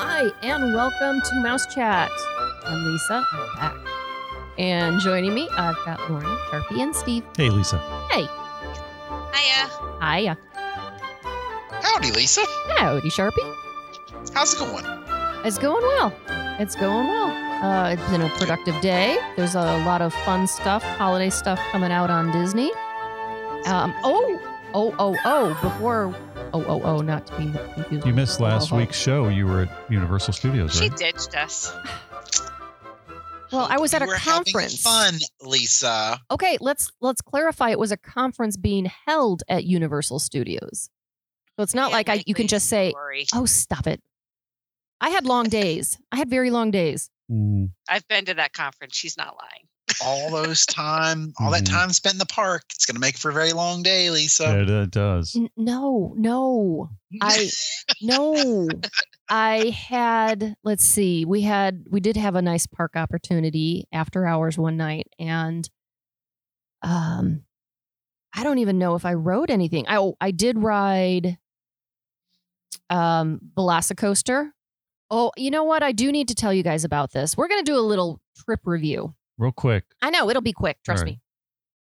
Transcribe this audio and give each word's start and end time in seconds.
Hi, 0.00 0.30
and 0.42 0.74
welcome 0.74 1.20
to 1.20 1.40
Mouse 1.42 1.66
Chat. 1.74 2.08
I'm 2.64 2.84
Lisa. 2.84 3.26
I'm 3.32 3.56
back. 3.56 3.74
And 4.56 5.00
joining 5.00 5.34
me, 5.34 5.48
I've 5.50 5.74
got 5.84 5.98
Lauren, 6.08 6.24
Sharpie, 6.24 6.78
and 6.78 6.94
Steve. 6.94 7.24
Hey, 7.36 7.50
Lisa. 7.50 7.78
Hey. 8.08 8.28
Hiya. 9.34 9.68
Hiya. 10.00 10.38
Howdy, 11.82 12.12
Lisa. 12.12 12.42
Howdy, 12.76 13.08
Sharpie. 13.08 13.56
How's 14.32 14.54
it 14.54 14.60
going? 14.60 14.84
It's 15.44 15.58
going 15.58 15.82
well. 15.82 16.14
It's 16.60 16.76
going 16.76 17.08
well. 17.08 17.30
Uh, 17.64 17.90
it's 17.90 18.08
been 18.08 18.22
a 18.22 18.28
productive 18.38 18.80
day. 18.80 19.18
There's 19.34 19.56
a 19.56 19.78
lot 19.84 20.00
of 20.00 20.14
fun 20.14 20.46
stuff, 20.46 20.84
holiday 20.84 21.30
stuff 21.30 21.58
coming 21.72 21.90
out 21.90 22.08
on 22.08 22.30
Disney. 22.30 22.70
Um, 23.66 23.92
oh, 24.04 24.40
oh, 24.74 24.94
oh, 25.00 25.16
oh, 25.24 25.58
before, 25.60 26.14
oh, 26.52 26.64
oh, 26.66 26.82
oh, 26.82 27.00
not 27.00 27.26
to 27.28 27.36
be 27.36 27.52
confused. 27.74 28.06
You 28.06 28.12
missed 28.12 28.40
last 28.40 28.72
Oh, 28.72 28.76
oh. 28.76 28.78
week's 28.78 28.98
show. 28.98 29.28
You 29.28 29.46
were 29.46 29.62
at 29.62 29.90
Universal 29.90 30.32
Studios, 30.34 30.74
She 30.78 30.88
right? 30.88 30.96
ditched 30.98 31.36
us. 31.36 31.72
Well, 33.50 33.66
I 33.70 33.78
was 33.78 33.94
at 33.94 34.02
You 34.02 34.06
a 34.06 34.10
were 34.10 34.16
conference. 34.16 34.82
Fun, 34.82 35.14
Lisa. 35.40 36.20
Okay, 36.30 36.58
let's 36.60 36.90
let's 37.00 37.22
clarify. 37.22 37.70
It 37.70 37.78
was 37.78 37.92
a 37.92 37.96
conference 37.96 38.56
being 38.58 38.90
held 39.06 39.42
at 39.48 39.64
Universal 39.64 40.18
Studios, 40.18 40.90
so 41.56 41.62
it's 41.62 41.74
not 41.74 41.90
Yeah, 41.90 41.96
like 41.96 42.08
I 42.10 42.22
you 42.26 42.34
can 42.34 42.46
just 42.46 42.66
say, 42.68 42.90
story. 42.90 43.26
"Oh, 43.34 43.46
stop 43.46 43.86
it." 43.86 44.02
I 45.00 45.08
had 45.10 45.24
long 45.24 45.44
days. 45.48 45.98
I 46.12 46.16
had 46.16 46.28
very 46.28 46.50
long 46.50 46.70
days. 46.70 47.08
Mm, 47.30 47.70
I've 47.88 48.06
been 48.08 48.26
to 48.26 48.34
that 48.34 48.52
conference. 48.52 48.94
She's 48.94 49.16
not 49.16 49.34
lying. 49.40 49.66
All 50.02 50.30
those 50.30 50.64
time, 50.66 51.32
all 51.40 51.50
that 51.50 51.64
Mhm. 51.64 51.70
time 51.70 51.92
spent 51.92 52.14
in 52.14 52.18
the 52.18 52.26
park. 52.26 52.62
It's 52.74 52.86
gonna 52.86 52.98
make 53.00 53.16
for 53.16 53.30
a 53.30 53.34
very 53.34 53.52
long 53.52 53.82
day, 53.82 54.06
yeah, 54.06 54.10
Lisa. 54.12 54.60
it, 54.60 54.70
it 54.70 54.90
does. 54.90 55.34
N- 55.36 55.50
no, 55.56 56.14
no, 56.16 56.90
I 57.20 57.50
no. 58.02 58.68
I 59.28 59.70
had. 59.70 60.56
Let's 60.64 60.84
see. 60.84 61.24
We 61.24 61.42
had. 61.42 61.84
We 61.90 62.00
did 62.00 62.16
have 62.16 62.34
a 62.34 62.42
nice 62.42 62.66
park 62.66 62.92
opportunity 62.96 63.86
after 63.92 64.26
hours 64.26 64.56
one 64.58 64.76
night, 64.76 65.08
and 65.18 65.68
um, 66.82 67.42
I 68.34 68.44
don't 68.44 68.58
even 68.58 68.78
know 68.78 68.94
if 68.94 69.04
I 69.04 69.14
rode 69.14 69.50
anything. 69.50 69.86
I 69.88 69.96
oh, 69.98 70.16
I 70.20 70.30
did 70.30 70.58
ride 70.58 71.38
um 72.90 73.40
Velocicoaster. 73.56 74.50
Oh, 75.10 75.32
you 75.36 75.50
know 75.50 75.64
what? 75.64 75.82
I 75.82 75.92
do 75.92 76.12
need 76.12 76.28
to 76.28 76.34
tell 76.34 76.52
you 76.52 76.62
guys 76.62 76.84
about 76.84 77.12
this. 77.12 77.36
We're 77.36 77.48
gonna 77.48 77.62
do 77.62 77.76
a 77.76 77.80
little 77.80 78.20
trip 78.44 78.60
review. 78.64 79.14
Real 79.38 79.52
quick. 79.52 79.84
I 80.02 80.10
know 80.10 80.28
it'll 80.28 80.42
be 80.42 80.52
quick. 80.52 80.78
Trust 80.84 81.00
All 81.00 81.04
right. 81.04 81.12
me. 81.12 81.20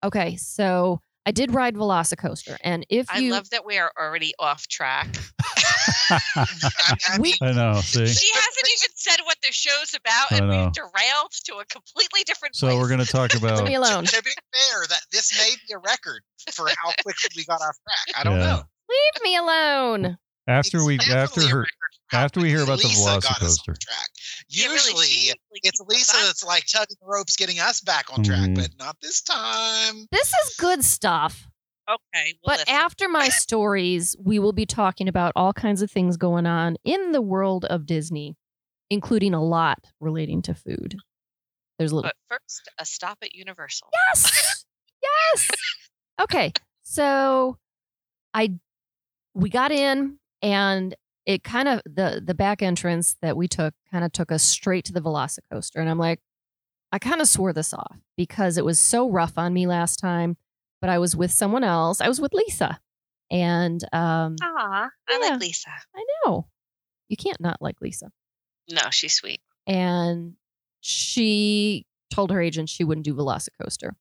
Okay, 0.06 0.36
so 0.38 1.02
I 1.26 1.32
did 1.32 1.54
ride 1.54 1.76
Velocicoaster, 1.76 2.56
and 2.62 2.86
if 2.90 3.08
I 3.10 3.18
you 3.18 3.32
love 3.32 3.50
that 3.50 3.66
we 3.66 3.78
are 3.80 3.92
already 4.00 4.34
off 4.40 4.68
track. 4.68 5.08
I, 6.10 6.20
I 6.36 7.18
We- 7.20 7.34
I 7.42 7.52
know. 7.52 7.74
See. 7.82 8.06
She 8.08 8.32
hasn't 8.34 8.68
even 8.68 8.90
said 8.96 9.18
what 9.26 9.38
the 9.42 9.52
show's 9.52 9.94
about, 9.96 10.32
I 10.32 10.38
and 10.38 10.50
know. 10.50 10.64
we've 10.66 10.74
derailed 10.74 11.32
to 11.46 11.56
a 11.56 11.66
completely 11.66 12.22
different 12.26 12.56
So 12.56 12.68
place. 12.68 12.80
we're 12.80 12.88
going 12.88 13.00
to 13.04 13.06
talk 13.12 13.34
about. 13.38 13.58
leave 13.58 13.68
me 13.68 13.76
alone. 13.76 14.06
to 14.06 14.24
be 14.24 14.30
fair, 14.54 14.86
that 14.90 15.02
this 15.12 15.38
may 15.38 15.50
be 15.68 15.74
a 15.74 15.80
record 15.80 16.22
for 16.52 16.68
how 16.70 16.92
quickly 17.04 17.30
we 17.36 17.46
got 17.46 17.62
off 17.62 17.76
track. 17.88 18.18
I 18.20 18.24
don't 18.24 18.40
Yeah. 18.40 18.46
know. 18.46 18.62
Leave 18.90 19.24
me 19.24 19.36
alone. 19.36 20.18
after 20.48 20.78
It's 20.78 20.86
we 20.86 20.98
definitely 20.98 21.18
after 21.22 21.42
her 21.42 21.60
record 21.60 21.68
for 21.68 21.68
how 21.68 21.87
after 22.14 22.40
we 22.40 22.50
hear 22.50 22.64
about 22.64 22.80
the 22.80 22.88
Lisa 22.88 23.20
got 23.22 23.42
us 23.42 23.60
Velocicoaster. 23.60 23.72
off 23.72 23.80
track. 23.80 24.08
Yeah, 24.50 24.66
really, 24.68 24.76
Usually, 24.76 25.34
it's 25.64 25.80
Lisa 25.88 26.18
that's 26.26 26.44
like 26.44 26.66
tugging 26.66 26.96
the 27.02 27.08
ropes, 27.08 27.36
getting 27.36 27.60
us 27.60 27.82
back 27.82 28.06
on 28.16 28.24
track, 28.24 28.50
Mhm. 28.50 28.56
but 28.56 28.70
not 28.78 28.96
this 29.02 29.22
time. 29.22 30.08
This 30.12 30.30
is 30.34 30.56
good 30.58 30.84
stuff. 30.84 31.48
Okay, 31.90 32.34
well, 32.44 32.58
But 32.58 32.60
listen. 32.60 32.74
after 32.74 33.08
my 33.08 33.30
stories, 33.30 34.16
we 34.20 34.40
will 34.40 34.52
be 34.54 34.66
talking 34.66 35.08
about 35.08 35.32
all 35.36 35.54
kinds 35.54 35.82
of 35.82 35.90
things 35.90 36.18
going 36.18 36.46
on 36.46 36.76
in 36.84 37.14
the 37.14 37.22
world 37.22 37.64
of 37.66 37.86
Disney, 37.86 38.36
including 38.90 39.34
a 39.34 39.42
lot 39.44 39.80
relating 40.02 40.42
to 40.44 40.54
food. 40.54 40.98
There's 41.80 41.92
a 41.92 41.96
little 41.96 42.10
But 42.30 42.40
first, 42.42 42.68
a 42.78 42.86
stop 42.86 43.20
at 43.22 43.34
Universal. 43.36 43.90
yes, 44.14 44.66
yes. 45.02 45.50
Okay, 46.20 46.52
so 46.84 47.58
I 48.34 48.60
we 49.34 49.50
got 49.50 49.72
in 49.72 50.20
and 50.42 50.94
it 51.28 51.44
kind 51.44 51.68
of 51.68 51.82
the 51.86 52.20
the 52.26 52.34
back 52.34 52.64
entrance 52.64 53.16
that 53.22 53.38
we 53.38 53.48
took 53.48 53.76
kind 53.92 54.04
of 54.04 54.12
took 54.12 54.32
us 54.32 54.42
straight 54.42 54.86
to 54.86 54.94
the 54.94 55.02
Velocicoaster, 55.02 55.76
and 55.76 55.88
I'm 55.90 56.00
like, 56.00 56.20
I 56.92 56.98
kind 56.98 57.22
of 57.22 57.28
swore 57.28 57.54
this 57.54 57.72
off 57.74 58.00
because 58.16 58.58
it 58.58 58.66
was 58.66 58.80
so 58.80 59.08
rough 59.12 59.38
on 59.38 59.54
me 59.54 59.68
last 59.68 59.98
time. 59.98 60.38
But 60.82 60.90
I 60.90 60.98
was 60.98 61.16
with 61.16 61.32
someone 61.32 61.64
else. 61.64 62.02
I 62.02 62.08
was 62.08 62.20
with 62.20 62.34
Lisa, 62.34 62.80
and 63.30 63.84
um, 63.94 64.36
Aw, 64.42 64.90
I 65.10 65.18
like 65.20 65.40
Lisa. 65.40 65.70
I 65.96 66.04
know 66.26 66.48
you 67.10 67.18
can't 67.18 67.40
not 67.40 67.62
like 67.62 67.76
Lisa. 67.82 68.10
No, 68.72 68.90
she's 68.90 69.14
sweet. 69.14 69.42
and 69.68 70.34
she 70.82 71.86
told 72.14 72.32
her 72.32 72.42
agent 72.42 72.70
she 72.70 72.84
wouldn't 72.84 73.06
do 73.06 73.14
Velocicoaster. 73.14 73.92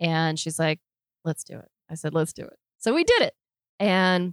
And 0.00 0.38
she's 0.38 0.58
like, 0.58 0.80
let's 1.24 1.44
do 1.44 1.58
it. 1.58 1.68
I 1.90 1.94
said, 1.94 2.14
let's 2.14 2.32
do 2.32 2.42
it. 2.44 2.56
So 2.78 2.94
we 2.94 3.04
did 3.04 3.20
it. 3.22 3.34
And 3.78 4.32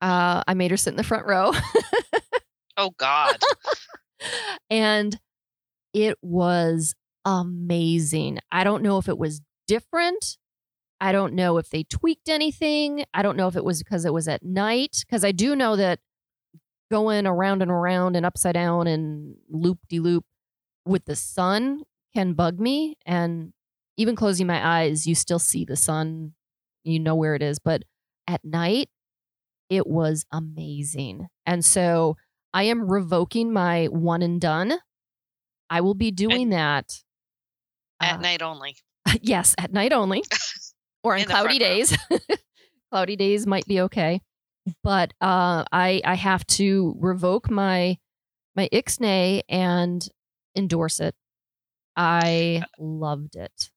uh, 0.00 0.42
I 0.46 0.54
made 0.54 0.70
her 0.70 0.76
sit 0.76 0.90
in 0.90 0.96
the 0.96 1.04
front 1.04 1.26
row. 1.26 1.52
Oh 2.76 2.94
God, 2.96 3.36
and 4.70 5.20
it 5.92 6.16
was 6.22 6.94
amazing. 7.26 8.38
I 8.50 8.64
don't 8.64 8.82
know 8.82 8.96
if 8.96 9.06
it 9.06 9.18
was 9.18 9.42
different. 9.66 10.38
I 11.00 11.12
don't 11.12 11.34
know 11.34 11.58
if 11.58 11.70
they 11.70 11.84
tweaked 11.84 12.28
anything. 12.28 13.04
I 13.14 13.22
don't 13.22 13.36
know 13.36 13.48
if 13.48 13.56
it 13.56 13.64
was 13.64 13.82
because 13.82 14.04
it 14.04 14.12
was 14.12 14.28
at 14.28 14.42
night. 14.42 15.04
Because 15.06 15.24
I 15.24 15.32
do 15.32 15.54
know 15.54 15.76
that 15.76 16.00
going 16.90 17.26
around 17.26 17.62
and 17.62 17.70
around 17.70 18.16
and 18.16 18.26
upside 18.26 18.54
down 18.54 18.86
and 18.86 19.36
loop 19.48 19.78
de 19.88 20.00
loop 20.00 20.24
with 20.84 21.04
the 21.04 21.16
sun 21.16 21.82
can 22.14 22.34
bug 22.34 22.60
me. 22.60 22.96
And 23.06 23.52
even 23.96 24.16
closing 24.16 24.46
my 24.46 24.80
eyes, 24.80 25.06
you 25.06 25.14
still 25.14 25.38
see 25.38 25.64
the 25.64 25.76
sun. 25.76 26.32
You 26.84 26.98
know 26.98 27.14
where 27.14 27.34
it 27.34 27.42
is. 27.42 27.58
But 27.58 27.82
at 28.26 28.44
night, 28.44 28.88
it 29.70 29.86
was 29.86 30.26
amazing. 30.32 31.28
And 31.46 31.64
so 31.64 32.16
I 32.52 32.64
am 32.64 32.90
revoking 32.90 33.52
my 33.52 33.86
one 33.86 34.22
and 34.22 34.40
done. 34.40 34.74
I 35.70 35.80
will 35.80 35.94
be 35.94 36.10
doing 36.10 36.50
that. 36.50 36.92
at 38.00 38.16
uh, 38.16 38.20
night 38.20 38.42
only. 38.42 38.76
yes, 39.22 39.54
at 39.56 39.72
night 39.72 39.92
only, 39.92 40.24
or 41.04 41.14
on 41.14 41.20
In 41.20 41.26
cloudy 41.26 41.60
days. 41.60 41.96
cloudy 42.92 43.14
days 43.14 43.46
might 43.46 43.66
be 43.66 43.82
okay, 43.82 44.20
but 44.82 45.14
uh, 45.20 45.64
I 45.70 46.02
I 46.04 46.16
have 46.16 46.44
to 46.48 46.96
revoke 46.98 47.48
my 47.48 47.98
my 48.56 48.68
ixnay 48.72 49.42
and 49.48 50.06
endorse 50.56 50.98
it. 50.98 51.14
I 51.96 52.64
loved 52.78 53.36
it. 53.36 53.70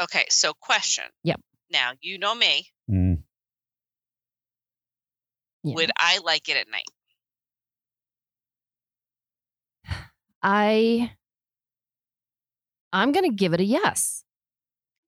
Okay, 0.00 0.24
so 0.28 0.52
question. 0.54 1.04
Yep. 1.22 1.40
Now 1.70 1.92
you 2.00 2.18
know 2.18 2.34
me. 2.34 2.66
Yeah. 5.64 5.74
Would 5.74 5.90
I 5.98 6.18
like 6.18 6.48
it 6.48 6.56
at 6.56 6.68
night? 6.70 6.84
I 10.42 11.12
I'm 12.92 13.12
going 13.12 13.28
to 13.28 13.34
give 13.34 13.54
it 13.54 13.60
a 13.60 13.64
yes. 13.64 14.24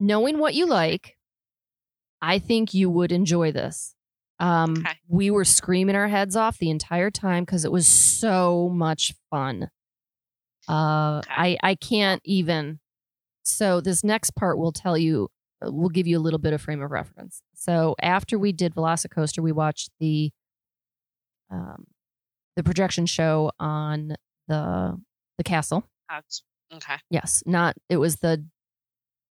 Knowing 0.00 0.38
what 0.38 0.54
you 0.54 0.66
like, 0.66 1.16
I 2.22 2.38
think 2.38 2.74
you 2.74 2.88
would 2.90 3.12
enjoy 3.12 3.52
this. 3.52 3.94
Um 4.40 4.72
Okay. 4.78 4.98
we 5.08 5.30
were 5.30 5.44
screaming 5.44 5.94
our 5.94 6.08
heads 6.08 6.34
off 6.34 6.58
the 6.58 6.70
entire 6.70 7.10
time 7.10 7.46
cuz 7.46 7.64
it 7.64 7.70
was 7.70 7.86
so 7.86 8.68
much 8.70 9.14
fun. 9.30 9.70
Uh 10.68 11.18
Okay. 11.24 11.56
I 11.62 11.70
I 11.70 11.74
can't 11.76 12.20
even 12.24 12.80
so 13.44 13.80
this 13.80 14.02
next 14.02 14.34
part 14.34 14.58
will 14.58 14.72
tell 14.72 14.98
you 14.98 15.28
uh, 15.64 15.70
will 15.70 15.88
give 15.88 16.06
you 16.08 16.18
a 16.18 16.24
little 16.26 16.40
bit 16.40 16.52
of 16.52 16.60
frame 16.60 16.82
of 16.82 16.90
reference. 16.90 17.42
So 17.54 17.94
after 18.02 18.38
we 18.38 18.52
did 18.52 18.74
Velocicoaster, 18.74 19.40
we 19.42 19.52
watched 19.52 19.90
the 20.00 20.32
um 21.50 21.86
the 22.56 22.62
projection 22.62 23.06
show 23.06 23.50
on 23.58 24.14
the 24.48 25.00
the 25.38 25.44
castle. 25.44 25.88
That's- 26.08 26.42
Okay. 26.72 26.96
Yes, 27.10 27.42
not 27.46 27.76
it 27.88 27.98
was 27.98 28.16
the 28.16 28.44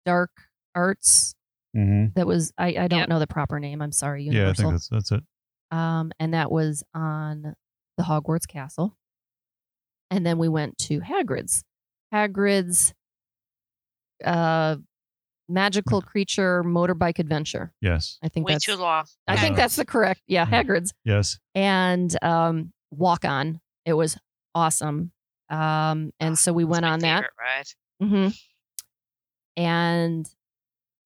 Dark 0.05 0.31
Arts. 0.75 1.33
hmm 1.73 2.07
That 2.15 2.27
was 2.27 2.51
I 2.57 2.67
I 2.77 2.87
don't 2.87 2.99
Yep. 2.99 3.09
know 3.09 3.19
the 3.19 3.27
proper 3.27 3.59
name. 3.59 3.81
I'm 3.81 3.91
sorry, 3.91 4.23
Yeah, 4.25 4.49
I 4.49 4.53
think 4.53 4.71
that's 4.71 4.89
that's 4.89 5.11
it. 5.11 5.23
um, 5.71 6.11
and 6.19 6.33
that 6.33 6.51
was 6.51 6.83
on 6.93 7.55
the 7.97 8.03
Hogwarts 8.03 8.47
Castle. 8.47 8.95
And 10.11 10.25
then 10.25 10.37
we 10.37 10.49
went 10.49 10.77
to 10.79 10.99
Hagrid's. 10.99 11.63
Hagrid's 12.13 12.93
uh, 14.23 14.75
magical 15.51 16.01
creature 16.01 16.63
motorbike 16.63 17.19
adventure. 17.19 17.73
Yes. 17.81 18.17
I 18.23 18.29
think 18.29 18.47
Way 18.47 18.53
that's 18.53 18.65
too 18.65 18.75
long. 18.75 19.05
I 19.27 19.37
think 19.37 19.55
that's 19.55 19.75
the 19.75 19.85
correct. 19.85 20.21
Yeah, 20.27 20.47
Yeah. 20.49 20.63
Hagrid's 20.63 20.93
Yes. 21.05 21.39
and 21.55 22.15
um, 22.23 22.73
walk 22.91 23.25
on. 23.25 23.59
It 23.85 23.93
was 23.93 24.17
awesome. 24.55 25.11
Um, 25.49 26.11
and 26.19 26.37
so 26.39 26.53
we 26.53 26.63
went 26.63 26.83
my 26.83 26.91
on 26.91 26.99
that. 26.99 27.25
favorite 27.99 28.09
Ride. 28.09 28.09
hmm 28.09 28.27
And 29.57 30.27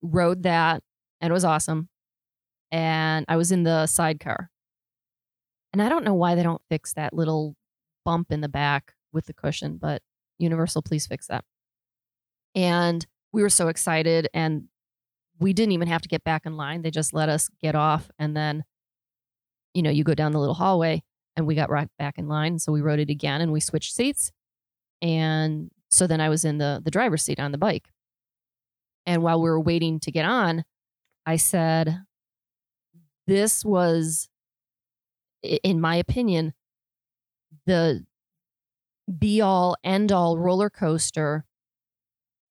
rode 0.02 0.44
that, 0.44 0.84
and 1.22 1.32
it 1.32 1.34
was 1.34 1.46
awesome. 1.46 1.90
And 2.72 3.26
I 3.28 3.38
was 3.38 3.52
in 3.52 3.64
the 3.64 3.88
sidecar. 3.88 4.50
And 5.74 5.82
I 5.82 5.90
don't 5.90 6.06
know 6.06 6.14
why 6.14 6.36
they 6.36 6.44
don't 6.44 6.62
fix 6.70 6.94
that 6.94 7.14
little 7.14 7.56
bump 8.06 8.32
in 8.32 8.42
the 8.42 8.48
back 8.50 8.94
with 9.12 9.26
the 9.26 9.34
cushion, 9.34 9.78
but 9.78 10.02
Universal, 10.38 10.82
please 10.84 11.08
fix 11.08 11.28
that. 11.28 11.44
And 12.54 13.06
we 13.36 13.42
were 13.42 13.50
so 13.50 13.68
excited, 13.68 14.30
and 14.34 14.64
we 15.40 15.52
didn't 15.52 15.74
even 15.74 15.90
have 15.90 16.02
to 16.02 16.08
get 16.08 16.24
back 16.24 16.46
in 16.46 16.56
line. 16.56 16.82
They 16.82 16.90
just 16.90 17.14
let 17.14 17.28
us 17.28 17.50
get 17.62 17.76
off, 17.76 18.10
and 18.18 18.36
then, 18.36 18.64
you 19.74 19.82
know, 19.82 19.90
you 19.90 20.06
go 20.06 20.16
down 20.16 20.32
the 20.32 20.40
little 20.40 20.56
hallway, 20.56 21.04
and 21.36 21.46
we 21.46 21.54
got 21.54 21.70
right 21.70 21.90
back 22.00 22.18
in 22.18 22.30
line. 22.30 22.60
So 22.60 22.72
we 22.72 22.80
rode 22.80 23.00
it 23.00 23.10
again, 23.10 23.42
and 23.42 23.52
we 23.52 23.60
switched 23.60 23.94
seats, 23.94 24.32
and 25.02 25.70
so 25.90 26.08
then 26.08 26.22
I 26.22 26.30
was 26.30 26.46
in 26.46 26.60
the 26.60 26.82
the 26.84 26.92
driver's 26.92 27.24
seat 27.24 27.40
on 27.40 27.52
the 27.52 27.58
bike. 27.58 27.90
And 29.06 29.22
while 29.22 29.42
we 29.42 29.50
were 29.50 29.60
waiting 29.60 30.00
to 30.00 30.12
get 30.12 30.24
on, 30.26 30.64
I 31.26 31.36
said, 31.36 32.04
"This 33.28 33.66
was, 33.66 34.30
in 35.44 35.82
my 35.82 35.98
opinion, 35.98 36.54
the 37.66 38.06
be 39.20 39.42
all 39.42 39.76
end 39.84 40.14
all 40.14 40.38
roller 40.38 40.70
coaster." 40.70 41.44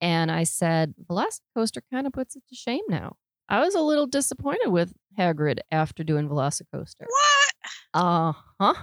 And 0.05 0.31
I 0.31 0.43
said, 0.45 0.95
"Velocicoaster 1.11 1.81
kind 1.91 2.07
of 2.07 2.13
puts 2.13 2.37
it 2.37 2.43
to 2.51 2.55
shame 2.55 2.83
now." 2.91 3.17
I 3.49 3.61
was 3.61 3.75
a 3.75 3.81
little 3.81 4.07
disappointed 4.07 4.69
with 4.69 4.93
Hagrid 5.19 5.61
after 5.71 6.05
doing 6.05 6.29
Velocicoaster. 6.29 7.07
What? 7.09 7.55
Uh 7.95 8.33
huh. 8.61 8.75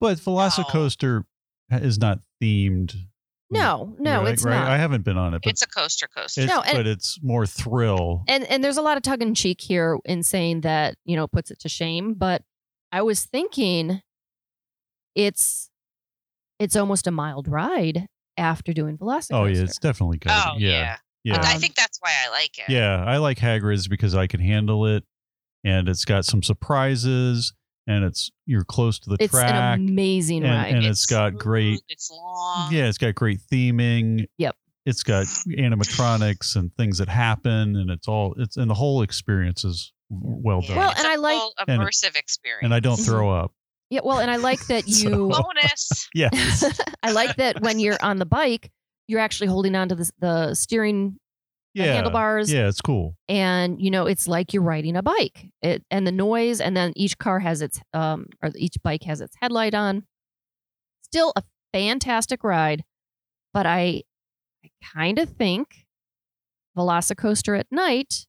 But 0.00 0.18
Velocicoaster 0.18 1.24
is 1.72 1.98
not 1.98 2.20
themed. 2.40 2.94
No, 3.50 3.96
no, 3.98 4.22
right, 4.22 4.32
it's 4.34 4.44
right? 4.44 4.54
not. 4.60 4.68
I 4.68 4.76
haven't 4.76 5.02
been 5.04 5.16
on 5.18 5.34
it, 5.34 5.40
but 5.42 5.50
It's 5.50 5.62
a 5.62 5.66
coaster 5.66 6.06
coaster. 6.06 6.42
it's, 6.42 6.52
No, 6.52 6.60
and- 6.60 6.76
but 6.76 6.86
it's 6.86 7.18
more 7.22 7.44
thrill. 7.44 8.22
and 8.28 8.44
and 8.44 8.62
there's 8.62 8.76
a 8.76 8.82
lot 8.82 8.96
of 8.96 9.02
tug 9.02 9.20
and 9.22 9.34
cheek 9.34 9.60
here 9.60 9.98
in 10.04 10.22
saying 10.22 10.60
that 10.60 10.94
you 11.04 11.16
know 11.16 11.26
puts 11.26 11.50
it 11.50 11.58
to 11.60 11.68
shame 11.68 12.14
but 12.14 12.42
i 12.92 13.00
was 13.02 13.24
thinking 13.24 14.02
it's 15.14 15.70
it's 16.58 16.76
almost 16.76 17.06
a 17.06 17.10
mild 17.10 17.48
ride 17.48 18.06
after 18.38 18.72
doing 18.72 18.96
velocicoaster 18.96 19.34
oh 19.34 19.44
yeah, 19.46 19.62
it's 19.62 19.78
definitely 19.78 20.18
good. 20.18 20.32
oh 20.32 20.54
yeah, 20.58 20.68
yeah. 20.70 20.96
yeah, 21.34 21.40
I 21.42 21.54
think 21.58 21.74
that's 21.74 21.98
why 22.00 22.12
I 22.26 22.30
like 22.30 22.58
it. 22.58 22.64
yeah. 22.68 23.04
I 23.04 23.16
like 23.18 23.38
Hagrid's 23.38 23.88
because 23.88 24.14
I 24.14 24.26
can 24.26 24.40
handle 24.40 24.86
it, 24.86 25.04
and 25.64 25.88
it's 25.88 26.04
got 26.04 26.24
some 26.24 26.42
surprises, 26.42 27.52
and 27.86 28.04
it's 28.04 28.30
you're 28.46 28.64
close 28.64 28.98
to 29.00 29.10
the 29.10 29.16
track. 29.18 29.28
it's 29.50 29.52
an 29.52 29.88
amazing 29.88 30.44
and- 30.44 30.52
ride 30.52 30.74
and 30.74 30.86
it's 30.86 31.06
got 31.06 31.32
smooth, 31.32 31.40
great- 31.42 31.80
It's 31.88 32.10
long. 32.10 32.72
Yeah, 32.72 32.88
it's 32.88 32.98
got 32.98 33.14
great 33.14 33.40
theming. 33.52 34.26
Yep. 34.38 34.54
It's 34.86 35.02
got 35.02 35.26
animatronics 35.26 36.56
and 36.56 36.74
things 36.76 36.98
that 36.98 37.08
happen, 37.08 37.76
and 37.76 37.90
it's 37.90 38.08
all 38.08 38.34
it's 38.38 38.56
and 38.56 38.70
the 38.70 38.74
whole 38.74 39.02
experience 39.02 39.64
is 39.64 39.92
w- 40.10 40.40
well 40.42 40.60
Yeah, 40.62 40.68
done. 40.68 40.76
Well, 40.78 40.94
and 40.96 41.06
a 41.06 41.10
I 41.10 41.16
like- 41.16 41.38
full 41.38 41.52
And- 41.68 41.82
immersive 41.82 42.16
experience. 42.16 42.64
and 42.64 42.74
I 42.74 42.80
don't 42.80 42.96
throw 42.96 43.30
up. 43.30 43.52
Yeah 43.90 44.00
well 44.04 44.18
and 44.18 44.30
i 44.30 44.36
like 44.36 44.64
that 44.66 44.84
you 44.86 45.28
bonus. 45.28 46.08
Yes. 46.14 46.80
i 47.02 47.12
like 47.12 47.36
that 47.36 47.60
when 47.62 47.78
you're 47.78 47.98
on 48.02 48.18
the 48.18 48.26
bike 48.26 48.70
you're 49.06 49.20
actually 49.20 49.46
holding 49.48 49.74
on 49.74 49.88
to 49.88 49.94
the, 49.94 50.10
the 50.18 50.54
steering 50.54 51.16
the 51.74 51.84
handlebars 51.84 52.52
Yeah, 52.52 52.66
it's 52.68 52.80
cool. 52.80 53.14
and 53.28 53.80
you 53.80 53.90
know 53.90 54.06
it's 54.06 54.26
like 54.26 54.52
you're 54.52 54.62
riding 54.64 54.96
a 54.96 55.02
bike 55.02 55.46
it 55.62 55.84
and 55.90 56.06
the 56.06 56.12
noise 56.12 56.60
and 56.60 56.76
then 56.76 56.92
each 56.96 57.18
car 57.18 57.38
has 57.38 57.62
its 57.62 57.80
um 57.94 58.26
or 58.42 58.50
each 58.56 58.74
bike 58.82 59.04
has 59.04 59.20
its 59.20 59.36
headlight 59.40 59.74
on 59.74 60.04
still 61.02 61.32
a 61.36 61.42
fantastic 61.72 62.42
ride 62.42 62.82
but 63.54 63.64
i 63.64 64.02
i 64.64 64.70
kind 64.96 65.18
of 65.20 65.28
think 65.30 65.84
velocicoaster 66.76 67.58
at 67.58 67.66
night 67.70 68.26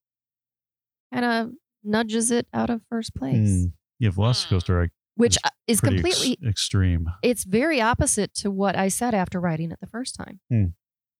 kind 1.14 1.26
of 1.26 1.50
nudges 1.84 2.30
it 2.32 2.46
out 2.54 2.70
of 2.70 2.82
first 2.90 3.16
place 3.16 3.50
Mm. 3.50 3.72
Yeah, 4.02 4.12
Velocicoaster, 4.12 4.86
I 4.86 4.90
which 5.20 5.36
It's 5.36 5.46
uh, 5.46 5.50
is 5.68 5.82
completely 5.82 6.32
ex- 6.42 6.50
extreme. 6.50 7.08
it's 7.22 7.44
very 7.44 7.80
opposite 7.82 8.34
to 8.42 8.50
what 8.50 8.76
i 8.76 8.88
said 8.88 9.14
after 9.14 9.40
riding 9.40 9.72
it 9.72 9.80
the 9.80 9.88
first 9.88 10.16
time 10.16 10.40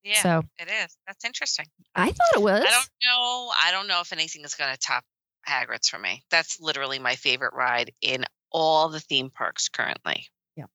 Yeah, 0.02 0.22
so 0.22 0.42
it 0.58 0.68
is. 0.82 0.96
That's 1.06 1.24
interesting. 1.24 1.66
i 1.94 2.06
thought 2.06 2.34
it 2.34 2.42
was 2.42 2.62
I 2.66 2.70
don't 2.70 2.88
know. 3.04 3.52
I 3.62 3.70
don't 3.70 3.86
know 3.86 4.00
if 4.00 4.12
anything 4.12 4.42
is 4.44 4.54
going 4.54 4.72
to 4.72 4.78
top 4.78 5.04
Hagrid's 5.48 5.88
for 5.88 5.98
me. 5.98 6.22
That's 6.30 6.58
literally 6.60 6.98
my 6.98 7.14
favorite 7.16 7.54
ride 7.54 7.92
in 8.02 8.24
all 8.52 8.88
the 8.90 9.00
theme 9.00 9.30
parks 9.30 9.68
currently. 9.68 10.26
Yeah, 10.56 10.66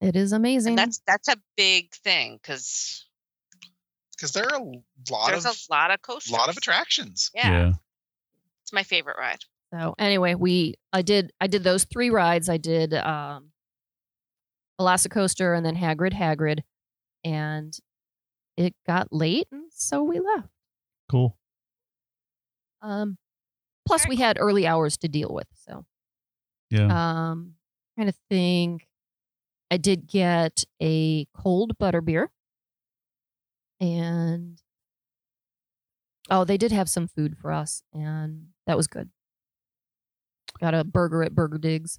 it 0.00 0.16
is 0.16 0.32
amazing 0.32 0.72
And 0.72 0.78
that's 0.78 1.00
that's 1.06 1.28
a 1.28 1.36
big 1.56 1.92
thing 2.04 2.38
because 2.40 3.06
because 4.16 4.32
there 4.32 4.44
are 4.52 4.58
a 4.60 4.64
lot 5.10 5.28
there's 5.28 5.46
of 5.46 5.56
a 5.70 5.72
lot 5.72 5.90
of 5.90 6.02
coasters. 6.02 6.32
lot 6.32 6.48
of 6.48 6.56
attractions. 6.56 7.30
Yeah, 7.34 7.50
yeah. 7.50 7.72
it's 8.64 8.72
my 8.72 8.82
favorite 8.82 9.16
ride. 9.18 9.44
So 9.72 9.94
anyway, 9.98 10.34
we 10.34 10.74
I 10.92 11.02
did 11.02 11.32
I 11.40 11.46
did 11.46 11.62
those 11.64 11.84
three 11.84 12.10
rides. 12.10 12.48
I 12.48 12.56
did 12.56 12.94
um 12.94 13.50
Velocicoaster 14.80 15.56
and 15.56 15.66
then 15.66 15.76
Hagrid 15.76 16.12
Hagrid 16.12 16.60
and 17.24 17.76
it 18.56 18.74
got 18.86 19.12
late 19.12 19.48
and 19.52 19.70
so 19.72 20.02
we 20.02 20.20
left. 20.20 20.48
Cool. 21.10 21.36
Um 22.82 23.18
plus 23.86 24.06
we 24.06 24.16
had 24.16 24.36
early 24.40 24.66
hours 24.66 24.96
to 24.98 25.08
deal 25.08 25.30
with. 25.32 25.48
So 25.54 25.84
Yeah. 26.70 26.86
um 27.30 27.54
kind 27.96 28.08
of 28.08 28.16
think 28.30 28.86
I 29.70 29.76
did 29.76 30.06
get 30.06 30.64
a 30.80 31.26
cold 31.34 31.76
butterbeer 31.78 32.28
and 33.80 34.62
oh 36.30 36.44
they 36.44 36.56
did 36.56 36.72
have 36.72 36.88
some 36.88 37.08
food 37.08 37.36
for 37.36 37.52
us 37.52 37.82
and 37.92 38.48
that 38.66 38.76
was 38.76 38.86
good. 38.86 39.10
Got 40.60 40.74
a 40.74 40.84
burger 40.84 41.22
at 41.22 41.34
Burger 41.34 41.58
Digs. 41.58 41.98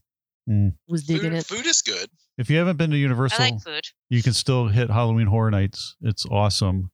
Mm. 0.50 0.74
Was 0.88 1.04
digging 1.04 1.32
Food, 1.32 1.38
it. 1.40 1.46
food 1.46 1.66
is 1.68 1.82
good. 1.82 2.10
if 2.38 2.50
you 2.50 2.58
haven't 2.58 2.78
been 2.78 2.90
to 2.92 2.98
Universal, 2.98 3.42
I 3.44 3.50
like 3.52 3.62
food. 3.62 3.84
you 4.10 4.24
can 4.24 4.34
still 4.34 4.68
hit 4.68 4.90
Halloween 4.90 5.28
Horror 5.28 5.52
Nights. 5.52 5.96
It's 6.02 6.26
awesome. 6.26 6.90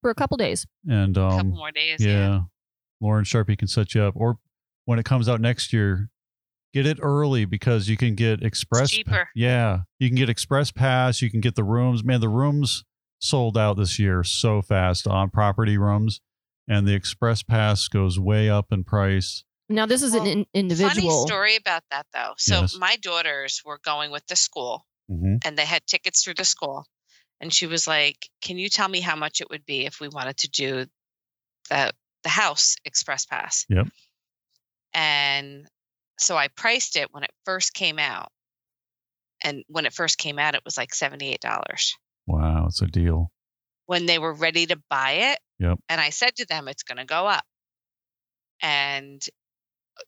for 0.00 0.10
a 0.10 0.14
couple 0.14 0.36
days. 0.38 0.66
And 0.88 1.16
A 1.16 1.24
um 1.24 1.30
couple 1.36 1.56
more 1.56 1.72
days. 1.72 1.96
yeah. 2.04 2.10
Yeah. 2.10 2.40
Lauren 3.02 3.24
Sharpie 3.24 3.58
can 3.58 3.68
set 3.68 3.94
you 3.94 4.02
up. 4.02 4.14
Or 4.16 4.38
when 4.86 4.98
it 4.98 5.04
comes 5.04 5.28
out 5.28 5.40
next 5.42 5.72
year, 5.74 6.08
get 6.72 6.86
it 6.86 6.98
early 7.02 7.44
because 7.44 7.88
you 7.88 7.96
can 7.98 8.14
get 8.14 8.42
express 8.42 8.90
cheaper. 8.90 9.28
Yeah. 9.34 9.80
You 9.98 10.08
can 10.08 10.16
get 10.16 10.30
express 10.30 10.70
pass, 10.72 11.20
you 11.20 11.30
can 11.30 11.40
get 11.40 11.54
the 11.56 11.64
rooms. 11.64 12.02
Man, 12.02 12.20
the 12.22 12.28
rooms 12.30 12.84
sold 13.18 13.58
out 13.58 13.76
this 13.76 13.98
year 13.98 14.24
so 14.24 14.62
fast 14.62 15.06
on 15.06 15.28
property 15.28 15.76
rooms. 15.76 16.20
And 16.68 16.86
the 16.86 16.94
express 16.94 17.42
pass 17.42 17.86
goes 17.88 18.18
way 18.18 18.48
up 18.48 18.72
in 18.72 18.84
price. 18.84 19.44
Now 19.68 19.86
this 19.86 20.02
is 20.02 20.14
an 20.14 20.26
in- 20.26 20.46
individual. 20.54 20.90
Funny 21.10 21.26
story 21.26 21.56
about 21.56 21.82
that 21.90 22.06
though. 22.12 22.34
So 22.38 22.60
Yes. 22.62 22.76
my 22.78 22.96
daughters 22.96 23.62
were 23.64 23.78
going 23.84 24.10
with 24.10 24.26
the 24.26 24.36
school 24.36 24.86
Mm-hmm. 25.10 25.36
and 25.44 25.56
they 25.56 25.64
had 25.64 25.86
tickets 25.86 26.24
through 26.24 26.34
the 26.34 26.44
school. 26.44 26.84
And 27.40 27.52
she 27.52 27.66
was 27.66 27.86
like, 27.86 28.16
Can 28.40 28.58
you 28.58 28.68
tell 28.68 28.88
me 28.88 29.00
how 29.00 29.14
much 29.16 29.40
it 29.40 29.48
would 29.50 29.64
be 29.66 29.86
if 29.86 30.00
we 30.00 30.08
wanted 30.08 30.36
to 30.38 30.48
do 30.48 30.86
the 31.70 31.92
the 32.22 32.28
house 32.28 32.76
express 32.84 33.26
pass? 33.26 33.64
Yep. 33.68 33.88
And 34.94 35.66
so 36.18 36.36
I 36.36 36.48
priced 36.48 36.96
it 36.96 37.08
when 37.12 37.22
it 37.24 37.30
first 37.44 37.74
came 37.74 37.98
out. 37.98 38.28
And 39.44 39.64
when 39.68 39.84
it 39.86 39.92
first 39.92 40.16
came 40.18 40.38
out, 40.38 40.54
it 40.54 40.62
was 40.64 40.76
like 40.78 40.90
$78. 40.92 41.38
Wow, 42.26 42.66
it's 42.66 42.80
a 42.80 42.86
deal. 42.86 43.30
When 43.84 44.06
they 44.06 44.18
were 44.18 44.32
ready 44.32 44.66
to 44.66 44.80
buy 44.88 45.12
it, 45.32 45.38
Yep. 45.58 45.78
and 45.88 46.00
I 46.00 46.10
said 46.10 46.34
to 46.36 46.46
them, 46.46 46.68
it's 46.68 46.82
going 46.82 46.98
to 46.98 47.04
go 47.04 47.26
up. 47.26 47.44
And 48.62 49.22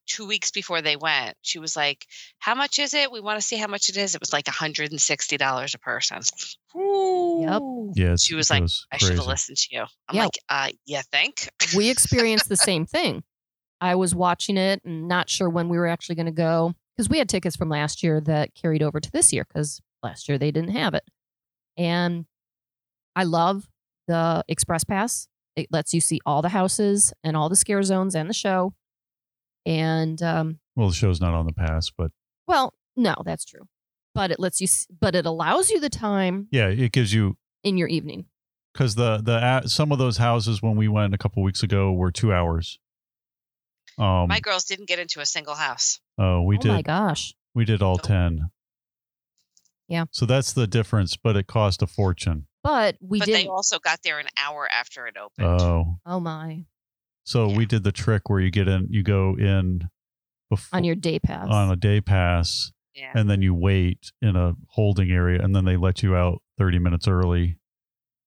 two 0.07 0.26
weeks 0.26 0.50
before 0.50 0.83
they 0.83 0.97
went, 0.97 1.37
she 1.42 1.59
was 1.59 1.76
like, 1.76 2.07
How 2.38 2.54
much 2.54 2.78
is 2.78 2.95
it? 2.95 3.11
We 3.12 3.21
want 3.21 3.40
to 3.40 3.47
see 3.47 3.57
how 3.57 3.66
much 3.66 3.88
it 3.88 3.97
is. 3.97 4.14
It 4.14 4.21
was 4.21 4.33
like 4.33 4.45
$160 4.47 5.75
a 5.75 5.78
person. 5.78 6.21
Yep. 6.75 7.62
Yeah, 7.95 8.12
it's, 8.12 8.25
She 8.25 8.35
was 8.35 8.50
like, 8.50 8.62
goes 8.62 8.87
I 8.92 8.99
should 8.99 9.16
have 9.16 9.26
listened 9.26 9.59
to 9.59 9.68
you. 9.76 9.83
I'm 10.09 10.16
Yeah. 10.16 10.25
like, 10.25 10.38
uh, 10.49 10.68
you 10.85 11.00
think? 11.11 11.49
we 11.76 11.90
experienced 11.90 12.49
the 12.49 12.57
same 12.71 12.87
thing. 12.87 13.23
I 13.80 13.95
was 13.95 14.14
watching 14.14 14.57
it 14.57 14.83
and 14.85 15.07
not 15.09 15.30
sure 15.30 15.49
when 15.49 15.68
we 15.68 15.78
were 15.78 15.87
actually 15.87 16.16
going 16.16 16.26
to 16.26 16.33
go 16.33 16.75
because 16.97 17.09
we 17.09 17.18
had 17.18 17.28
tickets 17.28 17.54
from 17.57 17.68
last 17.68 18.02
year 18.02 18.21
that 18.23 18.54
carried 18.54 18.83
over 18.83 18.99
to 19.00 19.11
this 19.12 19.33
year 19.33 19.45
because 19.45 19.80
last 20.02 20.28
year 20.28 20.37
they 20.37 20.50
didn't 20.50 20.71
have 20.73 20.95
it. 20.95 21.04
And 21.76 22.26
I 23.14 23.23
love 23.25 23.68
the 24.09 24.45
Express 24.49 24.83
Pass. 24.85 25.28
It 25.54 25.68
lets 25.71 25.95
you 25.95 26.00
see 26.00 26.21
all 26.26 26.42
the 26.42 26.49
houses 26.50 27.12
and 27.23 27.37
all 27.37 27.49
the 27.49 27.57
scare 27.57 27.83
zones 27.83 28.14
and 28.16 28.28
the 28.28 28.35
show. 28.35 28.75
And 29.68 30.22
um, 30.22 30.58
Well, 30.76 30.88
the 30.88 30.94
show's 30.94 31.20
not 31.20 31.34
on 31.34 31.46
the 31.46 31.52
pass, 31.52 31.90
but 31.96 32.10
well, 32.46 32.72
no, 32.96 33.14
that's 33.25 33.44
true. 33.44 33.68
But 34.14 34.30
it 34.30 34.40
lets 34.40 34.60
you, 34.60 34.66
but 35.00 35.14
it 35.14 35.26
allows 35.26 35.70
you 35.70 35.78
the 35.78 35.90
time 35.90 36.48
yeah, 36.50 36.68
it 36.68 36.92
gives 36.92 37.12
you 37.12 37.37
in 37.62 37.76
your 37.76 37.88
evening. 37.88 38.25
because 38.72 38.94
the 38.94 39.18
the 39.18 39.34
uh, 39.34 39.66
some 39.66 39.92
of 39.92 39.98
those 39.98 40.16
houses 40.16 40.62
when 40.62 40.76
we 40.76 40.88
went 40.88 41.12
a 41.14 41.18
couple 41.18 41.42
weeks 41.42 41.62
ago 41.62 41.92
were 41.92 42.10
two 42.10 42.32
hours. 42.32 42.78
Um, 43.98 44.28
My 44.28 44.40
girls 44.40 44.64
didn't 44.64 44.88
get 44.88 44.98
into 44.98 45.20
a 45.20 45.26
single 45.26 45.54
house. 45.54 46.00
oh, 46.18 46.42
we 46.42 46.56
did 46.56 46.70
oh 46.70 46.76
did 46.76 46.76
my 46.76 46.82
gosh. 46.82 47.34
we 47.54 47.64
did 47.64 47.82
all 47.82 47.96
Nope. 47.96 48.02
ten. 48.06 48.50
Yeah. 49.88 50.04
So 50.12 50.25
that's 50.26 50.52
the 50.52 50.66
difference, 50.66 51.16
but 51.16 51.37
it 51.37 51.46
cost 51.46 51.82
a 51.82 51.87
fortune. 51.87 52.46
But 52.62 52.96
we 53.00 53.18
but 53.18 53.26
did. 53.26 53.34
they 53.34 53.46
also 53.46 53.78
got 53.78 54.00
there 54.02 54.18
an 54.18 54.26
hour 54.38 54.68
after 54.70 55.06
it 55.06 55.16
opened. 55.16 55.60
Oh, 55.60 55.96
oh 56.06 56.20
my. 56.20 56.64
So 57.28 57.49
Yeah. 57.49 57.56
we 57.58 57.66
did 57.66 57.85
the 57.85 57.92
trick 57.92 58.30
where 58.30 58.40
you 58.40 58.50
get 58.50 58.68
in, 58.68 58.87
you 58.90 59.02
go 59.02 59.37
in 59.37 59.90
before 60.49 60.78
On 60.78 60.85
your 60.85 60.94
day 60.94 61.18
pass. 61.18 61.47
on 61.50 61.70
a 61.70 61.76
day 61.76 62.00
pass, 62.00 62.73
Yeah. 62.94 63.12
and 63.14 63.28
then 63.28 63.42
you 63.42 63.54
wait 63.54 64.12
in 64.23 64.35
a 64.35 64.54
holding 64.70 65.11
area, 65.11 65.42
and 65.42 65.54
then 65.54 65.64
they 65.66 65.76
let 65.76 66.02
you 66.02 66.16
out 66.16 66.42
30 66.56 66.78
minutes 66.78 67.06
early. 67.06 67.58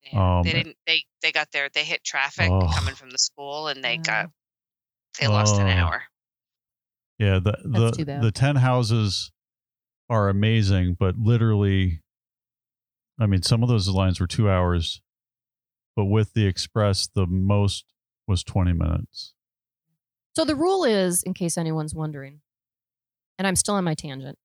Yeah, 0.04 0.38
Um, 0.40 0.44
they 0.44 0.54
didn't. 0.54 0.78
They 0.86 1.04
they 1.22 1.32
got 1.32 1.52
there. 1.52 1.70
They 1.70 1.84
hit 1.84 2.04
traffic 2.04 2.50
Oh. 2.50 2.68
coming 2.74 2.96
from 2.96 3.10
the 3.12 3.18
school, 3.18 3.68
and 3.68 3.84
they 3.84 3.98
Oh. 3.98 4.02
got 4.04 4.32
they 5.20 5.28
lost 5.28 5.60
an 5.60 5.68
Oh. 5.68 5.72
hour. 5.72 6.04
Yeah, 7.20 7.40
the 7.40 7.58
the 7.64 8.20
the 8.22 8.32
10 8.32 8.56
houses 8.58 9.32
are 10.10 10.30
amazing, 10.30 10.96
but 11.00 11.18
literally, 11.18 12.02
I 13.20 13.26
mean, 13.28 13.42
some 13.44 13.62
of 13.64 13.70
those 13.70 13.88
lines 13.88 14.20
were 14.20 14.28
two 14.28 14.50
hours, 14.50 15.02
but 15.96 16.06
with 16.06 16.34
the 16.34 16.46
express, 16.46 17.08
the 17.08 17.26
most 17.28 17.86
was 18.28 18.44
20 18.44 18.74
minutes. 18.74 19.34
So 20.36 20.46
the 20.46 20.56
rule 20.56 20.84
is, 20.84 21.24
in 21.24 21.34
case 21.34 21.58
anyone's 21.58 21.94
wondering, 21.94 22.42
and 23.38 23.48
I'm 23.48 23.56
still 23.56 23.76
on 23.76 23.84
my 23.84 23.96
tangent, 23.96 24.38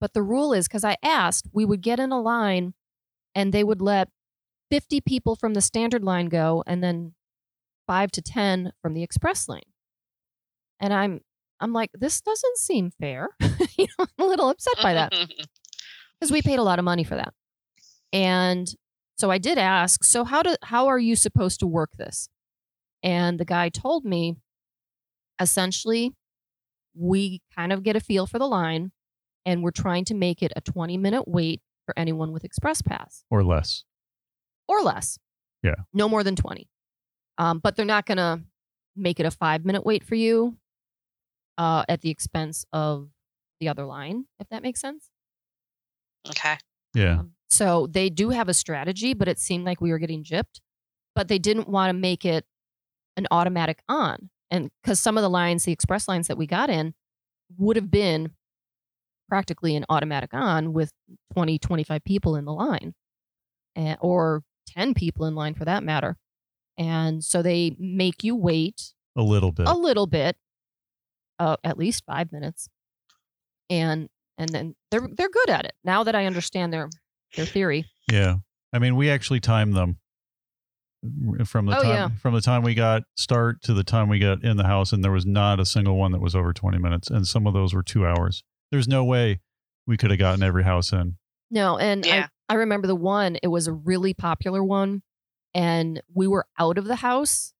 but 0.00 0.12
the 0.12 0.22
rule 0.22 0.52
is 0.52 0.66
because 0.66 0.84
I 0.84 0.96
asked, 1.02 1.48
we 1.52 1.64
would 1.64 1.82
get 1.82 2.00
in 2.00 2.12
a 2.12 2.20
line 2.20 2.74
and 3.34 3.52
they 3.52 3.64
would 3.64 3.80
let 3.80 4.08
50 4.70 5.00
people 5.00 5.36
from 5.36 5.54
the 5.54 5.60
standard 5.60 6.04
line 6.04 6.26
go 6.26 6.62
and 6.66 6.82
then 6.82 7.14
five 7.86 8.10
to 8.12 8.22
10 8.22 8.72
from 8.82 8.94
the 8.94 9.02
express 9.02 9.48
lane. 9.48 9.62
And 10.78 10.92
I'm, 10.92 11.20
I'm 11.60 11.72
like, 11.72 11.90
this 11.92 12.20
doesn't 12.20 12.58
seem 12.58 12.90
fair. 12.90 13.28
you 13.78 13.86
know, 13.98 14.06
I'm 14.18 14.24
a 14.24 14.28
little 14.28 14.48
upset 14.48 14.76
by 14.82 14.94
that 14.94 15.12
because 16.20 16.32
we 16.32 16.42
paid 16.42 16.58
a 16.58 16.62
lot 16.62 16.78
of 16.78 16.84
money 16.84 17.04
for 17.04 17.16
that. 17.16 17.34
And 18.12 18.72
so 19.16 19.30
I 19.30 19.38
did 19.38 19.58
ask, 19.58 20.02
so 20.02 20.24
how 20.24 20.42
do 20.42 20.56
how 20.62 20.86
are 20.86 20.98
you 20.98 21.14
supposed 21.14 21.60
to 21.60 21.66
work 21.66 21.90
this? 21.98 22.28
And 23.02 23.38
the 23.40 23.44
guy 23.44 23.68
told 23.68 24.04
me 24.04 24.36
essentially 25.40 26.12
we 26.94 27.40
kind 27.56 27.72
of 27.72 27.82
get 27.82 27.96
a 27.96 28.00
feel 28.00 28.26
for 28.26 28.38
the 28.38 28.46
line 28.46 28.92
and 29.46 29.62
we're 29.62 29.70
trying 29.70 30.04
to 30.06 30.14
make 30.14 30.42
it 30.42 30.52
a 30.56 30.60
20 30.60 30.96
minute 30.98 31.24
wait 31.26 31.60
for 31.86 31.98
anyone 31.98 32.32
with 32.32 32.44
express 32.44 32.82
pass 32.82 33.24
Or 33.30 33.42
less. 33.42 33.84
or 34.68 34.82
less. 34.82 35.18
Yeah. 35.62 35.74
No 35.92 36.08
more 36.08 36.22
than 36.24 36.36
20. 36.36 36.68
Um, 37.38 37.58
but 37.58 37.76
they're 37.76 37.86
not 37.86 38.06
going 38.06 38.18
to 38.18 38.42
make 38.96 39.18
it 39.20 39.26
a 39.26 39.30
5 39.30 39.64
minute 39.64 39.84
wait 39.86 40.04
for 40.04 40.14
you 40.14 40.56
uh, 41.56 41.84
at 41.88 42.02
the 42.02 42.10
expense 42.10 42.64
of 42.72 43.08
the 43.60 43.68
other 43.68 43.84
line 43.84 44.24
if 44.40 44.48
that 44.48 44.62
makes 44.62 44.80
sense. 44.80 45.10
okay. 46.28 46.56
Yeah. 46.94 47.20
Um, 47.20 47.32
so 47.48 47.86
they 47.88 48.10
do 48.10 48.30
have 48.30 48.48
a 48.48 48.54
strategy, 48.54 49.14
but 49.14 49.28
it 49.28 49.38
seemed 49.38 49.64
like 49.64 49.80
we 49.80 49.90
were 49.90 49.98
getting 49.98 50.22
gypped. 50.24 50.60
But 51.14 51.28
they 51.28 51.38
didn't 51.38 51.68
want 51.68 51.90
to 51.90 51.92
make 51.94 52.24
it 52.24 52.44
an 53.20 53.26
automatic 53.30 53.82
on. 53.88 54.30
And 54.50 54.70
because 54.82 54.98
some 54.98 55.16
of 55.16 55.22
the 55.22 55.30
lines, 55.30 55.64
the 55.64 55.72
express 55.72 56.08
lines 56.08 56.26
that 56.26 56.36
we 56.38 56.46
got 56.46 56.70
in, 56.70 56.94
would 57.56 57.76
have 57.76 57.90
been 57.90 58.32
practically 59.28 59.76
an 59.76 59.84
automatic 59.88 60.30
on 60.34 60.72
with 60.72 60.90
20, 61.34 61.58
25 61.58 62.02
people 62.04 62.34
in 62.34 62.44
the 62.44 62.52
line, 62.52 62.94
and, 63.76 63.96
or 64.00 64.42
10 64.68 64.94
people 64.94 65.26
in 65.26 65.34
line 65.36 65.54
for 65.54 65.64
that 65.64 65.84
matter. 65.84 66.16
And 66.76 67.22
so 67.22 67.42
they 67.42 67.76
make 67.78 68.24
you 68.24 68.34
wait 68.34 68.92
A 69.16 69.22
little 69.22 69.52
bit. 69.52 69.68
a 69.68 69.74
little 69.74 70.06
bit, 70.06 70.36
uh, 71.38 71.56
at 71.62 71.78
least 71.78 72.04
five 72.06 72.32
minutes, 72.32 72.68
and 73.68 74.08
and 74.38 74.48
then 74.48 74.74
they're 74.90 75.06
they're 75.16 75.28
good 75.28 75.50
at 75.50 75.64
it. 75.66 75.72
Now 75.84 76.02
that 76.04 76.14
I 76.14 76.24
understand 76.26 76.72
their 76.72 76.88
their 77.36 77.44
theory, 77.46 77.84
Yeah. 78.10 78.36
I 78.72 78.78
mean, 78.78 78.96
we 78.96 79.10
actually 79.10 79.40
timed 79.40 79.74
them 79.74 79.98
from 81.46 81.66
the 81.66 81.76
Oh, 81.78 81.82
time 81.82 81.90
yeah. 81.94 82.08
from 82.20 82.34
the 82.34 82.40
time 82.40 82.62
we 82.62 82.74
got 82.74 83.02
start 83.16 83.62
to 83.62 83.72
the 83.74 83.84
time 83.84 84.08
we 84.08 84.18
got 84.18 84.44
in 84.44 84.56
the 84.58 84.66
house 84.66 84.92
and 84.92 85.02
there 85.02 85.12
was 85.12 85.24
not 85.26 85.58
a 85.58 85.64
single 85.64 85.96
one 85.96 86.12
that 86.12 86.20
was 86.20 86.34
over 86.34 86.52
20 86.52 86.78
minutes 86.78 87.08
and 87.08 87.26
some 87.26 87.46
of 87.46 87.54
those 87.54 87.72
were 87.74 87.82
2 87.82 88.06
hours. 88.06 88.44
There's 88.70 88.86
no 88.88 89.04
way 89.04 89.40
we 89.86 89.96
could 89.96 90.10
have 90.10 90.18
gotten 90.18 90.42
every 90.42 90.64
house 90.64 90.92
in. 90.92 91.16
no, 91.50 91.78
and 91.78 92.04
Yeah. 92.04 92.28
I 92.48 92.54
I 92.54 92.56
remember 92.56 92.86
the 92.88 92.96
one. 92.96 93.36
It 93.44 93.46
was 93.48 93.68
a 93.68 93.72
really 93.72 94.12
popular 94.12 94.62
one, 94.64 95.02
and 95.54 96.02
we 96.12 96.26
were 96.26 96.46
out 96.58 96.78
of 96.78 96.84
the 96.86 96.96
house 96.96 97.54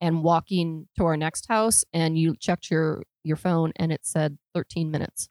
and 0.00 0.24
walking 0.24 0.88
to 0.98 1.04
our 1.04 1.16
next 1.16 1.46
house, 1.46 1.84
and 1.92 2.18
you 2.18 2.34
checked 2.36 2.68
your 2.70 3.04
your 3.24 3.36
phone, 3.36 3.72
and 3.76 3.92
it 3.92 4.04
said 4.04 4.38
13 4.52 4.90
minutes. 4.90 5.28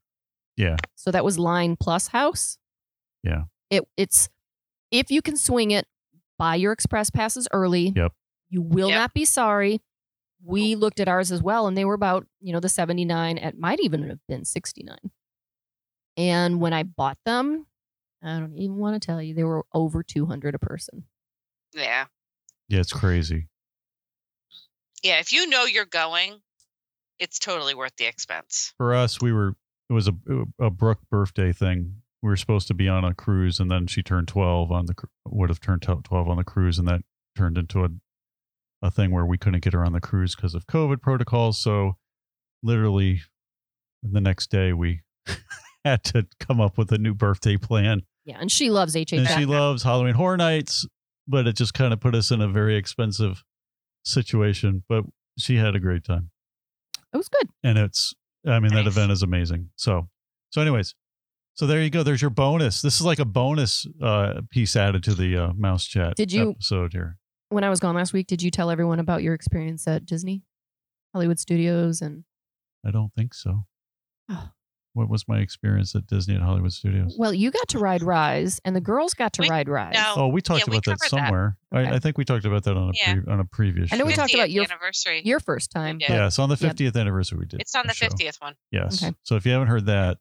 Yeah. 0.55 0.77
So 0.95 1.11
that 1.11 1.25
was 1.25 1.37
line 1.37 1.75
plus 1.75 2.07
house. 2.07 2.57
Yeah. 3.21 3.43
It 3.69 3.83
it's 3.97 4.29
if 4.91 5.11
you 5.11 5.21
can 5.21 5.35
swing 5.35 5.71
it, 5.71 5.87
buy 6.41 6.55
your 6.55 6.71
express 6.71 7.11
passes 7.11 7.47
early. 7.53 7.93
Yep. 7.95 8.13
You 8.49 8.63
will 8.63 8.89
Yep. 8.89 8.97
not 8.97 9.13
be 9.13 9.25
sorry. 9.25 9.79
We 10.43 10.73
looked 10.75 10.99
at 10.99 11.07
ours 11.07 11.31
as 11.31 11.43
well, 11.43 11.67
and 11.67 11.77
they 11.77 11.85
were 11.85 11.93
about, 11.93 12.25
you 12.39 12.51
know, 12.51 12.59
the 12.59 12.67
79. 12.67 13.37
It 13.37 13.59
might 13.59 13.79
even 13.79 14.09
have 14.09 14.17
been 14.27 14.43
69. 14.43 15.11
And 16.17 16.59
when 16.59 16.73
I 16.73 16.81
bought 16.81 17.19
them, 17.25 17.67
I 18.23 18.39
don't 18.39 18.57
even 18.57 18.77
want 18.77 18.99
to 18.99 19.05
tell 19.05 19.21
you, 19.21 19.35
they 19.35 19.43
were 19.43 19.65
over 19.71 20.01
200 20.01 20.55
a 20.55 20.59
person. 20.59 21.03
Yeah. 21.73 22.05
Yeah, 22.67 22.79
it's 22.79 22.91
crazy. 22.91 23.47
Yeah. 25.03 25.19
If 25.19 25.31
you 25.31 25.47
know 25.47 25.65
you're 25.65 25.85
going, 25.85 26.41
it's 27.19 27.37
totally 27.37 27.75
worth 27.75 27.95
the 27.97 28.05
expense. 28.05 28.73
For 28.77 28.95
us, 28.95 29.21
we 29.21 29.31
were 29.31 29.55
it 29.89 29.93
was 29.93 30.07
a 30.07 30.15
a 30.59 30.69
Brooke 30.71 31.01
birthday 31.09 31.51
thing. 31.53 32.01
We 32.21 32.29
were 32.29 32.35
supposed 32.37 32.67
to 32.67 32.73
be 32.73 32.87
on 32.87 33.03
a 33.03 33.13
cruise 33.15 33.59
and 33.59 33.69
then 33.71 33.87
she 33.87 34.03
turned 34.03 34.27
12 34.27 34.71
on 34.71 34.85
the 34.85 34.93
would 35.25 35.49
have 35.49 35.59
turned 35.59 35.81
12 35.81 36.11
on 36.13 36.37
the 36.37 36.43
cruise 36.43 36.77
and 36.77 36.87
that 36.87 37.01
turned 37.35 37.57
into 37.57 37.83
a 37.83 37.89
a 38.83 38.89
thing 38.91 39.11
where 39.11 39.25
we 39.25 39.37
couldn't 39.37 39.63
get 39.63 39.73
her 39.73 39.85
on 39.85 39.93
the 39.93 40.01
cruise 40.01 40.35
because 40.35 40.55
of 40.55 40.65
COVID 40.65 41.01
protocols. 41.01 41.59
So 41.59 41.97
literally 42.63 43.21
the 44.03 44.21
next 44.21 44.49
day 44.49 44.73
we 44.73 45.01
had 45.85 46.03
to 46.05 46.27
come 46.39 46.59
up 46.59 46.77
with 46.77 46.91
a 46.91 46.97
new 46.97 47.13
birthday 47.13 47.57
plan. 47.57 48.01
Yeah. 48.25 48.37
And 48.39 48.51
she 48.51 48.69
loves 48.69 48.95
HHN. 48.95 49.19
And 49.19 49.27
she 49.29 49.45
loves 49.45 49.83
Halloween 49.83 50.15
Horror 50.15 50.37
Nights, 50.37 50.87
but 51.27 51.47
it 51.47 51.55
just 51.55 51.73
kind 51.73 51.93
of 51.93 51.99
put 51.99 52.15
us 52.15 52.31
in 52.31 52.41
a 52.41 52.47
very 52.47 52.75
expensive 52.75 53.43
situation. 54.03 54.83
But 54.89 55.05
she 55.37 55.57
had 55.57 55.75
a 55.75 55.79
great 55.79 56.03
time. 56.03 56.29
it 57.13 57.17
was 57.17 57.29
good. 57.29 57.49
And 57.63 57.77
it's 57.77 58.13
I 58.47 58.59
mean, 58.59 58.73
that 58.73 58.87
event 58.87 59.11
is 59.11 59.21
amazing. 59.21 59.69
So 59.75 60.07
so 60.51 60.61
anyways, 60.61 60.95
so 61.53 61.67
there 61.67 61.81
you 61.81 61.89
go. 61.89 62.03
There's 62.03 62.21
your 62.21 62.29
bonus. 62.31 62.81
This 62.81 62.95
is 62.99 63.05
like 63.05 63.19
a 63.19 63.25
bonus 63.25 63.85
uh 64.01 64.41
piece 64.49 64.75
added 64.75 65.03
to 65.03 65.13
the 65.13 65.37
uh, 65.37 65.53
mouse 65.53 65.85
chat 65.85 66.15
Did 66.15 66.31
you- 66.31 66.51
episode 66.51 66.93
here. 66.93 67.17
When 67.49 67.63
I 67.65 67.69
was 67.69 67.81
gone 67.81 67.95
last 67.95 68.13
week, 68.13 68.27
did 68.27 68.41
you 68.41 68.49
tell 68.49 68.69
everyone 68.71 68.99
about 68.99 69.23
your 69.23 69.33
experience 69.33 69.85
at 69.85 70.05
Disney, 70.05 70.43
Hollywood 71.13 71.37
Studios? 71.37 72.01
And 72.01 72.23
I 72.85 72.91
don't 72.91 73.13
think 73.13 73.33
so. 73.33 73.65
Oh. 74.29 74.49
What 74.93 75.09
was 75.09 75.25
my 75.27 75.39
experience 75.39 75.93
at 75.95 76.05
Disney 76.07 76.35
at 76.35 76.41
Hollywood 76.41 76.71
Studios? 76.73 77.15
well, 77.17 77.33
you 77.33 77.49
got 77.51 77.67
to 77.69 77.79
ride 77.79 78.03
Rise, 78.03 78.59
and 78.65 78.73
the 78.75 78.81
girls 78.81 79.13
got 79.13 79.33
to 79.33 79.41
We- 79.41 79.49
ride 79.49 79.67
Rise. 79.69 79.93
no. 79.95 80.13
Oh, 80.17 80.27
we 80.29 80.41
talked 80.41 80.61
yeah, 80.61 80.65
we 80.71 80.77
about 80.77 80.85
that 80.85 80.91
covered 80.91 80.99
that. 81.01 81.09
somewhere. 81.27 81.57
Okay. 81.75 81.89
I, 81.89 81.95
I 81.95 81.99
think 81.99 82.17
we 82.17 82.23
talked 82.25 82.43
about 82.45 82.63
that 82.63 82.75
on 82.77 82.89
a 82.89 82.91
Yeah. 82.93 83.13
pre- 83.21 83.33
on 83.33 83.39
a 83.41 83.45
previous. 83.45 83.91
I 83.91 83.97
know 83.97 84.05
we 84.05 84.13
talked 84.13 84.33
about 84.33 84.49
your- 84.51 84.63
anniversary. 84.65 85.21
Your 85.25 85.39
first 85.41 85.71
time. 85.71 85.97
did. 85.97 86.09
Yeah, 86.09 86.29
so 86.29 86.43
on 86.43 86.49
the 86.49 86.57
Yeah. 86.59 86.69
50th 86.69 86.95
anniversary, 86.97 87.37
we 87.39 87.45
did. 87.47 87.59
it's 87.61 87.75
on 87.75 87.85
the 87.87 87.93
50th 87.93 88.39
one. 88.41 88.55
Yes. 88.71 89.03
Okay. 89.03 89.13
So 89.23 89.35
if 89.35 89.45
you 89.45 89.51
haven't 89.53 89.67
heard 89.69 89.85
that, 89.87 90.17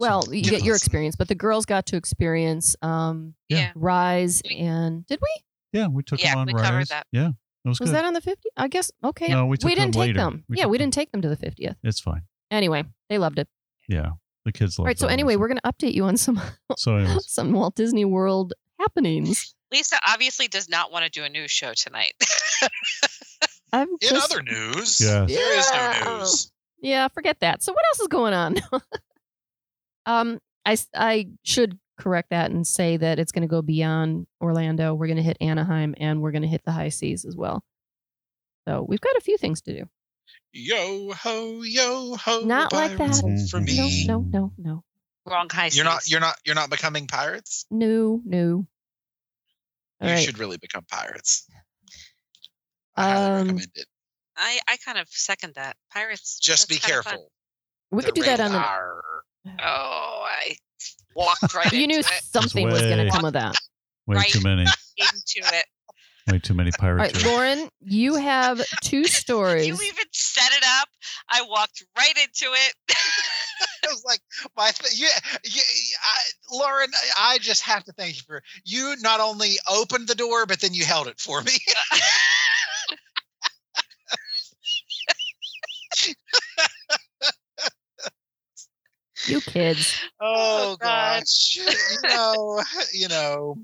Well, 0.00 0.24
you 0.32 0.42
get 0.42 0.64
your 0.64 0.74
experience, 0.76 1.16
but 1.16 1.28
the 1.28 1.34
girls 1.34 1.66
got 1.66 1.86
to 1.86 1.96
experience 1.96 2.74
um, 2.82 3.34
Yeah. 3.48 3.58
Yeah. 3.58 3.72
Rise, 3.76 4.42
and 4.50 5.06
did 5.06 5.20
we? 5.22 5.42
yeah, 5.78 5.86
we 5.88 6.02
took 6.02 6.20
Yeah, 6.22 6.30
them 6.32 6.38
on 6.40 6.46
we 6.46 6.52
covered 6.54 6.76
Rise. 6.78 6.88
that. 6.88 7.06
Yeah, 7.12 7.28
it 7.28 7.68
was, 7.68 7.78
Was 7.80 7.90
good. 7.90 7.96
that 7.96 8.04
on 8.04 8.12
the 8.14 8.20
50th? 8.20 8.34
I 8.56 8.68
guess. 8.68 8.90
Okay. 9.04 9.28
No, 9.28 9.46
we 9.46 9.56
took 9.56 9.70
didn't 9.70 9.82
them 9.84 9.92
take 9.92 10.00
later. 10.00 10.14
them. 10.18 10.44
We 10.48 10.58
yeah, 10.58 10.66
we 10.66 10.76
them. 10.78 10.84
didn't 10.86 10.94
take 10.94 11.12
them 11.12 11.22
to 11.22 11.28
the 11.28 11.36
50th. 11.36 11.76
It's 11.84 12.00
fine. 12.00 12.22
Anyway, 12.50 12.84
they 13.08 13.18
loved 13.18 13.38
it. 13.38 13.48
Yeah, 13.88 14.10
the 14.44 14.52
kids 14.52 14.78
love. 14.78 14.84
All 14.84 14.86
right. 14.86 14.98
So 14.98 15.06
anyway, 15.08 15.36
we're 15.36 15.48
going 15.48 15.60
to 15.64 15.70
update 15.72 15.94
you 15.94 16.04
on 16.04 16.16
some 16.16 16.40
so 16.76 17.04
some 17.20 17.52
Walt 17.52 17.74
Disney 17.76 18.04
World 18.04 18.52
happenings. 18.80 19.54
Lisa 19.72 19.96
obviously 20.08 20.46
does 20.48 20.68
not 20.68 20.92
want 20.92 21.04
to 21.04 21.10
do 21.10 21.24
a 21.24 21.28
news 21.28 21.50
show 21.50 21.72
tonight. 21.74 22.12
I'm 23.72 23.88
In 23.88 23.96
just, 24.08 24.32
other 24.32 24.42
news, 24.42 25.00
Yes. 25.00 25.28
there 25.28 25.58
is 25.58 25.70
Yeah. 25.72 26.02
no 26.04 26.18
news. 26.18 26.52
yeah, 26.80 27.08
forget 27.08 27.40
that. 27.40 27.62
So 27.62 27.72
what 27.72 27.82
else 27.92 28.00
is 28.00 28.06
going 28.08 28.34
on? 28.34 28.56
um, 30.06 30.38
I, 30.66 30.76
I 30.94 31.28
should 31.42 31.78
correct 31.98 32.30
that 32.30 32.50
and 32.50 32.66
say 32.66 32.96
that 32.96 33.18
it's 33.18 33.32
going 33.32 33.42
to 33.42 33.48
go 33.48 33.62
beyond 33.62 34.26
Orlando. 34.40 34.94
We're 34.94 35.06
going 35.06 35.16
to 35.18 35.22
hit 35.22 35.36
Anaheim 35.40 35.94
and 35.98 36.20
we're 36.20 36.32
going 36.32 36.42
to 36.42 36.48
hit 36.48 36.64
the 36.64 36.72
high 36.72 36.88
seas 36.88 37.24
as 37.24 37.36
well. 37.36 37.62
So 38.66 38.84
we've 38.88 39.00
got 39.00 39.16
a 39.16 39.20
few 39.20 39.36
things 39.36 39.60
to 39.62 39.74
do. 39.80 39.84
Yo 40.52 41.12
ho, 41.12 41.62
yo 41.62 42.16
ho. 42.16 42.40
Not 42.40 42.72
like 42.72 42.96
that. 42.96 43.48
For 43.50 43.60
me, 43.60 44.04
No, 44.06 44.20
no, 44.20 44.26
no, 44.30 44.52
no, 44.56 44.84
Wrong 45.26 45.48
high 45.50 45.68
seas. 45.68 45.76
you're 45.76 45.84
not. 45.84 46.08
You're 46.10 46.20
not. 46.20 46.36
You're 46.44 46.54
not 46.54 46.70
becoming 46.70 47.06
pirates. 47.06 47.66
no, 47.70 48.20
no. 48.24 48.66
All 50.00 50.08
you 50.08 50.14
right. 50.14 50.24
should 50.24 50.38
really 50.38 50.56
become 50.58 50.84
pirates. 50.90 51.46
I 52.96 53.10
highly 53.10 53.24
Um, 53.26 53.34
recommend 53.46 53.68
it. 53.74 53.86
I, 54.36 54.58
I 54.68 54.76
kind 54.84 54.98
of 54.98 55.08
second 55.08 55.54
that. 55.54 55.76
Pirates. 55.92 56.38
Just 56.40 56.68
be 56.68 56.76
that's 56.76 56.86
kinda 56.86 57.02
fun. 57.02 57.12
careful. 57.12 57.30
We 57.90 58.02
could 58.02 58.14
do 58.14 58.22
that 58.24 58.40
on 58.40 58.52
the. 58.52 58.58
Radar. 59.44 59.66
Oh, 59.66 60.24
I 60.26 60.56
walked 61.16 61.54
right 61.54 61.66
into 61.66 61.76
it. 61.76 61.80
You 61.80 61.86
knew 61.86 61.98
it. 62.00 62.06
something 62.22 62.66
was 62.70 62.80
going 62.82 63.04
to 63.06 63.10
come 63.10 63.24
of 63.24 63.32
that. 63.34 63.54
way 64.06 64.16
Right. 64.16 64.28
too 64.30 64.40
many. 64.42 64.62
Into 64.62 65.48
it. 65.56 65.66
Way 66.30 66.38
too 66.38 66.54
many 66.54 66.70
pirates. 66.78 67.22
right. 67.22 67.26
Lauren, 67.26 67.68
you 67.80 68.14
have 68.14 68.62
two 68.82 69.04
stories. 69.20 69.66
You 69.66 69.74
even 69.74 70.04
set 70.12 70.50
it 70.52 70.64
up. 70.80 70.88
I 71.28 71.42
walked 71.42 71.84
right 71.98 72.14
into 72.16 72.46
it. 72.52 72.74
it 72.88 73.90
was 73.90 74.02
like 74.06 74.20
my 74.56 74.70
th- 74.70 74.98
yeah, 74.98 75.08
yeah 75.44 75.62
I, 76.02 76.18
Lauren. 76.56 76.88
I- 77.18 77.34
I 77.34 77.38
just 77.38 77.60
have 77.62 77.84
to 77.84 77.92
thank 77.92 78.16
you 78.16 78.22
for 78.26 78.42
you 78.64 78.96
not 79.00 79.20
only 79.20 79.56
opened 79.70 80.08
the 80.08 80.14
door 80.14 80.46
but 80.46 80.60
then 80.60 80.72
you 80.72 80.84
held 80.86 81.08
it 81.08 81.20
for 81.20 81.42
me. 81.42 81.52
you 89.26 89.40
kids. 89.40 89.94
oh 90.20 90.72
Oh, 90.72 90.76
gosh, 90.80 91.56
you 91.56 92.08
know, 92.08 92.62
you 92.92 93.08
know. 93.08 93.56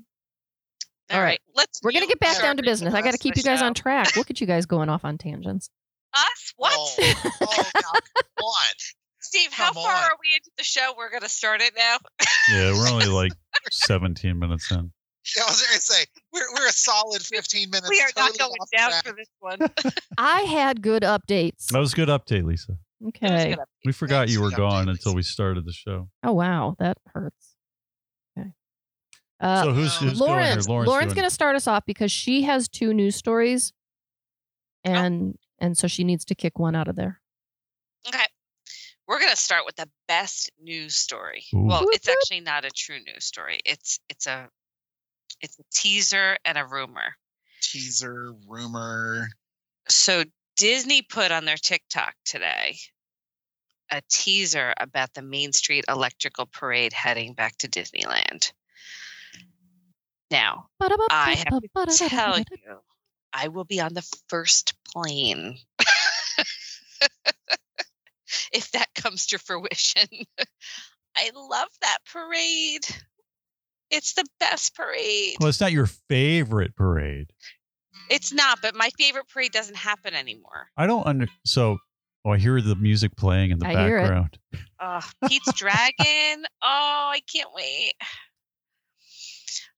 All 1.09 1.17
All 1.17 1.19
right. 1.23 1.31
right, 1.31 1.39
let's. 1.55 1.81
We're 1.83 1.91
gonna 1.91 2.07
get 2.07 2.19
back 2.19 2.41
down 2.41 2.57
to 2.57 2.63
business. 2.63 2.93
I 2.93 3.01
got 3.01 3.11
to 3.11 3.17
keep 3.17 3.35
you 3.35 3.43
guys 3.43 3.61
on 3.61 3.73
track. 3.73 4.15
Look 4.15 4.29
at 4.29 4.39
you 4.39 4.47
guys 4.47 4.65
going 4.65 4.89
off 4.89 5.03
on 5.03 5.17
tangents. 5.17 5.69
Us? 6.13 6.53
What? 6.57 6.73
Oh, 6.75 6.95
oh 7.41 7.63
come 7.73 8.43
on. 8.45 8.73
Steve, 9.21 9.51
how 9.53 9.71
far 9.73 9.93
on. 9.93 10.03
are 10.03 10.17
we 10.21 10.35
into 10.35 10.49
the 10.57 10.63
show? 10.63 10.93
We're 10.97 11.09
gonna 11.11 11.29
start 11.29 11.61
it 11.61 11.73
now. 11.77 11.97
Yeah, 12.51 12.71
we're 12.73 12.89
only 12.89 13.05
like 13.07 13.31
17 13.71 14.37
minutes 14.39 14.71
in. 14.71 14.91
Yeah, 15.37 15.43
I 15.43 15.49
was 15.51 15.61
going 15.61 15.75
to 15.75 15.81
say 15.81 16.05
we're 16.33 16.41
we're 16.55 16.67
a 16.67 16.71
solid 16.71 17.21
fifteen 17.21 17.69
minutes. 17.69 17.89
we 17.91 18.01
are 18.01 18.09
not 18.17 18.35
going 18.39 18.51
down 18.75 18.89
track. 18.89 19.05
for 19.05 19.13
this 19.15 19.27
one. 19.39 19.59
I 20.17 20.41
had 20.41 20.81
good 20.81 21.03
updates. 21.03 21.67
That 21.67 21.77
was 21.79 21.93
a 21.93 21.95
good 21.95 22.09
update, 22.09 22.43
Lisa. 22.43 22.77
It 23.01 23.05
was 23.05 23.41
Okay. 23.41 23.55
We 23.85 23.91
forgot 23.91 24.29
you 24.29 24.41
were 24.41 24.51
gone 24.51 24.89
until 24.89 25.13
Lisa. 25.13 25.15
we 25.15 25.23
started 25.23 25.65
the 25.65 25.73
show. 25.73 26.09
Oh 26.23 26.33
wow, 26.33 26.75
that 26.79 26.97
hurts. 27.07 27.55
Okay. 28.37 28.49
Uh, 29.39 29.63
so 29.63 29.73
who's, 29.73 29.95
who's 29.97 30.19
going 30.19 30.29
Lauren, 30.29 30.45
here? 30.45 30.61
Lauren's, 30.67 30.87
Lauren's 30.87 31.13
going 31.13 31.25
to 31.25 31.33
start 31.33 31.55
us 31.55 31.67
off 31.67 31.83
because 31.85 32.11
she 32.11 32.43
has 32.43 32.67
two 32.67 32.93
news 32.93 33.15
stories, 33.15 33.73
and 34.83 35.37
and 35.59 35.77
so 35.77 35.87
she 35.87 36.03
needs 36.03 36.25
to 36.25 36.35
kick 36.35 36.59
one 36.59 36.75
out 36.75 36.87
of 36.87 36.95
there. 36.95 37.21
Okay. 38.07 38.23
We're 39.07 39.19
gonna 39.19 39.35
start 39.35 39.65
with 39.65 39.75
the 39.75 39.89
best 40.07 40.51
news 40.61 40.95
story. 40.95 41.43
Ooh. 41.53 41.65
Well, 41.65 41.85
it's 41.91 42.07
actually 42.07 42.41
not 42.41 42.63
a 42.65 42.71
true 42.71 42.99
news 42.99 43.25
story. 43.25 43.59
It's 43.65 43.99
it's 44.09 44.25
a 44.25 44.47
it's 45.41 45.59
a 45.59 45.63
teaser 45.73 46.37
and 46.45 46.57
a 46.57 46.65
rumor. 46.65 47.15
teaser 47.61 48.33
rumor. 48.47 49.27
So 49.89 50.23
Disney 50.61 51.01
put 51.01 51.31
on 51.31 51.45
their 51.45 51.57
TikTok 51.57 52.13
today 52.23 52.77
a 53.91 54.03
teaser 54.11 54.75
about 54.79 55.11
the 55.15 55.23
Main 55.23 55.53
Street 55.53 55.85
Electrical 55.89 56.45
Parade 56.45 56.93
heading 56.93 57.33
back 57.33 57.57
to 57.57 57.67
Disneyland. 57.67 58.51
Now, 60.29 60.67
I 61.09 61.31
have 61.33 61.97
to 61.97 62.07
tell 62.07 62.37
you, 62.37 62.45
I 63.33 63.47
will 63.47 63.63
be 63.63 63.81
on 63.81 63.95
the 63.95 64.07
first 64.27 64.75
plane. 64.85 65.57
if 68.53 68.69
that 68.73 68.93
comes 68.93 69.25
to 69.27 69.39
fruition. 69.39 70.07
I 71.17 71.31
love 71.33 71.69
that 71.81 71.97
parade. 72.13 72.85
It's 73.89 74.13
the 74.13 74.25
best 74.39 74.75
parade. 74.75 75.37
Well, 75.39 75.49
it's 75.49 75.59
not 75.59 75.71
your 75.71 75.87
favorite 75.87 76.75
parade. 76.75 77.33
It's 78.09 78.33
not, 78.33 78.59
but 78.61 78.75
my 78.75 78.89
favorite 78.97 79.27
parade 79.29 79.51
doesn't 79.51 79.75
happen 79.77 80.13
anymore. 80.13 80.67
I 80.77 80.87
don't 80.87 81.05
under. 81.07 81.27
So, 81.45 81.77
oh, 82.25 82.31
I 82.31 82.37
hear 82.37 82.59
the 82.61 82.75
music 82.75 83.15
playing 83.15 83.51
in 83.51 83.59
the 83.59 83.67
I 83.67 83.71
hear 83.85 83.97
it. 83.99 84.01
background. 84.01 84.37
Oh, 84.81 85.01
Pete's 85.27 85.53
Dragon. 85.53 86.43
Oh, 86.63 87.09
I 87.13 87.21
can't 87.33 87.49
wait. 87.55 87.93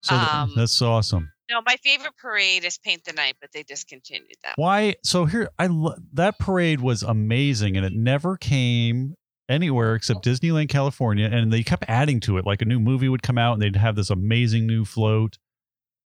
So 0.01 0.15
th- 0.17 0.27
Um, 0.33 0.51
that's 0.55 0.81
awesome. 0.81 1.31
No, 1.49 1.61
my 1.65 1.75
favorite 1.83 2.15
parade 2.21 2.65
is 2.65 2.77
Paint 2.77 3.05
the 3.05 3.13
Night, 3.13 3.35
but 3.39 3.51
they 3.53 3.63
discontinued 3.63 4.27
that. 4.43 4.53
Why? 4.57 4.95
So 5.03 5.25
here, 5.25 5.49
I 5.59 5.67
lo- 5.67 5.95
that 6.13 6.39
parade 6.39 6.81
was 6.81 7.03
amazing, 7.03 7.77
and 7.77 7.85
it 7.85 7.93
never 7.93 8.35
came 8.37 9.15
anywhere 9.49 9.95
except 9.95 10.25
Disneyland, 10.25 10.69
California, 10.69 11.29
and 11.31 11.51
they 11.53 11.63
kept 11.63 11.85
adding 11.87 12.19
to 12.21 12.37
it. 12.37 12.45
Like 12.45 12.61
a 12.61 12.65
new 12.65 12.79
movie 12.79 13.07
would 13.09 13.23
come 13.23 13.37
out, 13.37 13.53
and 13.53 13.61
they'd 13.61 13.75
have 13.75 13.95
this 13.95 14.09
amazing 14.09 14.67
new 14.67 14.83
float. 14.85 15.37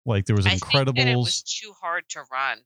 Like 0.05 0.25
there 0.25 0.35
was 0.35 0.45
I 0.45 0.51
think 0.57 0.95
that 0.95 1.07
it 1.07 1.15
was 1.15 1.41
too 1.41 1.73
hard 1.81 2.03
to 2.09 2.21
run. 2.31 2.59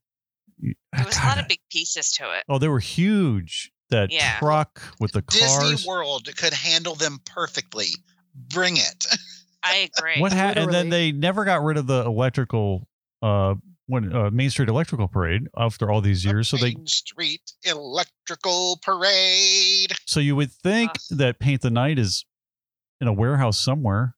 You- 0.60 0.74
There 0.96 1.06
was 1.06 1.18
a 1.18 1.22
lot 1.26 1.40
of 1.40 1.48
big 1.48 1.62
pieces 1.72 2.12
to 2.14 2.24
it. 2.38 2.44
Oh, 2.50 2.58
they 2.60 2.68
were 2.68 2.80
huge. 2.80 3.72
That 3.90 4.12
Yeah. 4.12 4.38
truck 4.40 4.82
with 5.00 5.14
the 5.14 5.22
cars. 5.24 5.70
Disney 5.72 5.88
World 5.90 6.28
could 6.38 6.54
handle 6.54 6.96
them 6.96 7.20
perfectly. 7.26 7.88
Bring 8.36 8.78
it. 8.78 9.06
I 9.64 9.90
agree. 9.98 10.20
What 10.20 10.32
happened? 10.32 10.66
And 10.66 10.74
then 10.74 10.90
they 10.90 11.12
never 11.12 11.44
got 11.46 11.64
rid 11.64 11.78
of 11.78 11.88
the 11.88 12.06
electrical, 12.06 12.88
uh, 13.24 13.56
when 13.88 14.16
uh, 14.16 14.30
Main 14.30 14.52
Street 14.52 14.70
Electrical 14.70 15.08
Parade 15.08 15.48
after 15.58 15.90
all 15.90 16.02
these 16.02 16.24
years. 16.24 16.48
So 16.50 16.58
they, 16.58 16.76
Main 16.76 16.86
Street 16.86 17.42
Electrical 17.64 18.80
Parade. 18.84 19.94
so 20.06 20.20
you 20.20 20.36
would 20.36 20.52
think 20.52 20.92
that 21.10 21.40
Paint 21.40 21.62
the 21.62 21.72
Night 21.72 21.98
is 21.98 22.26
in 23.02 23.08
a 23.08 23.14
warehouse 23.14 23.58
somewhere. 23.58 24.16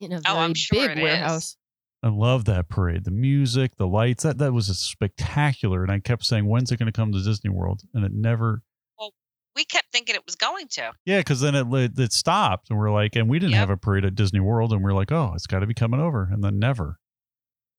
in 0.00 0.12
a 0.12 0.16
Oh, 0.16 0.20
very 0.24 0.38
I'm 0.38 0.54
sure 0.54 0.88
big 0.88 0.98
it 0.98 1.02
warehouse. 1.02 1.56
I 2.04 2.08
love 2.08 2.44
that 2.44 2.68
parade. 2.68 3.04
The 3.04 3.10
music, 3.10 3.76
the 3.76 3.86
lights, 3.86 4.24
that 4.24 4.36
that 4.38 4.52
was 4.52 4.68
a 4.68 4.74
spectacular. 4.74 5.82
And 5.82 5.90
I 5.90 6.00
kept 6.00 6.24
saying, 6.26 6.46
when's 6.46 6.70
it 6.70 6.78
going 6.78 6.92
to 6.92 6.92
come 6.92 7.12
to 7.12 7.22
Disney 7.22 7.48
World? 7.48 7.80
And 7.94 8.04
it 8.04 8.12
never. 8.12 8.62
Well, 8.98 9.14
we 9.56 9.64
kept 9.64 9.86
thinking 9.90 10.14
it 10.14 10.26
was 10.26 10.34
going 10.36 10.68
to. 10.72 10.92
Yeah, 11.06 11.20
because 11.20 11.40
then 11.40 11.54
it 11.54 11.66
it 11.72 11.98
it 11.98 12.12
stopped, 12.12 12.68
and 12.68 12.78
we're 12.78 12.90
like, 12.92 13.16
and 13.16 13.26
we 13.30 13.38
didn't 13.38 13.52
Yep. 13.52 13.58
have 13.60 13.70
a 13.70 13.76
parade 13.78 14.04
at 14.04 14.14
Disney 14.14 14.40
World, 14.40 14.72
and 14.74 14.82
we're 14.84 14.92
like, 14.92 15.12
oh, 15.12 15.32
it's 15.34 15.46
got 15.46 15.60
to 15.60 15.66
be 15.66 15.72
coming 15.72 15.98
over, 15.98 16.28
and 16.30 16.44
then 16.44 16.58
never. 16.58 16.98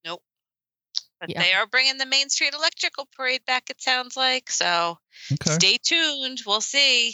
Nope. 0.04 0.24
But 1.20 1.30
Yeah. 1.30 1.44
they 1.44 1.54
are 1.54 1.68
bringing 1.68 1.98
the 2.00 2.08
Main 2.08 2.30
Street 2.30 2.56
Electrical 2.56 3.08
Parade 3.16 3.46
back. 3.46 3.70
It 3.70 3.80
sounds 3.80 4.18
like 4.18 4.50
so. 4.50 4.98
Okay. 5.34 5.52
Stay 5.52 5.78
tuned. 5.84 6.40
We'll 6.48 6.62
see. 6.62 7.14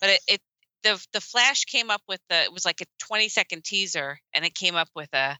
But 0.00 0.10
it, 0.10 0.20
it 0.28 0.40
the 0.84 1.04
the 1.12 1.20
flash 1.20 1.64
came 1.64 1.90
up 1.90 2.02
with 2.06 2.20
the 2.28 2.42
it 2.44 2.52
was 2.52 2.64
like 2.64 2.80
a 2.80 2.86
20 3.00 3.28
second 3.28 3.64
teaser, 3.64 4.20
and 4.32 4.44
it 4.44 4.54
came 4.54 4.76
up 4.76 4.88
with 4.94 5.12
a 5.14 5.36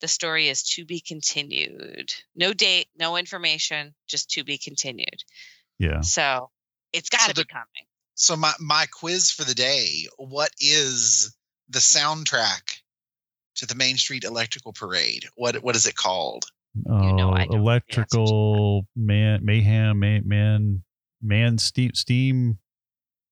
the 0.00 0.08
story 0.08 0.48
is 0.48 0.62
to 0.74 0.84
be 0.84 1.00
continued. 1.00 2.12
No 2.34 2.52
date, 2.52 2.88
no 2.98 3.16
information, 3.16 3.94
just 4.06 4.30
to 4.30 4.44
be 4.44 4.58
continued. 4.58 5.22
Yeah. 5.78 6.00
So 6.00 6.50
it's 6.92 7.08
got 7.08 7.20
to 7.30 7.36
So 7.36 7.42
be 7.42 7.44
coming. 7.44 7.86
So 8.14 8.36
my 8.36 8.52
my 8.60 8.86
quiz 8.92 9.30
for 9.30 9.44
the 9.44 9.54
day: 9.54 10.06
What 10.18 10.50
is 10.60 11.34
the 11.68 11.78
soundtrack 11.80 12.80
to 13.56 13.66
the 13.66 13.74
Main 13.74 13.96
Street 13.96 14.24
Electrical 14.24 14.72
Parade? 14.72 15.26
What 15.36 15.56
what 15.56 15.74
is 15.76 15.86
it 15.86 15.96
called? 15.96 16.44
Oh, 16.88 16.98
know 16.98 17.30
know 17.30 17.36
to 17.36 17.52
electrical 17.52 18.86
man, 18.96 19.44
mayhem, 19.44 19.98
man, 20.00 20.22
man, 20.26 20.82
man, 21.22 21.58
steam, 21.58 21.94
steam 21.94 22.58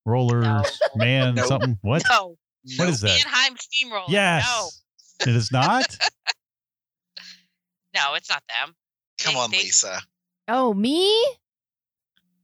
rollers, 0.06 0.44
No. 0.44 1.04
man, 1.04 1.34
Nope. 1.34 1.46
something. 1.46 1.78
What? 1.82 2.02
No, 2.08 2.36
What 2.76 2.88
is 2.88 3.00
that? 3.00 3.08
Mannheim 3.24 3.56
Steamroller. 3.58 4.04
Yes. 4.08 4.80
It 5.20 5.28
is 5.34 5.50
not. 5.52 5.96
No, 7.94 8.10
no, 8.10 8.14
it's 8.14 8.28
not 8.30 8.42
them. 8.48 8.74
Come 9.18 9.34
They- 9.34 9.40
on, 9.40 9.50
they- 9.50 9.58
Lisa. 9.58 10.00
Oh, 10.48 10.74
me? 10.74 11.06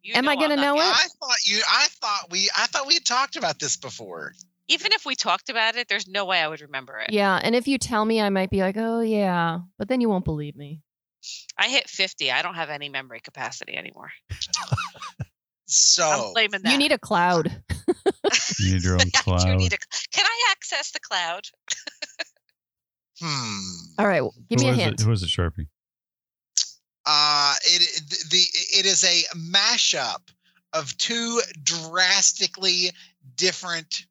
You 0.02 0.14
Am 0.14 0.28
I 0.28 0.36
gonna 0.36 0.56
know 0.56 0.76
gonna- 0.76 0.88
it? 0.90 0.94
I 0.96 1.06
thought 1.20 1.36
you. 1.46 1.62
I 1.68 1.88
thought 2.00 2.30
we. 2.30 2.48
I 2.56 2.66
thought 2.66 2.86
we 2.86 2.94
had 2.94 3.04
talked 3.04 3.36
about 3.36 3.58
this 3.58 3.76
before. 3.76 4.32
Even 4.68 4.92
if 4.92 5.04
we 5.04 5.14
talked 5.14 5.48
about 5.50 5.76
it, 5.76 5.88
there's 5.88 6.06
no 6.06 6.24
way 6.24 6.40
I 6.40 6.48
would 6.48 6.60
remember 6.60 6.98
it. 6.98 7.10
Yeah, 7.12 7.38
and 7.42 7.54
if 7.54 7.66
you 7.68 7.78
tell 7.78 8.04
me, 8.04 8.20
I 8.20 8.28
might 8.30 8.50
be 8.50 8.60
like, 8.60 8.76
oh 8.78 9.00
yeah, 9.00 9.60
but 9.78 9.88
then 9.88 10.00
you 10.00 10.08
won't 10.08 10.24
believe 10.24 10.56
me. 10.56 10.80
I 11.58 11.68
hit 11.68 11.88
50. 11.90 12.30
I 12.30 12.42
don't 12.42 12.54
have 12.54 12.70
any 12.70 12.88
memory 12.88 13.20
capacity 13.20 13.76
anymore. 13.76 14.10
So 15.70 16.02
I'm 16.02 16.32
blaming 16.32 16.62
that. 16.62 16.72
You 16.72 16.78
need 16.78 16.92
a 16.92 16.98
cloud. 16.98 17.62
You 18.58 18.72
need 18.74 18.82
your 18.84 18.94
own 18.94 19.00
I 19.02 19.10
cloud. 19.20 19.56
need 19.58 19.72
a- 19.74 19.78
can 20.12 20.24
I 20.24 20.48
access 20.52 20.92
the 20.92 21.00
cloud? 21.00 21.44
hmm. 23.20 23.70
All 23.98 24.06
right, 24.06 24.22
give 24.48 24.60
Who 24.60 24.66
me 24.66 24.70
a 24.70 24.74
hint. 24.74 25.00
It? 25.00 25.04
Who 25.04 25.10
was 25.10 25.22
it, 25.22 25.28
Sharpie? 25.28 25.68
Uh, 27.06 27.54
it 27.64 28.02
the 28.30 28.44
it 28.78 28.86
is 28.86 29.02
a 29.04 29.22
mashup 29.36 30.20
of 30.74 30.96
two 30.98 31.40
drastically 31.62 32.90
different 33.36 34.04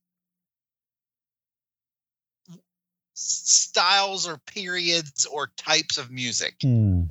styles 3.14 4.28
or 4.28 4.38
periods 4.40 5.26
or 5.26 5.52
types 5.58 5.98
of 5.98 6.12
music. 6.12 6.56
Hmm. 6.62 7.04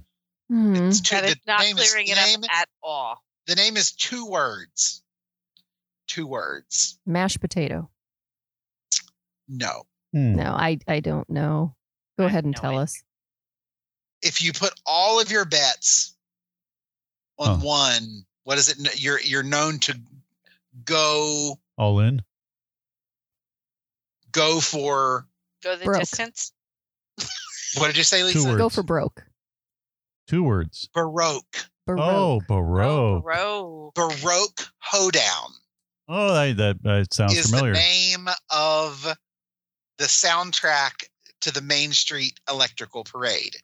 Hmm. 0.48 0.74
It's 0.76 1.00
two, 1.00 1.16
That 1.16 1.24
is 1.24 1.37
not 1.46 1.61
name 1.61 1.78
is- 1.78 1.90
clearing 1.90 2.06
the 2.06 2.12
it 2.12 2.18
up 2.18 2.26
name- 2.26 2.44
at 2.50 2.68
all. 2.82 3.22
The 3.46 3.54
name 3.54 3.76
is 3.76 3.92
two 3.92 4.26
words. 4.26 5.02
Two 6.09 6.26
words. 6.26 6.98
Mashed 7.06 7.40
potato. 7.40 7.90
No. 9.48 9.85
Hmm. 10.12 10.35
No, 10.35 10.52
I 10.52 10.78
I 10.88 11.00
don't 11.00 11.28
know. 11.30 11.76
Go 12.18 12.24
I 12.24 12.29
ahead 12.29 12.44
and 12.44 12.55
no 12.55 12.61
tell 12.61 12.70
idea. 12.72 12.83
us. 12.83 13.02
If 14.22 14.42
you 14.42 14.52
put 14.52 14.72
all 14.87 15.20
of 15.20 15.31
your 15.31 15.44
bets 15.44 16.16
on 17.38 17.61
Huh. 17.61 17.66
one, 17.66 18.24
what 18.44 18.59
is 18.59 18.68
it? 18.68 19.00
You're 19.02 19.20
you're 19.20 19.42
known 19.42 19.79
to 19.81 19.98
go 20.85 21.59
All 21.76 22.00
in. 22.00 22.22
go 24.33 24.61
for 24.61 25.26
Go 25.62 25.76
the 25.76 25.85
Broke. 25.85 26.00
distance. 26.00 26.52
what 27.76 27.87
did 27.88 27.96
you 27.96 28.05
say, 28.05 28.22
Lisa? 28.24 28.57
Go 28.57 28.68
for 28.68 28.83
broke. 28.83 29.24
Two 30.26 30.42
words. 30.42 30.88
Baroque. 30.92 31.68
Oh, 31.88 32.40
Baroque. 32.40 33.22
Baroque. 33.24 33.94
Baroque 33.94 34.68
Hoedown 34.79 35.52
Oh, 36.09 36.33
that 36.35 36.57
that, 36.57 36.83
that 36.83 37.14
sounds 37.14 37.35
is 37.38 37.50
familiar. 37.50 37.72
the 37.72 37.79
name 37.79 38.29
of 38.50 39.02
the 39.98 40.05
soundtrack 40.05 41.05
to 41.40 41.53
the 41.53 41.61
Main 41.61 41.92
Street 41.92 42.40
Electrical 42.49 43.05
Parade. 43.05 43.57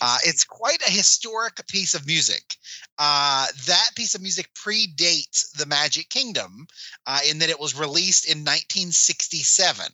Uh, 0.00 0.18
it's 0.24 0.44
quite 0.44 0.82
a 0.86 0.90
historic 0.90 1.66
piece 1.68 1.94
of 1.94 2.06
music. 2.06 2.56
Uh, 2.98 3.46
that 3.66 3.90
piece 3.94 4.14
of 4.14 4.22
music 4.22 4.48
predates 4.54 5.52
the 5.56 5.66
Magic 5.66 6.08
Kingdom 6.08 6.66
uh, 7.06 7.20
in 7.28 7.38
that 7.38 7.50
it 7.50 7.60
was 7.60 7.78
released 7.78 8.26
in 8.26 8.38
1967. 8.38 9.86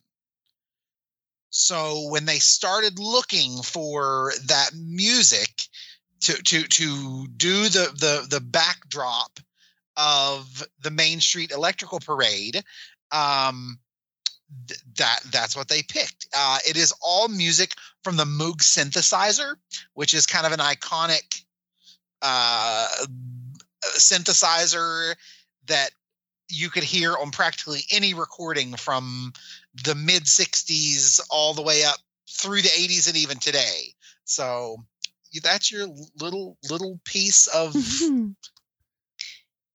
So 1.51 2.09
when 2.11 2.27
they 2.27 2.39
started 2.39 2.99
looking 2.99 3.63
for 3.63 4.33
that 4.47 4.71
music 4.75 5.63
to 6.23 6.35
to 6.35 6.63
to 6.63 7.27
do 7.29 7.69
the 7.69 7.93
the 7.99 8.27
the 8.29 8.41
backdrop 8.41 9.39
of 9.97 10.67
the 10.83 10.91
Main 10.91 11.21
Street 11.21 11.53
Electrical 11.53 12.01
Parade, 12.01 12.63
um, 13.13 13.79
th- 14.67 14.81
that 14.97 15.21
that's 15.31 15.57
what 15.57 15.69
they 15.69 15.83
picked. 15.83 16.27
Uh, 16.37 16.59
it 16.69 16.77
is 16.77 16.93
all 17.03 17.29
music 17.29 17.73
from 18.03 18.17
the 18.17 18.25
Moog 18.25 18.59
synthesizer, 18.59 19.55
which 19.95 20.15
is 20.15 20.27
kind 20.27 20.47
of 20.47 20.53
an 20.53 20.61
iconic 20.61 21.43
uh, 22.23 22.89
synthesizer 23.97 25.15
that 25.67 25.91
you 26.49 26.71
could 26.71 26.85
hear 26.85 27.17
on 27.17 27.31
practically 27.31 27.81
any 27.91 28.15
recording 28.15 28.75
from 28.75 29.33
the 29.85 29.95
mid 29.95 30.25
60s 30.25 31.21
all 31.31 31.55
the 31.55 31.63
way 31.63 31.85
up 31.85 31.99
through 32.29 32.63
the 32.63 32.69
80s 32.69 33.09
and 33.09 33.17
even 33.17 33.39
today. 33.39 33.93
So 34.25 34.85
that's 35.43 35.71
your 35.71 35.87
little 36.19 36.57
little 36.71 37.01
piece 37.05 37.47
of 37.49 37.75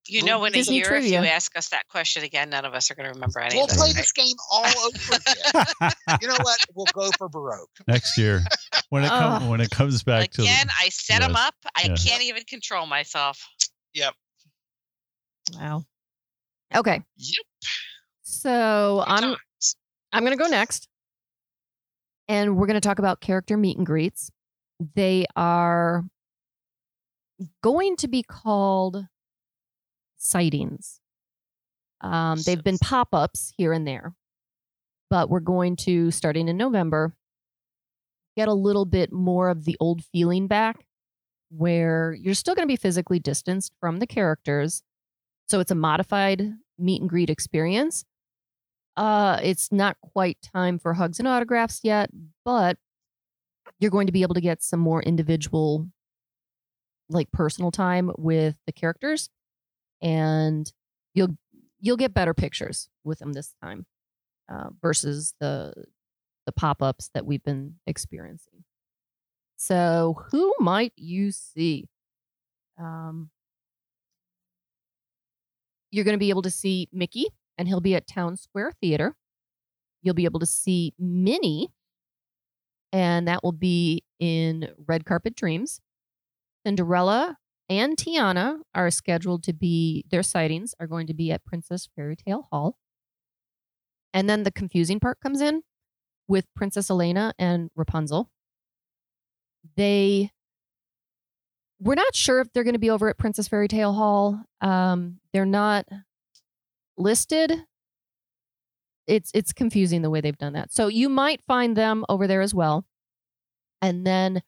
You 0.08 0.24
know, 0.24 0.44
in 0.44 0.52
a 0.52 0.56
Disney 0.56 0.76
year, 0.76 0.84
trivia. 0.86 1.20
if 1.20 1.24
you 1.24 1.30
ask 1.30 1.56
us 1.56 1.68
that 1.68 1.86
question 1.88 2.24
again, 2.24 2.50
none 2.50 2.64
of 2.64 2.74
us 2.74 2.90
are 2.90 2.94
going 2.96 3.06
to 3.06 3.12
remember 3.14 3.38
anything. 3.38 3.58
we'll 3.60 3.66
of 3.66 3.72
it. 3.72 3.76
play 3.78 3.92
this 3.92 4.10
game 4.12 4.34
all 4.50 4.64
over 4.64 5.16
again. 5.16 5.92
you 6.20 6.28
know 6.28 6.36
what? 6.42 6.58
We'll 6.74 6.86
go 6.92 7.10
for 7.16 7.28
Baroque. 7.28 7.70
Next 7.86 8.18
year, 8.18 8.40
when 8.88 9.04
it 9.04 9.08
comes 9.10 9.44
Ugh. 9.44 9.50
when 9.50 9.60
it 9.60 9.70
comes 9.70 10.02
back 10.02 10.30
to 10.32 10.42
Again, 10.42 10.66
I 10.80 10.88
set 10.88 11.20
them 11.20 11.30
Yes, 11.32 11.46
up. 11.46 11.54
I 11.76 11.82
yes. 11.88 12.04
can't 12.08 12.22
even 12.24 12.42
control 12.44 12.86
myself. 12.86 13.46
Yep. 13.94 14.14
Wow. 15.54 15.84
Okay. 16.74 17.02
Yep. 17.16 17.46
So 18.22 19.04
Good 19.06 19.12
I'm 19.12 19.22
times. 19.22 19.76
I'm 20.12 20.24
going 20.24 20.36
to 20.36 20.42
go 20.42 20.48
next. 20.48 20.88
And 22.28 22.56
we're 22.56 22.66
going 22.66 22.80
to 22.80 22.86
talk 22.86 22.98
about 22.98 23.20
character 23.20 23.56
meet 23.56 23.76
and 23.76 23.86
greets. 23.86 24.30
They 24.94 25.26
are 25.36 26.04
going 27.62 27.96
to 27.96 28.08
be 28.08 28.22
called 28.22 29.06
sightings. 30.22 31.00
Um, 32.00 32.40
they've 32.44 32.62
been 32.62 32.78
pop 32.78 33.08
ups 33.12 33.52
here 33.56 33.72
and 33.72 33.86
there, 33.86 34.14
but 35.10 35.28
we're 35.28 35.40
going 35.40 35.76
to, 35.76 36.10
starting 36.10 36.48
in 36.48 36.56
November, 36.56 37.14
get 38.36 38.48
a 38.48 38.54
little 38.54 38.84
bit 38.84 39.12
more 39.12 39.48
of 39.50 39.64
the 39.64 39.76
old 39.78 40.04
feeling 40.04 40.46
back 40.46 40.84
where 41.50 42.14
you're 42.14 42.34
still 42.34 42.54
going 42.54 42.66
to 42.66 42.72
be 42.72 42.76
physically 42.76 43.18
distanced 43.18 43.72
from 43.78 43.98
the 43.98 44.06
characters. 44.06 44.82
So 45.48 45.60
it's 45.60 45.70
a 45.70 45.76
modified 45.76 46.52
meet 46.78 47.00
and 47.00 47.10
greet 47.10 47.28
experience. 47.28 48.04
Uh, 48.96 49.38
it's 49.42 49.70
not 49.70 49.96
quite 50.00 50.38
time 50.42 50.78
for 50.78 50.94
hugs 50.94 51.18
and 51.18 51.28
autographs 51.28 51.80
yet, 51.82 52.10
but 52.44 52.78
you're 53.78 53.90
going 53.90 54.06
to 54.06 54.12
be 54.12 54.22
able 54.22 54.34
to 54.34 54.40
get 54.40 54.62
some 54.62 54.80
more 54.80 55.02
individual, 55.02 55.88
like 57.08 57.30
personal 57.32 57.70
time 57.70 58.10
with 58.16 58.56
the 58.66 58.72
characters, 58.72 59.28
and 60.02 60.70
you'll 61.14 61.36
you'll 61.80 61.96
get 61.96 62.14
better 62.14 62.34
pictures 62.34 62.88
with 63.04 63.18
them 63.20 63.32
this 63.32 63.54
time 63.62 63.86
uh, 64.52 64.68
versus 64.80 65.34
the 65.40 65.72
the 66.46 66.52
pop 66.52 66.82
ups 66.82 67.10
that 67.14 67.24
we've 67.24 67.42
been 67.42 67.76
experiencing. 67.86 68.64
So, 69.56 70.16
who 70.30 70.52
might 70.58 70.92
you 70.96 71.30
see? 71.30 71.88
Um, 72.78 73.30
you're 75.92 76.04
going 76.04 76.14
to 76.14 76.18
be 76.18 76.30
able 76.30 76.42
to 76.42 76.50
see 76.50 76.88
Mickey, 76.92 77.26
and 77.56 77.68
he'll 77.68 77.80
be 77.80 77.94
at 77.94 78.08
Town 78.08 78.36
Square 78.36 78.72
Theater. 78.80 79.14
You'll 80.02 80.14
be 80.14 80.24
able 80.24 80.40
to 80.40 80.46
see 80.46 80.94
Minnie, 80.98 81.68
and 82.92 83.28
that 83.28 83.44
will 83.44 83.52
be 83.52 84.02
in 84.18 84.70
Red 84.88 85.04
Carpet 85.04 85.36
Dreams. 85.36 85.80
Cinderella 86.66 87.36
and 87.68 87.96
Tiana 87.96 88.58
are 88.74 88.90
scheduled 88.90 89.42
to 89.44 89.52
be, 89.52 90.04
their 90.10 90.22
sightings 90.22 90.74
are 90.78 90.86
going 90.86 91.06
to 91.06 91.14
be 91.14 91.30
at 91.30 91.44
Princess 91.44 91.88
Fairy 91.94 92.16
Tale 92.16 92.48
Hall. 92.50 92.76
And 94.12 94.28
then 94.28 94.42
the 94.42 94.52
confusing 94.52 95.00
part 95.00 95.20
comes 95.20 95.40
in 95.40 95.62
with 96.28 96.46
Princess 96.54 96.90
Elena 96.90 97.32
and 97.38 97.70
Rapunzel. 97.74 98.30
They, 99.76 100.30
we're 101.80 101.94
not 101.94 102.14
sure 102.14 102.40
if 102.40 102.52
they're 102.52 102.64
going 102.64 102.74
to 102.74 102.78
be 102.78 102.90
over 102.90 103.08
at 103.08 103.18
Princess 103.18 103.48
Fairy 103.48 103.68
Tale 103.68 103.92
Hall. 103.92 104.44
Um, 104.60 105.18
they're 105.32 105.46
not 105.46 105.86
listed. 106.96 107.64
It's 109.06 109.30
it's 109.34 109.52
confusing 109.52 110.02
the 110.02 110.10
way 110.10 110.20
they've 110.20 110.38
done 110.38 110.52
that. 110.52 110.72
So 110.72 110.86
you 110.86 111.08
might 111.08 111.42
find 111.42 111.76
them 111.76 112.04
over 112.08 112.26
there 112.26 112.40
as 112.40 112.54
well. 112.54 112.86
And 113.80 114.06
then 114.06 114.42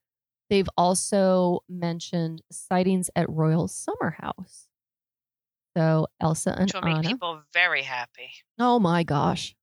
they've 0.50 0.68
also 0.76 1.60
mentioned 1.68 2.42
sightings 2.50 3.10
at 3.16 3.28
Royal 3.28 3.68
Summer 3.68 4.16
House. 4.18 4.68
So 5.76 6.06
Elsa 6.20 6.52
and 6.52 6.66
Which 6.66 6.74
will 6.74 6.82
make 6.82 7.02
people 7.02 7.42
very 7.52 7.82
happy. 7.82 8.30
Oh 8.58 8.78
my 8.78 9.02
gosh. 9.02 9.56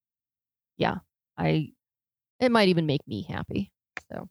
Yeah. 0.77 0.95
I 1.37 1.71
it 2.39 2.51
might 2.51 2.69
even 2.69 2.85
make 2.85 3.07
me 3.07 3.23
happy. 3.29 3.71
So 4.11 4.27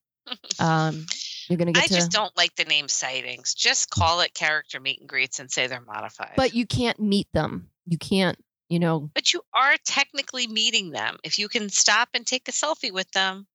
um 0.59 1.07
you're 1.49 1.57
gonna 1.57 1.73
get 1.73 1.85
I 1.85 1.87
to 1.87 1.95
just 1.95 2.11
don't 2.11 2.37
like 2.37 2.55
the 2.57 2.65
name 2.65 2.89
sightings. 2.89 3.55
Just 3.55 3.91
call 3.91 4.21
it 4.21 4.35
character 4.35 4.79
meet 4.79 5.01
and 5.01 5.09
greets 5.09 5.41
and 5.41 5.51
say 5.51 5.67
they're 5.69 5.81
modified. 5.81 6.35
but 6.37 6.55
you 6.55 6.67
can't 6.67 7.01
meet 7.01 7.29
them. 7.33 7.71
You 7.87 7.97
can't, 7.99 8.39
you 8.69 8.79
know, 8.79 9.11
But 9.15 9.33
you 9.33 9.41
are 9.55 9.75
technically 9.85 10.47
meeting 10.47 10.91
them. 10.91 11.17
If 11.25 11.39
you 11.39 11.49
can 11.49 11.71
stop 11.71 12.11
and 12.15 12.27
take 12.27 12.47
a 12.49 12.53
selfie 12.53 12.93
with 12.93 13.11
them, 13.13 13.47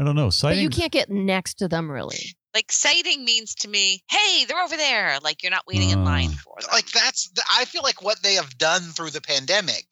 I 0.00 0.04
don't 0.04 0.16
know. 0.16 0.30
but 0.42 0.56
you 0.56 0.70
can't 0.70 0.90
get 0.92 1.10
next 1.10 1.54
to 1.54 1.68
them 1.68 1.90
really. 1.90 2.34
like 2.54 2.72
sighting 2.72 3.24
means 3.24 3.54
to 3.56 3.68
me, 3.68 4.02
hey, 4.10 4.44
they're 4.46 4.60
over 4.62 4.76
there. 4.76 5.18
Like 5.22 5.42
you're 5.42 5.52
not 5.52 5.66
waiting 5.68 5.90
in 5.90 6.04
line 6.04 6.30
Oh. 6.32 6.38
for 6.42 6.54
them. 6.60 6.70
like 6.72 6.90
that's 6.90 7.28
the- 7.30 7.44
i 7.52 7.64
feel 7.66 7.82
like 7.82 8.02
what 8.02 8.22
they 8.22 8.34
have 8.34 8.56
done 8.58 8.82
through 8.82 9.10
the 9.10 9.20
pandemic 9.20 9.84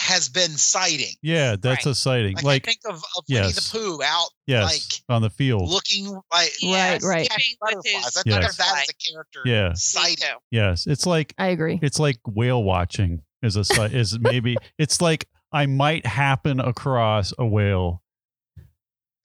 has 0.00 0.28
been 0.28 0.50
sighting 0.56 1.12
yeah, 1.22 1.56
that's 1.60 1.84
Right. 1.84 1.90
a 1.92 1.94
sighting. 1.94 2.34
like, 2.36 2.44
Like, 2.44 2.68
i 2.68 2.70
think 2.70 2.80
of, 2.88 3.02
of 3.16 3.24
winnie 3.28 3.50
the 3.50 3.68
pooh 3.72 4.00
out 4.04 4.28
yes, 4.46 4.64
like 4.72 5.02
on 5.16 5.22
the 5.22 5.30
field. 5.30 5.68
looking 5.68 6.06
like 6.32 6.52
Right, 6.62 7.02
right. 7.02 7.26
skipping 7.26 7.56
with 7.60 7.74
butterflies 7.84 8.04
his 8.04 8.16
i 8.16 8.22
think 8.22 8.36
of 8.36 8.42
Yes. 8.42 8.56
that 8.58 8.82
as 8.82 8.88
a 8.88 9.10
character 9.12 9.40
Yeah. 9.44 9.68
Me 9.70 9.74
sighting 9.76 10.16
too. 10.18 10.36
yes, 10.52 10.86
it's 10.86 11.04
like 11.06 11.34
I 11.36 11.48
agree. 11.48 11.80
it's 11.82 11.98
like 11.98 12.18
whale 12.26 12.62
watching 12.62 13.22
is 13.42 13.56
a 13.56 13.64
sight. 13.64 13.92
is 13.92 14.16
maybe 14.20 14.56
it's 14.78 15.00
like 15.00 15.26
I 15.52 15.64
might 15.66 16.04
happen 16.06 16.60
across 16.60 17.32
a 17.38 17.46
whale. 17.46 18.02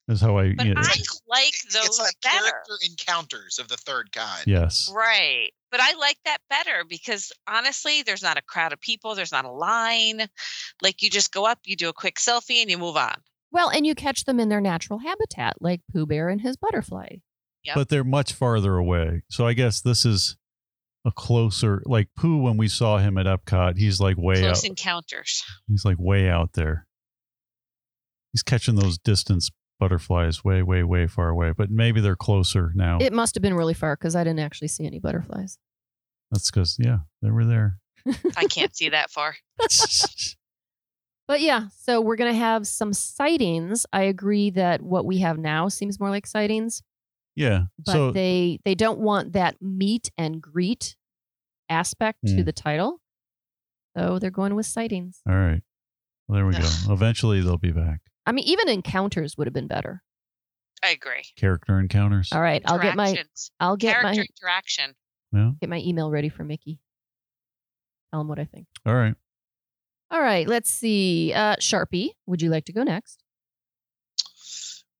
Is 0.06 0.20
how 0.20 0.36
I. 0.36 0.52
But 0.54 0.66
you 0.66 0.74
know, 0.74 0.82
I 0.82 1.00
like 1.28 1.54
those 1.72 1.86
it's 1.86 1.98
like 1.98 2.14
better. 2.22 2.38
character 2.38 2.74
encounters 2.84 3.58
of 3.58 3.68
the 3.68 3.78
third 3.78 4.12
kind 4.12 4.46
yes. 4.46 4.92
Right. 4.94 5.50
But 5.70 5.80
I 5.80 5.94
like 5.94 6.18
that 6.26 6.38
better 6.50 6.84
because 6.86 7.32
honestly, 7.48 8.02
there's 8.02 8.22
not 8.22 8.36
a 8.36 8.42
crowd 8.42 8.74
of 8.74 8.80
people, 8.80 9.14
there's 9.14 9.32
not 9.32 9.46
a 9.46 9.50
line. 9.50 10.28
Like 10.82 11.02
you 11.02 11.08
just 11.08 11.32
go 11.32 11.46
up, 11.46 11.58
you 11.64 11.74
do 11.74 11.88
a 11.88 11.94
quick 11.94 12.16
selfie, 12.16 12.60
and 12.60 12.70
you 12.70 12.76
move 12.76 12.96
on. 12.96 13.14
Well, 13.50 13.70
and 13.70 13.86
you 13.86 13.94
catch 13.94 14.24
them 14.24 14.38
in 14.40 14.50
their 14.50 14.60
natural 14.60 14.98
habitat, 14.98 15.56
like 15.60 15.80
Pooh 15.92 16.06
Bear 16.06 16.28
and 16.28 16.40
his 16.40 16.56
butterfly. 16.56 17.16
Yep. 17.64 17.74
But 17.74 17.88
they're 17.88 18.04
much 18.04 18.34
farther 18.34 18.76
away. 18.76 19.22
So 19.30 19.46
I 19.46 19.54
guess 19.54 19.80
this 19.80 20.04
is 20.04 20.36
a 21.06 21.12
closer. 21.12 21.82
Like 21.86 22.08
Pooh, 22.14 22.42
when 22.42 22.58
we 22.58 22.68
saw 22.68 22.98
him 22.98 23.16
at 23.16 23.24
Epcot, 23.24 23.78
he's 23.78 24.00
like 24.00 24.18
way 24.18 24.40
out. 24.44 24.52
Close 24.52 24.64
encounters. 24.64 25.42
He's 25.66 25.84
like 25.84 25.96
way 25.98 26.28
out 26.28 26.52
there. 26.52 26.86
He's 28.32 28.42
catching 28.42 28.74
those 28.74 28.98
distance 28.98 29.50
butterflies 29.80 30.44
way, 30.44 30.62
way, 30.62 30.82
way 30.82 31.06
far 31.06 31.28
away. 31.28 31.52
But 31.56 31.70
maybe 31.70 32.00
they're 32.00 32.16
closer 32.16 32.72
now. 32.74 32.98
It 33.00 33.12
must 33.12 33.34
have 33.34 33.42
been 33.42 33.54
really 33.54 33.74
far 33.74 33.96
because 33.96 34.14
I 34.16 34.24
didn't 34.24 34.40
actually 34.40 34.68
see 34.68 34.86
any 34.86 34.98
butterflies. 35.00 35.58
That's 36.30 36.50
because 36.50 36.76
yeah, 36.80 36.98
they 37.22 37.30
were 37.30 37.44
there. 37.44 37.78
I 38.36 38.44
can't 38.46 38.74
see 38.74 38.88
that 38.90 39.10
far. 39.10 39.36
But 41.26 41.40
yeah, 41.40 41.68
so 41.80 42.02
we're 42.02 42.16
going 42.16 42.32
to 42.32 42.38
have 42.38 42.66
some 42.66 42.92
sightings. 42.92 43.86
I 43.94 44.02
agree 44.02 44.50
that 44.50 44.82
what 44.82 45.06
we 45.06 45.18
have 45.20 45.38
now 45.38 45.68
seems 45.68 45.98
more 45.98 46.10
like 46.10 46.26
sightings, 46.26 46.82
yeah. 47.34 47.62
but 47.78 47.92
so 47.92 48.10
they 48.10 48.58
they 48.66 48.74
don't 48.74 48.98
want 49.00 49.32
that 49.32 49.56
meet 49.62 50.10
and 50.18 50.42
greet 50.42 50.96
aspect 51.70 52.18
to 52.26 52.34
Mm. 52.34 52.44
the 52.44 52.52
title. 52.52 53.00
So 53.96 54.18
they're 54.18 54.30
going 54.30 54.54
with 54.54 54.66
sightings. 54.66 55.22
all 55.26 55.34
right. 55.34 55.62
Well, 56.28 56.36
there 56.36 56.46
we 56.46 56.52
go. 56.52 56.68
Eventually 56.92 57.40
they'll 57.40 57.56
be 57.56 57.72
back. 57.72 58.00
I 58.26 58.32
mean, 58.32 58.44
even 58.46 58.68
encounters 58.68 59.36
would 59.36 59.46
have 59.46 59.54
been 59.54 59.66
better. 59.66 60.02
I 60.82 60.90
agree. 60.90 61.24
Character 61.36 61.78
encounters. 61.78 62.30
All 62.32 62.40
right, 62.40 62.62
I'll 62.66 62.78
get 62.78 62.96
my 62.96 63.16
I'll 63.60 63.76
get 63.76 63.92
character 64.00 64.20
my 64.20 64.26
interaction. 64.42 64.94
Yeah. 65.32 65.50
get 65.60 65.70
my 65.70 65.78
email 65.78 66.10
ready 66.10 66.28
for 66.28 66.44
Mickey. 66.44 66.78
Tell 68.12 68.20
him 68.20 68.28
what 68.28 68.38
I 68.38 68.44
think. 68.44 68.66
All 68.86 68.94
right. 68.94 69.14
All 70.10 70.20
right, 70.20 70.46
let's 70.46 70.70
see. 70.70 71.32
Uh, 71.34 71.56
Sharpie, 71.56 72.10
would 72.26 72.40
you 72.42 72.50
like 72.50 72.66
to 72.66 72.72
go 72.72 72.82
next? 72.82 73.22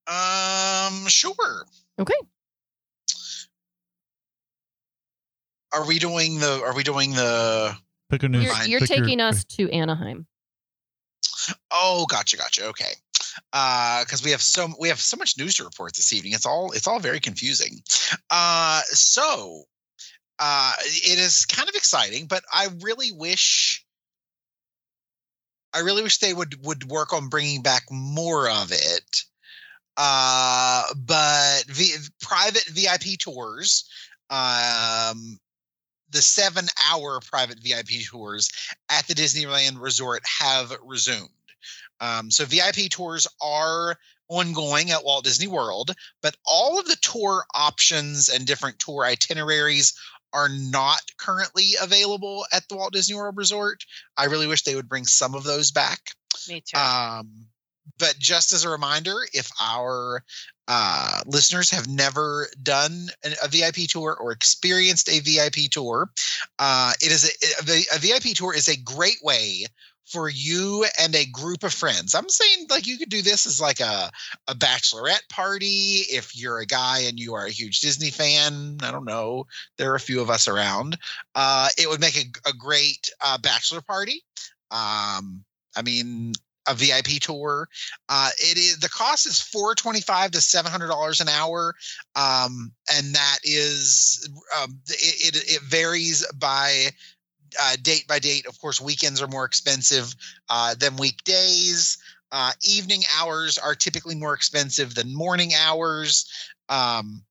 Um, 0.06 1.06
sure. 1.06 1.66
Okay. 1.98 2.14
Are 5.72 5.86
we 5.86 5.98
doing 5.98 6.38
the? 6.38 6.62
Are 6.64 6.74
we 6.74 6.82
doing 6.82 7.12
the? 7.12 7.76
Pick 8.10 8.22
a 8.22 8.28
new. 8.28 8.40
You're, 8.40 8.54
you're 8.64 8.80
pick 8.80 8.90
your- 8.90 8.98
taking 9.04 9.20
us 9.20 9.44
to 9.44 9.70
Anaheim. 9.70 10.26
Oh, 11.70 12.06
gotcha, 12.08 12.36
gotcha. 12.36 12.66
Okay. 12.66 12.92
Uh, 13.52 14.04
because 14.04 14.24
we 14.24 14.30
have 14.30 14.42
so 14.42 14.68
we 14.78 14.88
have 14.88 15.00
so 15.00 15.16
much 15.16 15.38
news 15.38 15.54
to 15.54 15.64
report 15.64 15.94
this 15.94 16.12
evening. 16.12 16.32
It's 16.32 16.46
all 16.46 16.72
it's 16.72 16.86
all 16.86 16.98
very 16.98 17.20
confusing. 17.20 17.80
Uh, 18.30 18.80
so 18.86 19.64
uh, 20.38 20.72
it 20.80 21.18
is 21.18 21.46
kind 21.46 21.68
of 21.68 21.74
exciting, 21.74 22.26
but 22.26 22.42
I 22.52 22.68
really 22.82 23.12
wish. 23.12 23.84
I 25.72 25.80
really 25.80 26.02
wish 26.02 26.18
they 26.18 26.34
would 26.34 26.64
would 26.64 26.88
work 26.88 27.12
on 27.12 27.28
bringing 27.28 27.62
back 27.62 27.84
more 27.90 28.48
of 28.48 28.70
it. 28.72 29.22
Uh, 29.96 30.84
but 30.96 31.64
v- 31.66 31.94
private 32.20 32.64
VIP 32.66 33.18
tours, 33.18 33.88
um, 34.30 35.38
the 36.10 36.22
seven 36.22 36.66
hour 36.90 37.20
private 37.20 37.58
VIP 37.60 38.04
tours 38.08 38.50
at 38.88 39.06
the 39.06 39.14
Disneyland 39.14 39.80
Resort 39.80 40.22
have 40.40 40.72
resumed. 40.84 41.28
Um, 42.00 42.30
so 42.30 42.44
VIP 42.44 42.90
tours 42.90 43.26
are 43.40 43.96
ongoing 44.28 44.90
at 44.90 45.04
Walt 45.04 45.24
Disney 45.24 45.46
World, 45.46 45.92
but 46.22 46.36
all 46.46 46.78
of 46.78 46.86
the 46.86 46.96
tour 46.96 47.44
options 47.54 48.28
and 48.28 48.46
different 48.46 48.78
tour 48.78 49.04
itineraries 49.04 49.94
are 50.32 50.48
not 50.48 51.00
currently 51.16 51.74
available 51.80 52.44
at 52.52 52.68
the 52.68 52.76
Walt 52.76 52.92
Disney 52.92 53.14
World 53.14 53.36
Resort. 53.36 53.84
I 54.16 54.24
really 54.24 54.46
wish 54.46 54.62
they 54.62 54.74
would 54.74 54.88
bring 54.88 55.06
some 55.06 55.34
of 55.34 55.44
those 55.44 55.70
back. 55.70 56.00
Me 56.48 56.60
too. 56.60 56.78
Um, 56.78 57.46
but 57.98 58.16
just 58.18 58.52
as 58.52 58.64
a 58.64 58.70
reminder, 58.70 59.14
if 59.32 59.50
our 59.60 60.24
uh, 60.66 61.20
listeners 61.26 61.70
have 61.70 61.86
never 61.86 62.48
done 62.60 63.08
an, 63.22 63.34
a 63.42 63.48
VIP 63.48 63.88
tour 63.88 64.16
or 64.18 64.32
experienced 64.32 65.08
a 65.08 65.20
VIP 65.20 65.70
tour, 65.70 66.10
uh, 66.58 66.92
it 67.00 67.12
is 67.12 67.24
a, 67.24 67.70
a, 67.70 67.96
a 67.96 67.98
VIP 67.98 68.34
tour 68.34 68.54
is 68.54 68.68
a 68.68 68.76
great 68.76 69.18
way 69.22 69.66
for 70.06 70.28
you 70.28 70.84
and 71.00 71.14
a 71.14 71.26
group 71.26 71.62
of 71.64 71.72
friends. 71.72 72.14
I'm 72.14 72.28
saying 72.28 72.66
like 72.70 72.86
you 72.86 72.98
could 72.98 73.08
do 73.08 73.22
this 73.22 73.46
as 73.46 73.60
like 73.60 73.80
a 73.80 74.10
a 74.48 74.54
bachelorette 74.54 75.28
party 75.28 76.02
if 76.10 76.36
you're 76.36 76.58
a 76.58 76.66
guy 76.66 77.00
and 77.00 77.18
you 77.18 77.34
are 77.34 77.46
a 77.46 77.50
huge 77.50 77.80
Disney 77.80 78.10
fan. 78.10 78.78
I 78.82 78.90
don't 78.90 79.06
know. 79.06 79.46
There 79.78 79.92
are 79.92 79.96
a 79.96 80.00
few 80.00 80.20
of 80.20 80.30
us 80.30 80.48
around. 80.48 80.98
Uh, 81.34 81.68
it 81.78 81.88
would 81.88 82.00
make 82.00 82.16
a, 82.16 82.50
a 82.50 82.52
great 82.52 83.10
uh, 83.20 83.38
bachelor 83.38 83.80
party. 83.80 84.22
Um, 84.70 85.44
I 85.76 85.82
mean, 85.82 86.34
a 86.66 86.74
VIP 86.74 87.20
tour. 87.20 87.68
Uh, 88.08 88.30
it 88.38 88.56
is 88.56 88.78
the 88.78 88.88
cost 88.88 89.26
is 89.26 89.40
four 89.40 89.74
twenty 89.74 90.00
five 90.00 90.30
to 90.32 90.40
seven 90.40 90.70
hundred 90.70 90.88
dollars 90.88 91.20
an 91.20 91.28
hour, 91.28 91.74
um, 92.16 92.72
and 92.94 93.14
that 93.14 93.38
is 93.42 94.28
um, 94.60 94.78
it, 94.88 95.34
it. 95.34 95.44
It 95.56 95.62
varies 95.62 96.26
by 96.32 96.90
uh, 97.60 97.76
date 97.82 98.06
by 98.06 98.18
date. 98.18 98.46
Of 98.46 98.58
course, 98.60 98.80
weekends 98.80 99.22
are 99.22 99.28
more 99.28 99.44
expensive 99.44 100.14
uh, 100.48 100.74
than 100.74 100.96
weekdays. 100.96 101.98
Uh, 102.32 102.52
evening 102.62 103.02
hours 103.18 103.58
are 103.58 103.74
typically 103.74 104.14
more 104.14 104.34
expensive 104.34 104.94
than 104.94 105.14
morning 105.14 105.52
hours. 105.54 106.26
Um, 106.68 107.22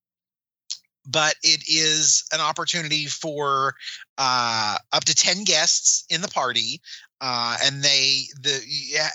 but 1.05 1.35
it 1.43 1.63
is 1.67 2.23
an 2.31 2.39
opportunity 2.39 3.07
for 3.07 3.75
uh, 4.17 4.77
up 4.93 5.03
to 5.05 5.13
10 5.15 5.43
guests 5.43 6.05
in 6.09 6.21
the 6.21 6.29
party. 6.29 6.79
Uh, 7.19 7.57
and 7.63 7.83
they, 7.83 8.21
the, 8.41 8.61
yeah, 8.65 9.09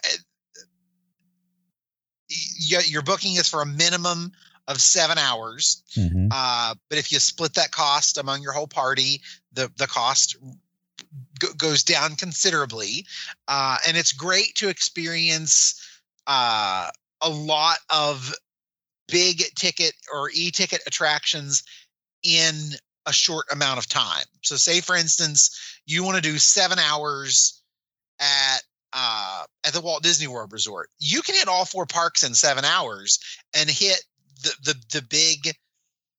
y- 2.30 2.82
your 2.86 3.02
booking 3.02 3.36
is 3.36 3.48
for 3.48 3.62
a 3.62 3.66
minimum 3.66 4.32
of 4.66 4.80
seven 4.80 5.16
hours. 5.18 5.82
Mhm. 5.96 6.28
Uh, 6.30 6.74
but 6.90 6.98
if 6.98 7.10
you 7.10 7.18
split 7.18 7.54
that 7.54 7.70
cost 7.70 8.18
among 8.18 8.42
your 8.42 8.52
whole 8.52 8.68
party, 8.68 9.22
the 9.52 9.72
the 9.78 9.86
cost 9.86 10.36
go- 11.38 11.52
goes 11.56 11.82
down 11.82 12.16
considerably, 12.16 13.06
uh, 13.48 13.78
and 13.86 13.96
it's 13.96 14.12
great 14.12 14.54
to 14.56 14.68
experience 14.68 15.80
uh, 16.26 16.90
a 17.22 17.28
lot 17.28 17.78
of 17.90 18.34
big 19.08 19.42
ticket 19.54 19.94
or 20.12 20.30
e-ticket 20.32 20.82
attractions 20.86 21.62
in 22.22 22.54
a 23.06 23.12
short 23.12 23.46
amount 23.50 23.78
of 23.78 23.88
time. 23.88 24.24
So, 24.42 24.56
say 24.56 24.80
for 24.80 24.94
instance, 24.96 25.80
you 25.86 26.04
want 26.04 26.16
to 26.16 26.22
do 26.22 26.38
seven 26.38 26.78
hours 26.78 27.62
at 28.20 28.62
uh, 28.92 29.44
at 29.66 29.72
the 29.72 29.80
Walt 29.80 30.02
Disney 30.02 30.26
World 30.26 30.52
Resort. 30.52 30.90
You 30.98 31.22
can 31.22 31.34
hit 31.34 31.48
all 31.48 31.64
four 31.64 31.86
parks 31.86 32.22
in 32.22 32.34
seven 32.34 32.64
hours 32.64 33.18
and 33.54 33.68
hit 33.68 34.02
the 34.42 34.52
the 34.64 34.74
the 34.92 35.02
big 35.02 35.54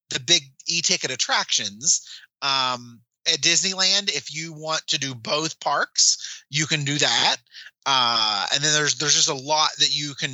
the 0.09 0.19
big 0.19 0.43
e-ticket 0.67 1.11
attractions. 1.11 2.07
Um, 2.41 3.01
at 3.33 3.41
Disneyland, 3.41 4.09
if 4.09 4.33
you 4.33 4.53
want 4.53 4.85
to 4.87 4.99
do 4.99 5.13
both 5.15 5.59
parks, 5.59 6.43
you 6.49 6.65
can 6.65 6.83
do 6.85 6.97
that. 6.97 7.37
Uh, 7.85 8.45
and 8.53 8.63
then 8.63 8.73
there's 8.73 8.95
there's 8.95 9.15
just 9.15 9.29
a 9.29 9.33
lot 9.33 9.69
that 9.79 9.89
you 9.95 10.13
can 10.13 10.31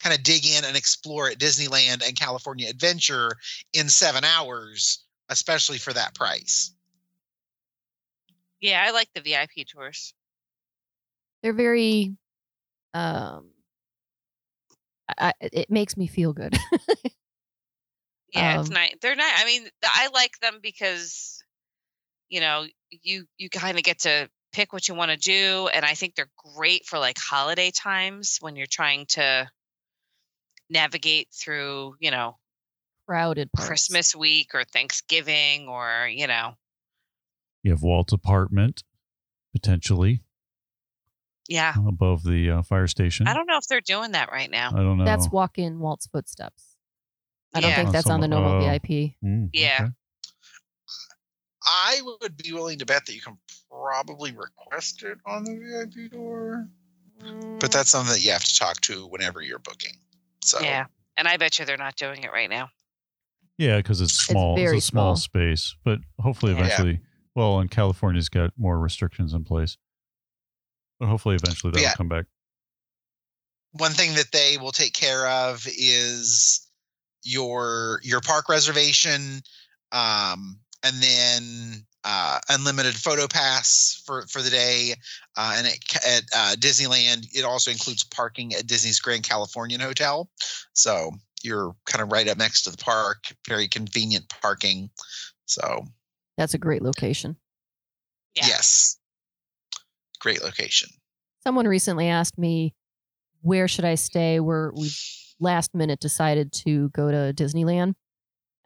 kind 0.00 0.14
of 0.14 0.22
dig 0.22 0.46
in 0.46 0.64
and 0.64 0.76
explore 0.76 1.28
at 1.28 1.38
Disneyland 1.38 2.06
and 2.06 2.18
California 2.18 2.68
Adventure 2.68 3.30
in 3.72 3.88
seven 3.88 4.24
hours, 4.24 5.02
especially 5.28 5.78
for 5.78 5.92
that 5.92 6.14
price. 6.14 6.72
yeah, 8.60 8.84
I 8.86 8.92
like 8.92 9.08
the 9.14 9.20
VIP 9.22 9.66
tours. 9.66 10.14
They're 11.42 11.52
very 11.52 12.16
um 12.94 13.50
I, 15.18 15.28
I- 15.28 15.32
it 15.40 15.70
makes 15.70 15.96
me 15.96 16.06
feel 16.06 16.32
good. 16.32 16.56
Yeah, 18.34 18.60
it's 18.60 18.70
Um, 18.70 18.74
nice. 18.74 18.94
They're 19.02 19.14
nice. 19.14 19.32
I 19.36 19.44
mean, 19.44 19.68
I 19.84 20.08
like 20.14 20.38
them 20.40 20.60
because, 20.62 21.41
you 22.32 22.40
know, 22.40 22.64
you 22.90 23.26
you 23.36 23.50
kind 23.50 23.76
of 23.76 23.84
get 23.84 24.00
to 24.00 24.26
pick 24.54 24.72
what 24.72 24.88
you 24.88 24.94
want 24.94 25.10
to 25.10 25.18
do, 25.18 25.68
and 25.72 25.84
I 25.84 25.92
think 25.92 26.14
they're 26.14 26.30
great 26.56 26.86
for 26.86 26.98
like 26.98 27.18
holiday 27.18 27.70
times 27.70 28.38
when 28.40 28.56
you're 28.56 28.66
trying 28.66 29.04
to 29.10 29.50
navigate 30.70 31.28
through, 31.30 31.94
you 32.00 32.10
know, 32.10 32.38
Crowded 33.06 33.52
parks. 33.52 33.68
Christmas 33.68 34.16
week 34.16 34.54
or 34.54 34.64
Thanksgiving 34.64 35.68
or 35.68 36.08
you 36.08 36.26
know, 36.26 36.54
You 37.62 37.72
have 37.72 37.82
Walt's 37.82 38.14
apartment, 38.14 38.82
potentially 39.52 40.22
yeah. 41.48 41.74
above 41.86 42.22
the 42.24 42.50
uh, 42.50 42.62
fire 42.62 42.86
station. 42.86 43.26
I 43.26 43.34
don't 43.34 43.46
know 43.46 43.58
if 43.58 43.66
they're 43.66 43.82
doing 43.82 44.12
that 44.12 44.32
right 44.32 44.50
now. 44.50 44.70
I 44.70 44.76
don't 44.78 44.96
know. 44.96 45.04
That's 45.04 45.30
walk 45.30 45.58
in 45.58 45.80
Walt's 45.80 46.06
footsteps. 46.06 46.76
I 47.54 47.60
don't 47.60 47.70
Yeah. 47.70 47.76
think 47.76 47.92
that's 47.92 48.08
on 48.08 48.20
the 48.20 48.28
normal 48.28 48.52
oh. 48.52 48.60
VIP. 48.60 49.16
Mm, 49.22 49.50
Yeah. 49.52 49.78
okay. 49.82 49.92
I 51.66 52.00
would 52.20 52.36
be 52.36 52.52
willing 52.52 52.78
to 52.78 52.86
bet 52.86 53.06
that 53.06 53.14
you 53.14 53.20
can 53.20 53.38
probably 53.70 54.32
request 54.32 55.02
it 55.02 55.18
on 55.26 55.44
the 55.44 55.54
VIP 55.56 56.10
door, 56.10 56.68
but 57.60 57.70
that's 57.72 57.90
something 57.90 58.12
that 58.12 58.20
you 58.22 58.32
have 58.32 58.44
to 58.44 58.58
talk 58.58 58.80
to 58.82 59.06
whenever 59.06 59.42
you're 59.42 59.58
booking. 59.58 59.94
So 60.44 60.60
yeah, 60.60 60.86
and 61.16 61.28
I 61.28 61.36
bet 61.36 61.58
you 61.58 61.64
they're 61.64 61.76
not 61.76 61.96
doing 61.96 62.22
it 62.24 62.32
right 62.32 62.50
now. 62.50 62.70
Yeah, 63.58 63.76
because 63.76 64.00
it's 64.00 64.14
small. 64.14 64.54
It's, 64.54 64.62
very 64.62 64.78
a 64.78 64.80
small, 64.80 65.14
small. 65.14 65.16
space, 65.16 65.76
but 65.84 66.00
hopefully, 66.18 66.52
Yeah. 66.52 66.58
eventually. 66.58 67.00
Well, 67.34 67.60
and 67.60 67.70
California's 67.70 68.28
got 68.28 68.52
more 68.58 68.78
restrictions 68.78 69.32
in 69.32 69.44
place, 69.44 69.76
but 71.00 71.08
hopefully, 71.08 71.36
eventually 71.36 71.70
that'll 71.70 71.82
Yeah. 71.84 71.94
come 71.94 72.08
back. 72.08 72.26
one 73.74 73.92
thing 73.92 74.14
that 74.14 74.30
they 74.32 74.58
will 74.58 74.72
take 74.72 74.92
care 74.92 75.26
of 75.26 75.66
is 75.66 76.66
your 77.22 78.00
your 78.02 78.20
park 78.20 78.48
reservation 78.50 79.40
um 79.92 80.58
and 80.82 80.96
then 81.02 81.84
uh 82.04 82.38
unlimited 82.48 82.94
photo 82.94 83.26
pass 83.26 84.02
for 84.06 84.26
for 84.26 84.42
the 84.42 84.50
day 84.50 84.94
uh 85.36 85.54
and 85.56 85.66
at, 85.66 86.06
at 86.06 86.22
uh, 86.34 86.54
disneyland 86.58 87.26
it 87.34 87.44
also 87.44 87.70
includes 87.70 88.04
parking 88.04 88.54
at 88.54 88.66
disney's 88.66 89.00
grand 89.00 89.22
californian 89.22 89.80
hotel 89.80 90.28
so 90.72 91.10
you're 91.42 91.74
kind 91.86 92.02
of 92.02 92.10
right 92.12 92.28
up 92.28 92.38
next 92.38 92.62
to 92.62 92.70
the 92.70 92.76
park 92.78 93.32
very 93.48 93.68
convenient 93.68 94.28
parking 94.42 94.90
so 95.46 95.84
That's 96.38 96.54
a 96.54 96.58
great 96.58 96.82
location. 96.82 97.36
Yeah. 98.34 98.46
yes 98.46 98.96
great 100.20 100.42
location 100.42 100.88
Someone 101.44 101.66
recently 101.66 102.08
asked 102.08 102.38
me, 102.38 102.72
where 103.40 103.66
should 103.66 103.84
I 103.84 103.96
stay? 103.96 104.38
Where 104.38 104.70
we 104.76 104.90
last 105.40 105.74
minute 105.74 105.98
decided 105.98 106.52
to 106.52 106.88
go 106.90 107.10
to 107.10 107.32
Disneyland. 107.34 107.94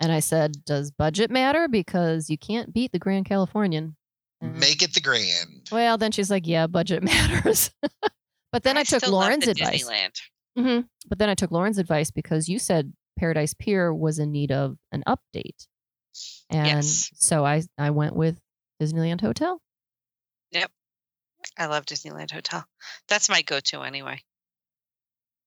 And 0.01 0.13
I 0.13 0.21
said, 0.21 0.65
does 0.67 0.91
budget 0.91 1.31
matter? 1.31 1.69
Because 1.69 2.29
you 2.29 2.37
can't 2.37 2.73
beat 2.73 2.93
the 2.93 2.99
Grand 2.99 3.25
Californian. 3.27 3.97
And- 4.43 4.59
make 4.61 4.83
it 4.83 4.93
the 4.93 5.01
grand 5.01 5.69
Well, 5.73 5.97
then 5.97 6.13
she's 6.13 6.31
like, 6.31 6.47
yeah, 6.47 6.67
budget 6.67 7.03
matters. 7.03 7.71
but 8.53 8.63
then 8.63 8.77
I, 8.77 8.83
took 8.83 9.01
still 9.03 9.15
love 9.15 9.29
Lauren's 9.29 9.45
the 9.47 9.53
advice. 9.53 9.89
Disneyland. 9.89 10.21
hmm 10.57 10.81
But 11.09 11.19
then 11.19 11.31
I 11.31 11.35
took 11.35 11.51
Lauren's 11.51 11.79
advice 11.79 12.11
because 12.11 12.47
you 12.49 12.59
said 12.59 12.93
Paradise 13.19 13.55
Pier 13.55 13.95
was 13.95 14.19
in 14.19 14.33
need 14.33 14.53
of 14.53 14.77
an 14.93 15.03
update. 15.09 15.67
And 16.51 16.67
Yes. 16.67 17.11
so 17.15 17.47
I 17.47 17.63
I 17.79 17.91
went 17.91 18.15
with 18.15 18.39
Disneyland 18.81 19.23
Hotel. 19.23 19.59
Yep. 20.53 20.71
I 21.59 21.67
love 21.67 21.87
Disneyland 21.87 22.31
Hotel. 22.31 22.67
That's 23.09 23.29
my 23.31 23.41
go-to 23.41 23.81
anyway. 23.83 24.21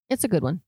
It's 0.09 0.23
a 0.23 0.27
good 0.27 0.41
one. 0.41 0.61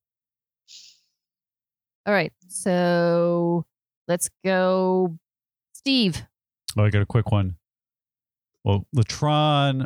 All 2.06 2.14
right. 2.14 2.34
So 2.48 3.66
let's 4.12 4.30
go 4.44 5.18
Steve. 5.74 6.24
Oh, 6.78 6.84
I 6.84 6.90
got 6.90 7.02
a 7.02 7.06
quick 7.06 7.32
one. 7.32 7.56
Well, 8.66 8.86
the 8.92 9.06
Tron 9.06 9.86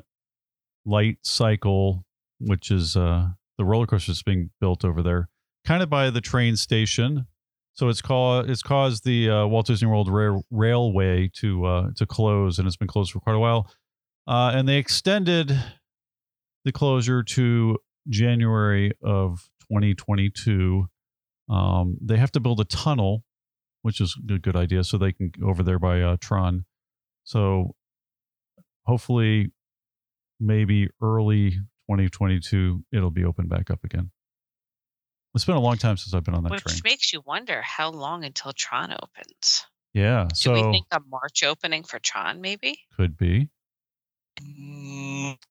Light 0.84 1.20
Cycle, 1.22 2.04
which 2.40 2.72
is 2.72 2.98
uh, 2.98 3.28
the 3.60 3.66
roller 3.66 3.86
coaster 3.86 4.12
that's 4.12 4.24
being 4.24 4.50
built 4.60 4.84
over 4.84 5.04
there, 5.04 5.30
kind 5.64 5.84
of 5.84 5.92
by 5.92 6.10
the 6.10 6.22
train 6.22 6.56
station. 6.56 7.28
So 7.74 7.88
it's 7.88 8.02
called 8.02 8.50
it's 8.50 8.64
caused 8.64 9.06
the 9.06 9.30
uh, 9.30 9.46
Walt 9.46 9.68
Disney 9.68 9.88
World 9.88 10.10
Rail- 10.10 10.44
Railway 10.50 11.30
to 11.36 11.66
uh, 11.66 11.88
to 11.96 12.06
close, 12.08 12.58
and 12.58 12.68
it's 12.68 12.78
been 12.78 12.88
closed 12.88 13.12
for 13.12 13.20
quite 13.20 13.36
a 13.36 13.40
while. 13.40 13.70
Uh, 14.28 14.54
and 14.56 14.68
they 14.68 14.78
extended 14.78 15.56
the 16.64 16.72
closure 16.72 17.22
to 17.22 17.78
January 18.10 18.92
of 19.04 19.48
2022. 19.70 20.88
Um, 21.48 21.98
they 22.02 22.18
have 22.18 22.32
to 22.32 22.40
build 22.40 22.60
a 22.60 22.66
tunnel, 22.66 23.24
which 23.86 24.02
is 24.02 24.18
a 24.32 24.40
good 24.40 24.56
idea, 24.56 24.84
so 24.84 24.98
they 24.98 25.12
can 25.12 25.30
go 25.40 25.48
over 25.48 25.62
there 25.62 25.78
by 25.78 26.02
uh, 26.02 26.18
Tron. 26.20 26.66
So 27.24 27.76
hopefully, 28.84 29.52
maybe 30.40 30.90
early 31.04 31.52
2022, 31.52 32.84
it'll 32.92 33.12
be 33.12 33.24
open 33.24 33.48
back 33.48 33.70
up 33.70 33.84
again. 33.84 34.10
It's 35.36 35.46
been 35.46 35.56
a 35.56 35.62
long 35.62 35.78
time 35.78 35.98
since 35.98 36.16
I've 36.16 36.24
been 36.24 36.34
on 36.34 36.42
that 36.46 36.52
Which 36.52 36.64
train. 36.64 36.74
Which 36.78 36.84
makes 36.84 37.14
you 37.14 37.22
wonder 37.28 37.62
how 37.62 37.92
long 37.92 38.26
until 38.26 38.54
Tron 38.54 38.92
opens. 38.92 39.68
Yeah, 39.94 40.30
Do 40.30 40.36
so 40.36 40.54
we 40.54 40.64
think 40.72 40.88
a 40.90 41.00
March 41.08 41.44
opening 41.44 41.84
for 41.84 42.00
Tron, 42.00 42.42
maybe? 42.42 42.80
could 42.98 43.16
be. 43.16 43.50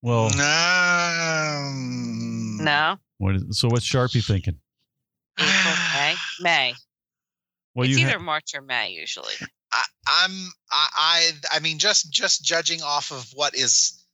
Well, 0.03 0.31
no. 0.37 1.71
No. 2.65 2.97
what 3.19 3.37
is, 3.37 3.45
so 3.61 3.69
what's 3.69 3.89
Sharpie 3.89 4.27
thinking? 4.27 4.59
April, 5.39 5.75
May, 5.95 6.15
May. 6.41 6.75
Well, 7.75 7.89
it's 7.89 7.99
either 7.99 8.19
ha- 8.19 8.25
March 8.25 8.55
or 8.55 8.63
May 8.63 8.91
usually. 8.91 9.35
I, 9.73 9.83
I'm 10.07 10.31
I, 10.71 10.89
I 10.97 11.31
I 11.53 11.59
mean 11.61 11.79
just 11.79 12.13
just 12.13 12.45
judging 12.45 12.83
off 12.83 13.11
of 13.11 13.29
what 13.35 13.55
is 13.55 14.05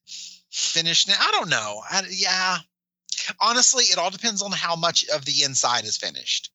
finished 0.50 1.08
now. 1.08 1.14
I 1.18 1.30
don't 1.32 1.50
know. 1.50 1.82
I, 1.90 2.02
yeah, 2.10 2.58
honestly, 3.40 3.84
it 3.84 3.98
all 3.98 4.10
depends 4.10 4.42
on 4.42 4.52
how 4.52 4.76
much 4.76 5.04
of 5.08 5.24
the 5.24 5.42
inside 5.44 5.84
is 5.84 5.96
finished. 5.96 6.50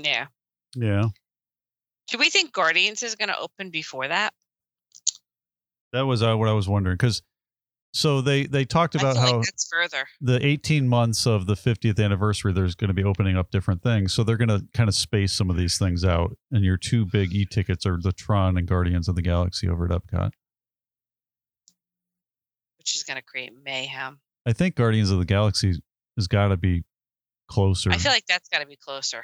Yeah. 0.00 0.26
yeah, 0.74 1.08
Do 2.08 2.18
we 2.18 2.28
think 2.28 2.52
Guardians 2.52 3.02
is 3.02 3.14
going 3.14 3.30
to 3.30 3.38
open 3.38 3.70
before 3.70 4.06
that? 4.08 4.32
that 5.92 6.02
was 6.02 6.22
uh, 6.22 6.36
what 6.36 6.48
I 6.48 6.52
was 6.52 6.68
wondering 6.68 6.94
because 6.96 7.22
so 7.96 8.20
they 8.20 8.44
they 8.44 8.66
talked 8.66 8.94
about 8.94 9.16
how 9.16 9.38
like 9.38 9.46
that's 9.46 9.68
further. 9.68 10.06
the 10.20 10.44
18 10.44 10.86
months 10.86 11.26
of 11.26 11.46
the 11.46 11.54
50th 11.54 11.98
anniversary 11.98 12.52
there's 12.52 12.74
going 12.74 12.88
to 12.88 12.94
be 12.94 13.02
opening 13.02 13.38
up 13.38 13.50
different 13.50 13.82
things 13.82 14.12
so 14.12 14.22
they're 14.22 14.36
going 14.36 14.50
to 14.50 14.62
kind 14.74 14.88
of 14.88 14.94
space 14.94 15.32
some 15.32 15.48
of 15.48 15.56
these 15.56 15.78
things 15.78 16.04
out 16.04 16.36
and 16.52 16.62
your 16.62 16.76
two 16.76 17.06
big 17.06 17.32
e-tickets 17.32 17.86
are 17.86 17.98
the 18.00 18.12
tron 18.12 18.58
and 18.58 18.68
guardians 18.68 19.08
of 19.08 19.14
the 19.14 19.22
galaxy 19.22 19.66
over 19.66 19.86
at 19.86 19.90
epcot 19.90 20.30
which 22.78 22.94
is 22.94 23.02
going 23.02 23.16
to 23.16 23.22
create 23.24 23.52
mayhem. 23.64 24.20
i 24.44 24.52
think 24.52 24.74
guardians 24.74 25.10
of 25.10 25.18
the 25.18 25.24
galaxy 25.24 25.72
has 26.18 26.28
got 26.28 26.48
to 26.48 26.56
be 26.58 26.84
closer 27.48 27.90
I 27.90 27.96
feel 27.96 28.12
like 28.12 28.26
that's 28.26 28.48
got 28.50 28.58
to 28.60 28.66
be 28.66 28.76
closer. 28.76 29.22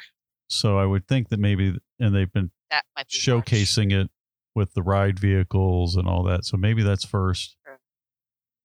so 0.48 0.78
i 0.78 0.86
would 0.86 1.06
think 1.06 1.28
that 1.28 1.38
maybe 1.38 1.76
and 2.00 2.14
they've 2.14 2.32
been 2.32 2.50
That 2.70 2.84
might 2.96 3.08
be 3.08 3.18
showcasing 3.18 3.92
it 3.92 4.10
with 4.54 4.72
the 4.74 4.82
ride 4.82 5.18
vehicles 5.18 5.96
and 5.96 6.08
all 6.08 6.22
that 6.24 6.44
so 6.46 6.56
maybe 6.56 6.82
that's 6.82 7.04
first. 7.04 7.56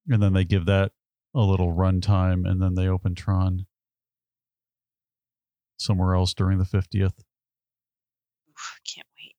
And 0.09 0.21
then 0.21 0.33
they 0.33 0.45
give 0.45 0.65
that 0.65 0.91
a 1.35 1.41
little 1.41 1.71
run 1.73 2.01
time 2.01 2.45
and 2.45 2.61
then 2.61 2.75
they 2.75 2.87
open 2.87 3.13
tron 3.15 3.65
somewhere 5.77 6.15
else 6.15 6.33
during 6.33 6.57
the 6.57 6.65
50th 6.65 7.13
can't 8.85 9.07
wait. 9.17 9.35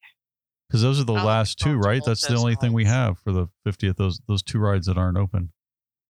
Because 0.68 0.82
those 0.82 1.00
are 1.00 1.04
the 1.04 1.14
I'll 1.14 1.24
last 1.24 1.58
two, 1.58 1.76
right? 1.76 2.02
That's 2.04 2.26
the 2.26 2.36
only 2.36 2.54
thing 2.54 2.72
we 2.72 2.84
have 2.84 3.18
for 3.20 3.32
the 3.32 3.48
50th. 3.66 3.96
Those 3.96 4.20
those 4.28 4.42
two 4.42 4.58
rides 4.58 4.86
that 4.86 4.98
aren't 4.98 5.16
open. 5.16 5.52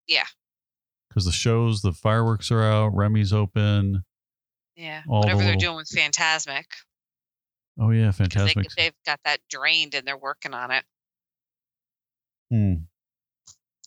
Yeah. 0.07 0.25
Because 1.09 1.25
the 1.25 1.31
shows, 1.31 1.81
the 1.81 1.93
fireworks 1.93 2.51
are 2.51 2.63
out. 2.63 2.89
Remy's 2.95 3.33
open. 3.33 4.03
Yeah. 4.75 5.03
All 5.07 5.21
the 5.21 5.27
Whatever 5.27 5.43
they're 5.43 5.55
doing 5.55 5.75
with 5.77 5.89
Fantasmic. 5.89 6.65
Oh 7.79 7.91
yeah, 7.91 8.11
'cause 8.11 8.53
They, 8.55 8.63
they've 8.75 8.93
got 9.05 9.19
that 9.25 9.39
drained 9.49 9.93
and 9.93 10.07
they're 10.07 10.17
working 10.17 10.53
on 10.53 10.71
it. 10.71 10.83
Hmm. 12.49 12.73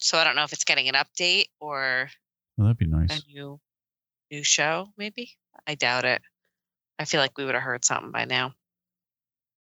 So 0.01 0.19
I 0.19 0.25
don't 0.25 0.35
know 0.37 0.45
if 0.45 0.53
it's 0.53 0.65
getting 0.65 0.89
an 0.89 0.95
update 0.95 1.47
or 1.61 2.09
Well, 2.57 2.67
that'd 2.67 2.79
be 2.79 2.87
nice. 2.87 3.11
a 3.11 3.15
nice. 3.15 3.25
new 3.29 3.61
new 4.31 4.43
show, 4.45 4.89
maybe. 4.97 5.33
I 5.67 5.75
doubt 5.75 6.05
it. 6.05 6.23
I 6.99 7.05
feel 7.05 7.21
like 7.21 7.37
we 7.37 7.45
would 7.45 7.55
have 7.55 7.63
heard 7.65 7.85
something 7.85 8.11
by 8.13 8.25
now. 8.25 8.53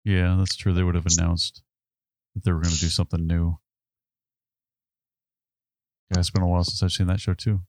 Yeah, 0.03 0.35
that's 0.37 0.55
true. 0.55 0.73
They 0.73 0.83
would 0.83 0.95
have 0.95 1.07
announced 1.17 1.61
that 2.35 2.43
they 2.43 2.51
were 2.51 2.61
going 2.61 2.73
to 2.73 2.79
do 2.79 2.87
something 2.89 3.25
new. 3.25 3.57
Yeah, 6.11 6.19
it's 6.19 6.29
been 6.31 6.41
a 6.43 6.47
while 6.47 6.63
since 6.63 6.81
I've 6.81 6.91
seen 6.91 7.07
that 7.07 7.19
show 7.19 7.33
too. 7.33 7.61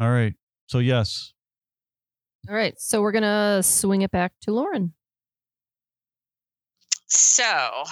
All 0.00 0.10
right. 0.10 0.34
So 0.66 0.78
yes, 0.78 1.32
All 2.48 2.54
right. 2.54 2.74
So 2.80 3.02
we're 3.02 3.12
going 3.12 3.22
to 3.22 3.62
swing 3.62 4.02
it 4.02 4.10
back 4.10 4.32
to 4.42 4.52
Lauren. 4.52 4.94
So, 7.06 7.84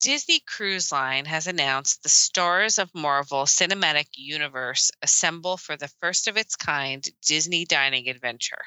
Disney 0.00 0.38
Cruise 0.38 0.92
Line 0.92 1.24
has 1.24 1.48
announced 1.48 2.02
the 2.02 2.08
Stars 2.08 2.78
of 2.78 2.94
Marvel 2.94 3.44
Cinematic 3.46 4.06
Universe 4.14 4.92
assemble 5.02 5.56
for 5.56 5.76
the 5.76 5.88
first 6.00 6.28
of 6.28 6.36
its 6.36 6.54
kind 6.54 7.04
Disney 7.26 7.64
dining 7.64 8.08
adventure 8.08 8.64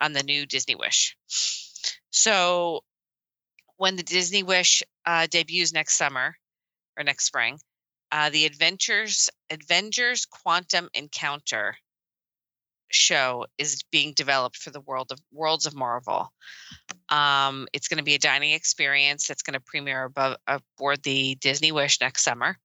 on 0.00 0.12
the 0.12 0.22
new 0.22 0.46
Disney 0.46 0.76
Wish. 0.76 1.16
So, 2.10 2.84
when 3.76 3.96
the 3.96 4.04
Disney 4.04 4.44
Wish 4.44 4.84
uh, 5.04 5.26
debuts 5.26 5.72
next 5.72 5.94
summer 5.94 6.36
or 6.96 7.02
next 7.02 7.24
spring, 7.24 7.58
uh, 8.12 8.30
the 8.30 8.46
Adventures 8.46 9.30
Avengers 9.50 10.26
Quantum 10.26 10.88
Encounter 10.94 11.76
show 12.90 13.46
is 13.58 13.82
being 13.90 14.12
developed 14.14 14.56
for 14.56 14.70
the 14.70 14.80
world 14.80 15.10
of 15.12 15.18
Worlds 15.32 15.66
of 15.66 15.74
Marvel. 15.74 16.32
Um, 17.08 17.68
it's 17.72 17.88
going 17.88 17.98
to 17.98 18.04
be 18.04 18.14
a 18.14 18.18
dining 18.18 18.52
experience 18.52 19.26
that's 19.26 19.42
going 19.42 19.54
to 19.54 19.60
premiere 19.60 20.04
above 20.04 20.36
aboard 20.46 21.02
the 21.02 21.36
Disney 21.36 21.72
Wish 21.72 22.00
next 22.00 22.22
summer. 22.22 22.56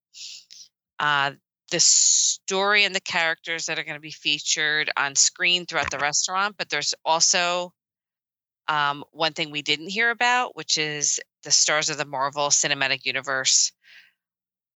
Uh, 0.99 1.31
the 1.71 1.79
story 1.79 2.83
and 2.83 2.93
the 2.93 3.01
characters 3.01 3.65
that 3.65 3.79
are 3.79 3.83
going 3.83 3.95
to 3.95 4.01
be 4.01 4.11
featured 4.11 4.91
on 4.95 5.15
screen 5.15 5.65
throughout 5.65 5.89
the 5.89 5.97
restaurant, 5.97 6.55
but 6.57 6.69
there's 6.69 6.93
also 7.03 7.73
um, 8.67 9.03
one 9.11 9.33
thing 9.33 9.51
we 9.51 9.61
didn't 9.61 9.89
hear 9.89 10.09
about, 10.09 10.55
which 10.55 10.77
is 10.77 11.19
the 11.43 11.51
stars 11.51 11.89
of 11.89 11.97
the 11.97 12.05
Marvel 12.05 12.49
Cinematic 12.49 13.05
Universe 13.05 13.71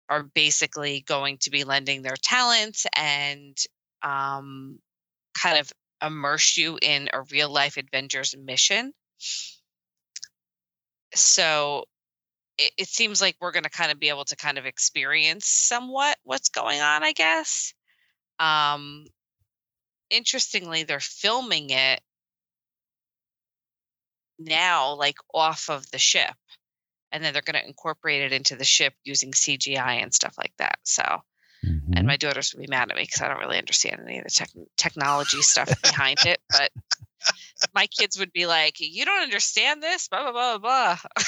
are 0.08 0.22
basically 0.22 1.04
going 1.06 1.38
to 1.38 1.50
be 1.50 1.64
lending 1.64 2.02
their 2.02 2.16
talents 2.16 2.86
and 2.96 3.56
um, 4.02 4.78
kind 5.40 5.58
of 5.58 5.72
immerse 6.04 6.56
you 6.56 6.78
in 6.80 7.08
a 7.12 7.22
real 7.22 7.50
life 7.50 7.76
adventure's 7.76 8.36
mission. 8.36 8.92
So 11.14 11.84
it, 12.58 12.72
it 12.78 12.88
seems 12.88 13.20
like 13.20 13.36
we're 13.40 13.52
going 13.52 13.64
to 13.64 13.70
kind 13.70 13.92
of 13.92 14.00
be 14.00 14.08
able 14.08 14.24
to 14.26 14.36
kind 14.36 14.58
of 14.58 14.66
experience 14.66 15.46
somewhat 15.46 16.16
what's 16.24 16.48
going 16.48 16.80
on, 16.80 17.02
I 17.02 17.12
guess. 17.12 17.72
Um, 18.38 19.06
interestingly, 20.10 20.84
they're 20.84 21.00
filming 21.00 21.70
it 21.70 22.00
now, 24.38 24.94
like 24.94 25.16
off 25.32 25.70
of 25.70 25.90
the 25.90 25.98
ship, 25.98 26.34
and 27.12 27.24
then 27.24 27.32
they're 27.32 27.42
going 27.42 27.60
to 27.60 27.66
incorporate 27.66 28.22
it 28.22 28.32
into 28.32 28.56
the 28.56 28.64
ship 28.64 28.94
using 29.04 29.32
CGI 29.32 30.02
and 30.02 30.12
stuff 30.12 30.34
like 30.36 30.52
that. 30.58 30.78
So, 30.82 31.22
Mhm. 31.66 31.96
and 31.96 32.06
my 32.06 32.16
daughters 32.16 32.54
would 32.54 32.60
be 32.60 32.68
mad 32.70 32.90
at 32.90 32.96
me 32.96 33.02
because 33.02 33.22
I 33.22 33.28
don't 33.28 33.40
really 33.40 33.58
understand 33.58 34.00
any 34.04 34.18
of 34.18 34.24
the 34.24 34.30
tech 34.30 34.50
technology 34.76 35.42
stuff 35.42 35.70
behind 35.82 36.18
it. 36.24 36.40
But 36.50 36.70
my 37.74 37.86
kids 37.86 38.18
would 38.18 38.32
be 38.32 38.46
like, 38.46 38.76
"You 38.78 39.04
don't 39.04 39.22
understand 39.22 39.82
this," 39.82 40.08
blah 40.08 40.22
blah 40.22 40.32
blah 40.32 40.58
blah. 40.58 40.96
blah. 40.96 41.24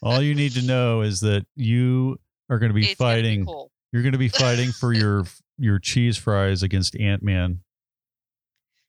all 0.02 0.22
you 0.22 0.34
need 0.34 0.52
to 0.52 0.62
know 0.62 1.02
is 1.02 1.20
that 1.20 1.46
you 1.56 2.18
are 2.48 2.58
going 2.58 2.70
to 2.70 2.74
be 2.74 2.86
It's 2.90 2.98
gonna 2.98 3.14
be 3.14 3.22
fighting. 3.22 3.44
cool. 3.46 3.70
You're 3.92 4.02
going 4.02 4.12
to 4.12 4.18
be 4.18 4.28
fighting 4.28 4.70
for 4.72 4.92
your 4.92 5.24
your 5.58 5.78
cheese 5.78 6.16
fries 6.16 6.62
against 6.62 6.96
Ant 6.96 7.22
Man. 7.22 7.60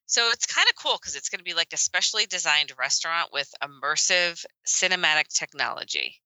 So 0.06 0.30
it's 0.30 0.46
kind 0.46 0.68
of 0.70 0.76
cool 0.76 0.98
because 1.02 1.16
it's 1.16 1.30
going 1.30 1.40
to 1.40 1.44
be 1.46 1.54
like 1.54 1.72
a 1.74 1.78
specially 1.78 2.26
designed 2.26 2.72
restaurant 2.78 3.30
with 3.32 3.50
immersive 3.64 4.44
cinematic 4.68 5.28
technology. 5.34 6.22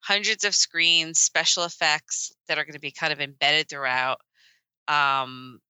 Hundreds 0.00 0.44
of 0.44 0.54
screens, 0.54 1.20
special 1.20 1.64
effects 1.64 2.32
that 2.46 2.58
are 2.58 2.64
going 2.64 2.74
to 2.74 2.80
be 2.80 2.92
kind 2.92 3.12
of 3.12 3.20
embedded 3.20 3.68
throughout. 3.68 4.18
Um, 4.86 5.60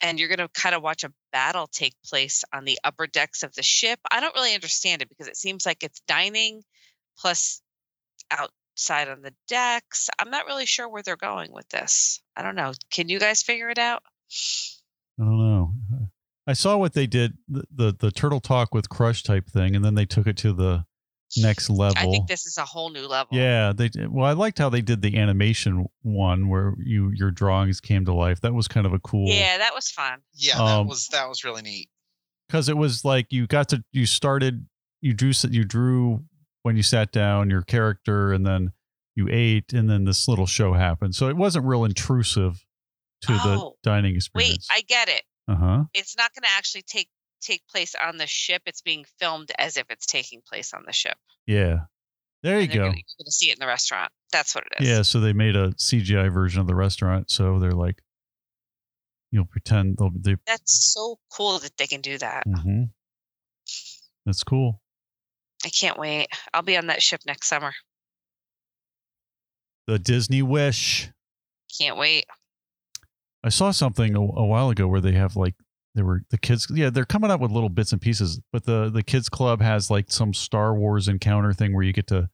and 0.00 0.18
you're 0.18 0.28
going 0.28 0.38
to 0.38 0.48
kind 0.48 0.74
of 0.74 0.82
watch 0.82 1.04
a 1.04 1.12
battle 1.32 1.66
take 1.66 1.94
place 2.04 2.44
on 2.52 2.64
the 2.64 2.78
upper 2.84 3.06
decks 3.06 3.42
of 3.42 3.54
the 3.54 3.62
ship. 3.62 3.98
I 4.10 4.20
don't 4.20 4.34
really 4.34 4.54
understand 4.54 5.02
it 5.02 5.08
because 5.08 5.28
it 5.28 5.36
seems 5.36 5.64
like 5.64 5.82
it's 5.82 6.00
dining 6.06 6.62
plus 7.18 7.62
outside 8.30 9.08
on 9.08 9.22
the 9.22 9.34
decks. 9.48 10.10
I'm 10.18 10.30
not 10.30 10.46
really 10.46 10.66
sure 10.66 10.88
where 10.88 11.02
they're 11.02 11.16
going 11.16 11.52
with 11.52 11.68
this. 11.68 12.20
I 12.36 12.42
don't 12.42 12.56
know. 12.56 12.72
Can 12.90 13.08
you 13.08 13.18
guys 13.18 13.42
figure 13.42 13.70
it 13.70 13.78
out? 13.78 14.02
I 15.20 15.24
don't 15.24 15.38
know. 15.38 15.72
I 16.46 16.52
saw 16.52 16.76
what 16.76 16.92
they 16.92 17.06
did 17.06 17.38
the, 17.48 17.64
the 17.74 17.96
the 17.98 18.10
turtle 18.10 18.40
talk 18.40 18.74
with 18.74 18.90
crush 18.90 19.22
type 19.22 19.48
thing, 19.48 19.74
and 19.74 19.84
then 19.84 19.94
they 19.94 20.04
took 20.04 20.26
it 20.26 20.36
to 20.38 20.52
the 20.52 20.84
next 21.38 21.70
level. 21.70 21.96
I 21.98 22.04
think 22.10 22.26
this 22.28 22.46
is 22.46 22.56
a 22.58 22.64
whole 22.64 22.90
new 22.90 23.06
level. 23.06 23.36
Yeah, 23.36 23.72
they 23.74 23.90
well. 24.08 24.24
I 24.26 24.32
liked 24.32 24.58
how 24.58 24.68
they 24.68 24.80
did 24.82 25.02
the 25.02 25.16
animation 25.18 25.86
one 26.02 26.48
where 26.48 26.74
you 26.78 27.10
your 27.14 27.30
drawings 27.30 27.80
came 27.80 28.04
to 28.06 28.14
life. 28.14 28.40
That 28.40 28.54
was 28.54 28.68
kind 28.68 28.86
of 28.86 28.92
a 28.92 28.98
cool. 29.00 29.28
Yeah, 29.28 29.58
that 29.58 29.74
was 29.74 29.90
fun. 29.90 30.20
Yeah, 30.34 30.56
that 30.58 30.62
Um, 30.62 30.86
was 30.88 31.08
that 31.08 31.28
was 31.28 31.44
really 31.44 31.62
neat. 31.62 31.88
because 32.48 32.68
it 32.68 32.76
was 32.76 33.04
like 33.04 33.26
you 33.30 33.46
got 33.46 33.68
to 33.70 33.82
you 33.92 34.06
started 34.06 34.66
you 35.00 35.12
drew 35.12 35.32
you 35.50 35.64
drew 35.64 36.24
when 36.62 36.76
you 36.76 36.82
sat 36.82 37.12
down 37.12 37.50
your 37.50 37.62
character 37.62 38.32
and 38.32 38.46
then 38.46 38.72
you 39.16 39.28
ate 39.30 39.72
and 39.72 39.88
then 39.88 40.04
this 40.04 40.26
little 40.28 40.46
show 40.46 40.72
happened. 40.72 41.14
So 41.14 41.28
it 41.28 41.36
wasn't 41.36 41.66
real 41.66 41.84
intrusive 41.84 42.64
to 43.22 43.32
the 43.32 43.70
dining 43.82 44.16
experience. 44.16 44.66
Wait. 44.70 44.78
I 44.78 44.82
get 44.82 45.08
it. 45.08 45.22
uh 45.48 45.56
huh. 45.56 45.84
It's 45.94 46.16
not 46.16 46.32
going 46.34 46.42
to 46.42 46.48
actually 46.56 46.82
take 46.82 47.08
take 47.44 47.66
place 47.68 47.94
on 47.94 48.16
the 48.16 48.26
ship. 48.26 48.62
It's 48.66 48.82
being 48.82 49.04
filmed 49.18 49.52
as 49.58 49.76
if 49.76 49.84
it's 49.90 50.06
taking 50.06 50.40
place 50.46 50.72
on 50.72 50.84
the 50.86 50.92
ship. 50.92 51.16
Yeah. 51.46 51.80
There 52.42 52.60
you 52.60 52.66
go. 52.66 52.74
Gonna, 52.74 52.84
you're 52.86 52.92
going 52.92 53.24
to 53.24 53.32
see 53.32 53.50
it 53.50 53.54
in 53.54 53.60
the 53.60 53.66
restaurant. 53.66 54.10
That's 54.32 54.54
what 54.54 54.64
it 54.64 54.82
is. 54.82 54.88
Yeah, 54.88 55.02
so 55.02 55.20
they 55.20 55.32
made 55.32 55.56
a 55.56 55.70
CGI 55.72 56.32
version 56.32 56.60
of 56.60 56.66
the 56.66 56.74
restaurant. 56.74 57.30
So 57.30 57.58
they're 57.58 57.72
like, 57.72 58.02
you'll 59.30 59.46
pretend 59.46 59.96
they'll 59.98 60.10
they. 60.14 60.36
That's 60.46 60.92
so 60.92 61.18
cool 61.32 61.58
that 61.60 61.76
they 61.78 61.86
can 61.86 62.00
do 62.00 62.18
that. 62.18 62.44
hmm 62.46 62.84
That's 64.26 64.42
cool. 64.42 64.82
I 65.64 65.70
can't 65.70 65.98
wait. 65.98 66.28
I'll 66.52 66.62
be 66.62 66.76
on 66.76 66.88
that 66.88 67.02
ship 67.02 67.20
next 67.26 67.48
summer. 67.48 67.72
The 69.86 69.98
Disney 69.98 70.42
Wish. 70.42 71.10
Can't 71.78 71.96
wait. 71.96 72.26
I 73.42 73.48
saw 73.48 73.70
something 73.70 74.14
a, 74.14 74.20
a 74.20 74.44
while 74.44 74.70
ago 74.70 74.86
where 74.86 75.00
they 75.00 75.12
have 75.12 75.36
like 75.36 75.54
there 75.94 76.04
were 76.04 76.22
the 76.30 76.38
kids. 76.38 76.66
Yeah, 76.72 76.90
they're 76.90 77.04
coming 77.04 77.30
up 77.30 77.40
with 77.40 77.50
little 77.52 77.68
bits 77.68 77.92
and 77.92 78.00
pieces. 78.00 78.40
But 78.52 78.64
the 78.64 78.90
the 78.90 79.02
kids 79.02 79.28
club 79.28 79.60
has 79.62 79.90
like 79.90 80.10
some 80.10 80.34
Star 80.34 80.74
Wars 80.74 81.08
encounter 81.08 81.52
thing 81.52 81.72
where 81.74 81.84
you 81.84 81.92
get 81.92 82.06
to 82.08 82.28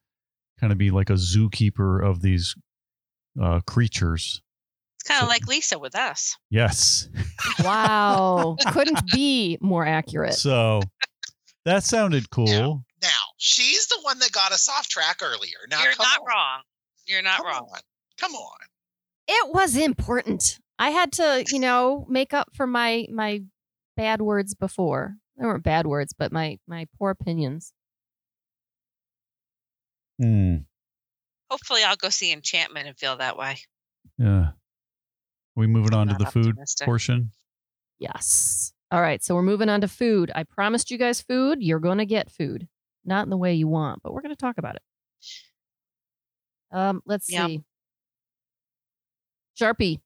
kind 0.61 0.73
of 0.73 0.79
be 0.79 0.91
like 0.91 1.11
a 1.11 1.15
zookeeper 1.15 2.05
of 2.05 2.23
these 2.23 2.55
uh 3.41 3.61
creatures. 3.67 4.43
It's 4.97 5.09
kind 5.09 5.19
of 5.23 5.27
So- 5.27 5.31
like 5.31 5.47
Lisa 5.47 5.79
with 5.79 5.95
us. 5.95 6.37
Yes. 6.51 7.09
Wow. 7.63 8.57
Couldn't 8.73 9.11
be 9.13 9.59
more 9.61 9.85
accurate. 9.87 10.35
So 10.35 10.81
that 11.65 11.85
sounded 11.85 12.31
cool. 12.31 12.85
Now 13.03 13.09
she's 13.39 13.87
the 13.89 13.99
one 14.03 14.19
that 14.19 14.33
got 14.33 14.53
us 14.53 14.69
off 14.69 14.89
track 14.89 15.19
earlier. 15.23 15.59
Now 15.71 15.83
You're 15.83 15.93
not 15.99 16.21
on. 16.21 16.27
wrong. 16.27 16.61
You're 17.07 17.23
not 17.23 17.39
Come 17.39 17.47
wrong. 17.47 17.69
on. 17.73 17.81
Come 18.19 18.33
on. 18.35 18.59
It 19.29 19.55
was 19.55 19.77
important. 19.77 20.59
I 20.81 20.91
had 20.91 21.13
to, 21.13 21.45
you 21.53 21.59
know, 21.59 22.07
make 22.09 22.33
up 22.33 22.49
for 22.55 22.67
my 22.67 23.07
my 23.13 23.43
bad 23.99 24.23
words 24.23 24.55
before. 24.55 25.15
They 25.37 25.45
weren't 25.45 25.63
bad 25.63 25.87
words, 25.87 26.15
but 26.19 26.33
my 26.33 26.59
my 26.67 26.87
poor 26.99 27.11
opinions. 27.11 27.75
Hmm. 30.19 30.57
Hopefully, 31.51 31.83
I'll 31.85 31.97
go 31.97 32.09
see 32.09 32.33
Enchantment 32.33 32.89
and 32.89 32.97
feel 32.97 33.19
that 33.19 33.37
way. 33.37 33.59
Yeah. 34.17 34.41
Are 34.41 34.55
we 35.55 35.67
moving 35.67 35.93
on 35.93 36.07
to 36.07 36.15
Not 36.15 36.19
the 36.19 36.31
food 36.31 36.57
portion? 36.83 37.33
Yes. 37.99 38.73
All 38.91 39.03
right, 39.03 39.23
so 39.23 39.35
we're 39.35 39.43
moving 39.43 39.69
on 39.69 39.83
to 39.83 39.89
food. 39.89 40.33
I 40.35 40.45
promised 40.45 40.91
you 40.91 40.97
guys 40.97 41.21
food. 41.21 41.59
You're 41.61 41.79
going 41.79 41.99
to 41.99 42.07
get 42.07 42.31
food. 42.31 42.67
Not 43.05 43.25
in 43.25 43.31
the 43.31 43.37
way 43.37 43.55
you 43.55 43.69
want, 43.69 44.03
but 44.03 44.13
we're 44.13 44.23
going 44.23 44.35
to 44.35 44.41
talk 44.41 44.59
about 44.59 44.77
it. 44.77 44.83
Um, 46.73 47.03
let's 47.05 47.31
Yum. 47.31 47.47
see. 47.47 47.65
Sharpie. 49.61 50.01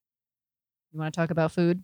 You 0.94 1.00
want 1.00 1.12
to 1.12 1.20
talk 1.20 1.30
about 1.32 1.50
food? 1.50 1.82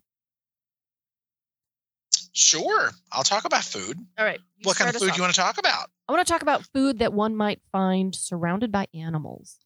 Sure. 2.31 2.91
I'll 3.11 3.23
talk 3.23 3.43
about 3.43 3.65
food. 3.65 3.99
All 4.17 4.23
right. 4.23 4.39
what 4.63 4.77
kind 4.77 4.89
of 4.89 4.95
food 4.95 5.09
off. 5.09 5.17
you 5.17 5.21
want 5.21 5.33
to 5.35 5.39
talk 5.39 5.57
about? 5.57 5.89
I 6.07 6.13
want 6.13 6.25
to 6.25 6.31
talk 6.31 6.41
about 6.41 6.65
food 6.73 6.99
that 6.99 7.11
one 7.11 7.35
might 7.35 7.59
find 7.73 8.15
surrounded 8.15 8.71
by 8.71 8.87
animals. 8.93 9.57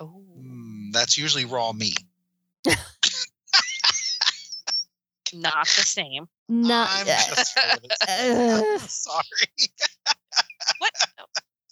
Oh, 0.00 0.22
Mm, 0.38 0.92
that's 0.92 1.18
usually 1.18 1.46
raw 1.46 1.72
meat. 1.72 1.98
not 5.34 5.64
the 5.64 5.82
same. 5.82 6.28
Not 6.48 6.88
I'm 6.92 7.06
just 7.06 7.58
I'm 8.08 8.78
sorry. 8.78 9.24
What? 10.78 10.92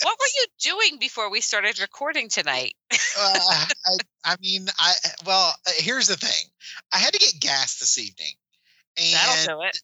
What 0.03 0.19
were 0.19 0.27
you 0.27 0.47
doing 0.61 0.99
before 0.99 1.31
we 1.31 1.41
started 1.41 1.81
recording 1.81 2.29
tonight? 2.29 2.75
uh, 2.93 2.97
I, 3.19 3.97
I 4.25 4.37
mean, 4.43 4.67
I 4.79 4.93
well, 5.25 5.55
uh, 5.67 5.71
here's 5.77 6.09
the 6.09 6.17
thing. 6.17 6.51
I 6.93 6.99
had 6.99 7.13
to 7.13 7.19
get 7.19 7.41
gas 7.41 7.79
this 7.79 7.99
evening, 7.99 8.33
and 8.99 9.15
That'll 9.15 9.57
do 9.57 9.63
it. 9.63 9.79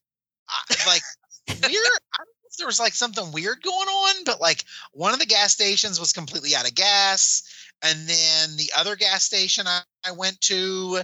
I, 0.48 0.74
like 0.86 1.02
weird. 1.48 1.64
I 1.64 2.18
don't 2.18 2.26
know 2.26 2.48
if 2.50 2.56
there 2.58 2.66
was 2.66 2.80
like 2.80 2.92
something 2.92 3.32
weird 3.32 3.62
going 3.62 3.88
on, 3.88 4.24
but 4.24 4.40
like 4.40 4.64
one 4.92 5.14
of 5.14 5.20
the 5.20 5.26
gas 5.26 5.52
stations 5.52 5.98
was 5.98 6.12
completely 6.12 6.54
out 6.54 6.68
of 6.68 6.74
gas, 6.74 7.42
and 7.82 8.06
then 8.06 8.56
the 8.56 8.70
other 8.76 8.96
gas 8.96 9.24
station 9.24 9.66
I, 9.66 9.80
I 10.04 10.12
went 10.12 10.40
to, 10.42 11.00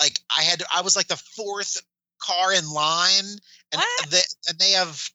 like 0.00 0.18
I 0.30 0.42
had, 0.42 0.62
I 0.74 0.80
was 0.80 0.96
like 0.96 1.08
the 1.08 1.16
fourth 1.16 1.82
car 2.18 2.54
in 2.54 2.70
line, 2.70 3.38
and 3.72 3.82
they, 4.10 4.20
and 4.48 4.58
they 4.58 4.70
have 4.72 5.10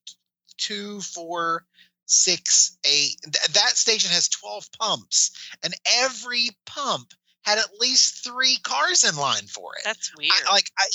two, 0.57 1.01
four, 1.01 1.65
six, 2.11 2.77
eight. 2.85 3.17
th- 3.23 3.53
that 3.53 3.77
station 3.77 4.11
has 4.11 4.27
twelve 4.27 4.67
pumps, 4.79 5.31
and 5.63 5.73
every 5.99 6.49
pump 6.65 7.13
had 7.43 7.57
at 7.57 7.79
least 7.79 8.23
three 8.23 8.57
cars 8.63 9.03
in 9.03 9.15
line 9.15 9.47
for 9.47 9.71
it. 9.75 9.81
That's 9.83 10.11
weird. 10.17 10.31
I, 10.47 10.51
like 10.51 10.69
I, 10.77 10.85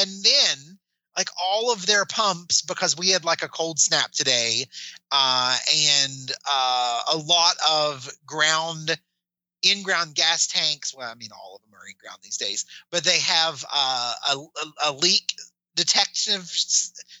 and 0.00 0.10
then 0.22 0.78
like 1.16 1.28
all 1.42 1.72
of 1.72 1.86
their 1.86 2.04
pumps 2.04 2.62
because 2.62 2.96
we 2.96 3.10
had 3.10 3.24
like 3.24 3.42
a 3.42 3.48
cold 3.48 3.78
snap 3.78 4.10
today 4.10 4.64
uh 5.12 5.56
and 5.72 6.32
uh 6.50 7.00
a 7.12 7.16
lot 7.16 7.54
of 7.70 8.08
ground 8.26 8.98
in-ground 9.62 10.14
gas 10.14 10.46
tanks 10.46 10.94
well 10.94 11.10
i 11.10 11.14
mean 11.14 11.30
all 11.32 11.56
of 11.56 11.62
them 11.62 11.78
are 11.78 11.86
in-ground 11.88 12.18
these 12.22 12.36
days 12.36 12.66
but 12.90 13.04
they 13.04 13.18
have 13.18 13.64
uh, 13.72 14.12
a, 14.32 14.36
a, 14.36 14.90
a 14.90 14.92
leak 14.92 15.34
detection 15.76 16.40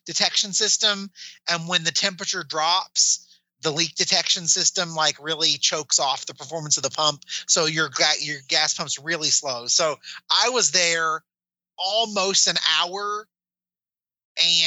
detection 0.06 0.52
system 0.52 1.10
and 1.50 1.68
when 1.68 1.84
the 1.84 1.90
temperature 1.92 2.44
drops 2.44 3.33
the 3.64 3.72
leak 3.72 3.94
detection 3.96 4.46
system 4.46 4.94
like 4.94 5.16
really 5.20 5.56
chokes 5.58 5.98
off 5.98 6.26
the 6.26 6.34
performance 6.34 6.76
of 6.76 6.82
the 6.82 6.90
pump 6.90 7.22
so 7.48 7.64
your 7.64 7.90
your 8.20 8.38
gas 8.46 8.74
pump's 8.74 8.98
really 8.98 9.28
slow. 9.28 9.66
So 9.66 9.96
i 10.30 10.50
was 10.50 10.70
there 10.70 11.22
almost 11.76 12.46
an 12.46 12.56
hour 12.78 13.26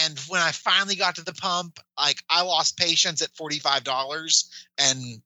and 0.01 0.19
when 0.27 0.41
i 0.41 0.51
finally 0.51 0.95
got 0.95 1.15
to 1.15 1.23
the 1.23 1.33
pump 1.33 1.79
like 1.97 2.21
i 2.29 2.41
lost 2.41 2.77
patience 2.77 3.21
at 3.21 3.33
$45 3.33 4.49
and 4.79 5.21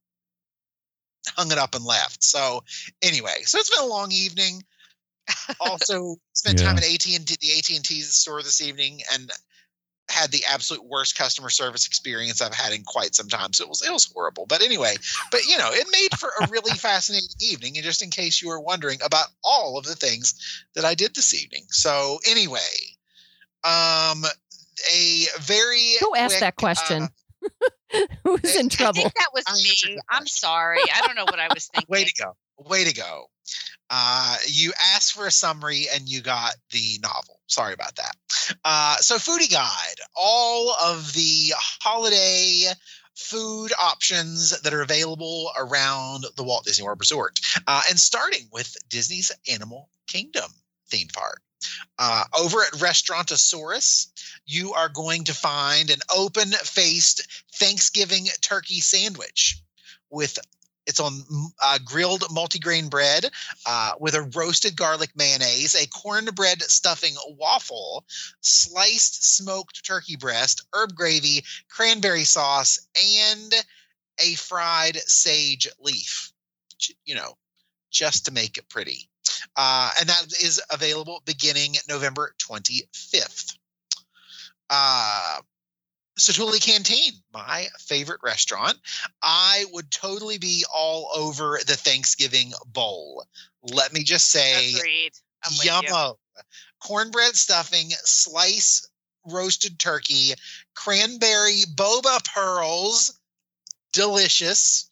hung 1.30 1.52
it 1.52 1.58
up 1.58 1.76
and 1.76 1.86
left. 1.86 2.24
So 2.24 2.64
anyway 3.02 3.42
so 3.44 3.58
it's 3.58 3.70
been 3.70 3.86
a 3.86 3.92
long 3.92 4.12
evening. 4.12 4.64
Also 5.60 6.16
spent 6.34 6.60
time 6.60 6.78
at 6.78 6.84
AT&T 6.84 7.18
the 7.18 7.58
AT&T 7.58 8.02
store 8.02 8.42
this 8.42 8.62
evening 8.62 9.02
and 9.14 9.32
had 10.12 10.32
the 10.32 10.44
absolute 10.50 10.84
worst 10.86 11.18
customer 11.18 11.50
service 11.50 11.88
experience 11.88 12.42
I've 12.42 12.54
had 12.54 12.74
in 12.74 12.84
quite 12.84 13.16
some 13.16 13.28
time. 13.28 13.54
So 13.54 13.64
it 13.64 13.70
was 13.70 13.82
it 13.86 13.92
was 13.92 14.12
horrible. 14.14 14.46
But 14.46 14.62
anyway, 14.62 14.96
but 15.32 15.46
you 15.48 15.58
know, 15.58 15.70
it 15.72 15.88
made 15.92 16.20
for 16.20 16.30
a 16.42 16.48
really 16.50 16.72
fascinating 16.78 17.30
evening. 17.40 17.78
And 17.78 17.84
just 17.84 18.02
in 18.02 18.10
case 18.10 18.42
you 18.42 18.50
were 18.50 18.60
wondering 18.60 19.00
about 19.04 19.28
all 19.44 19.78
of 19.78 19.86
the 19.86 19.96
things 19.96 20.64
that 20.76 20.86
I 20.86 20.96
did 20.96 21.16
this 21.16 21.34
evening. 21.34 21.64
So 21.70 22.20
anyway, 22.30 22.60
um 23.64 24.24
a 24.94 25.26
very 25.40 25.96
Who 26.00 26.16
asked 26.16 26.34
quick, 26.34 26.40
that 26.42 26.56
question? 26.56 27.04
uh, 27.04 27.08
Who's 28.24 28.56
in 28.56 28.68
I 28.68 28.70
trouble? 28.70 29.02
think 29.02 29.14
that 29.16 29.30
was 29.34 29.44
I 29.48 29.54
me. 29.54 30.00
I'm 30.10 30.28
sorry. 30.28 30.80
I 30.94 31.06
don't 31.06 31.16
know 31.16 31.26
what 31.26 31.40
I 31.40 31.50
was 31.54 31.68
thinking. 31.68 31.88
way 31.90 32.06
to 32.06 32.14
go. 32.14 32.36
Way 32.70 32.86
to 32.86 32.94
go. 32.94 33.26
Uh, 33.90 34.38
you 34.48 34.72
asked 34.96 35.14
for 35.14 35.28
a 35.28 35.32
summary 35.32 35.88
and 35.94 36.08
you 36.08 36.22
got 36.22 36.56
the 36.72 37.00
novel. 37.04 37.41
Sorry 37.52 37.74
about 37.74 37.98
that. 37.98 38.16
Uh, 38.64 38.96
so, 38.98 39.18
Foodie 39.18 39.52
Guide, 39.52 40.00
all 40.16 40.74
of 40.74 41.12
the 41.12 41.52
holiday 41.58 42.72
food 43.14 43.74
options 43.78 44.62
that 44.62 44.74
are 44.74 44.82
available 44.82 45.52
around 45.58 46.26
the 46.38 46.44
Walt 46.44 46.64
Disney 46.64 46.86
World 46.86 47.02
Resort, 47.02 47.40
uh, 47.68 47.82
and 47.90 48.00
starting 48.00 48.48
with 48.54 48.74
Disney's 48.88 49.34
Animal 49.50 49.90
Kingdom 50.08 50.50
theme 50.90 51.10
park. 51.14 51.42
Uh, 52.00 52.24
over 52.40 52.64
at 52.64 52.72
Restaurantosaurus, 52.72 54.08
you 54.46 54.74
are 54.74 54.90
going 54.90 55.26
to 55.26 55.34
find 55.34 55.90
an 55.90 56.00
open 56.16 56.52
faced 56.52 57.28
Thanksgiving 57.56 58.28
turkey 58.40 58.80
sandwich 58.80 59.62
with 60.10 60.40
It's 60.86 61.00
on 61.00 61.14
mm, 61.14 61.46
uh, 61.62 61.80
grilled 61.84 62.22
multigrain 62.22 62.90
bread 62.90 63.26
uh, 63.66 63.92
with 64.00 64.16
a 64.16 64.24
roasted 64.24 64.76
garlic 64.76 65.12
mayonnaise, 65.16 65.76
a 65.76 65.88
cornbread 65.88 66.62
stuffing 66.64 67.16
waffle, 67.38 68.06
sliced 68.42 69.36
smoked 69.36 69.86
turkey 69.86 70.16
breast, 70.16 70.66
herb 70.74 70.96
gravy, 70.96 71.44
cranberry 71.70 72.24
sauce, 72.24 72.80
and 73.24 73.54
a 74.20 74.36
fried 74.36 74.98
sage 74.98 75.68
leaf. 75.80 76.32
You 77.06 77.16
know, 77.16 77.38
just 77.92 78.26
to 78.26 78.32
make 78.32 78.58
it 78.58 78.70
pretty. 78.70 79.10
Uh, 79.56 79.92
and 80.00 80.10
that 80.10 80.26
is 80.42 80.62
available 80.72 81.22
beginning 81.26 81.76
November 81.88 82.34
25th. 82.40 83.58
Uh, 84.70 85.42
Satu'li 86.20 86.62
Canteen, 86.62 87.14
my 87.34 87.68
favorite 87.80 88.22
restaurant. 88.24 88.78
I 89.22 89.66
would 89.72 89.90
totally 89.92 90.38
be 90.38 90.66
all 90.74 91.10
over 91.16 91.60
the 91.66 91.76
Thanksgiving 91.76 92.52
bowl. 92.68 93.26
Let 93.64 93.94
me 93.94 94.04
just 94.04 94.28
say, 94.28 94.74
Agreed. 94.74 95.14
I'm 95.44 95.54
with 95.54 95.66
you. 95.66 95.72
yummo. 95.72 96.16
Cornbread 96.80 97.36
stuffing, 97.36 97.90
slice 98.04 98.88
roasted 99.26 99.80
turkey, 99.80 100.34
cranberry 100.76 101.64
boba 101.76 102.24
pearls, 102.26 103.18
delicious. 103.94 104.90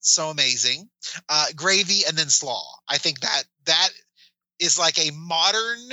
So 0.00 0.30
amazing. 0.30 0.88
Uh, 1.28 1.46
gravy 1.54 2.04
and 2.06 2.16
then 2.16 2.28
slaw. 2.28 2.64
I 2.88 2.98
think 2.98 3.20
that 3.20 3.44
that 3.66 3.88
is 4.58 4.78
like 4.78 4.98
a 4.98 5.10
modern 5.12 5.90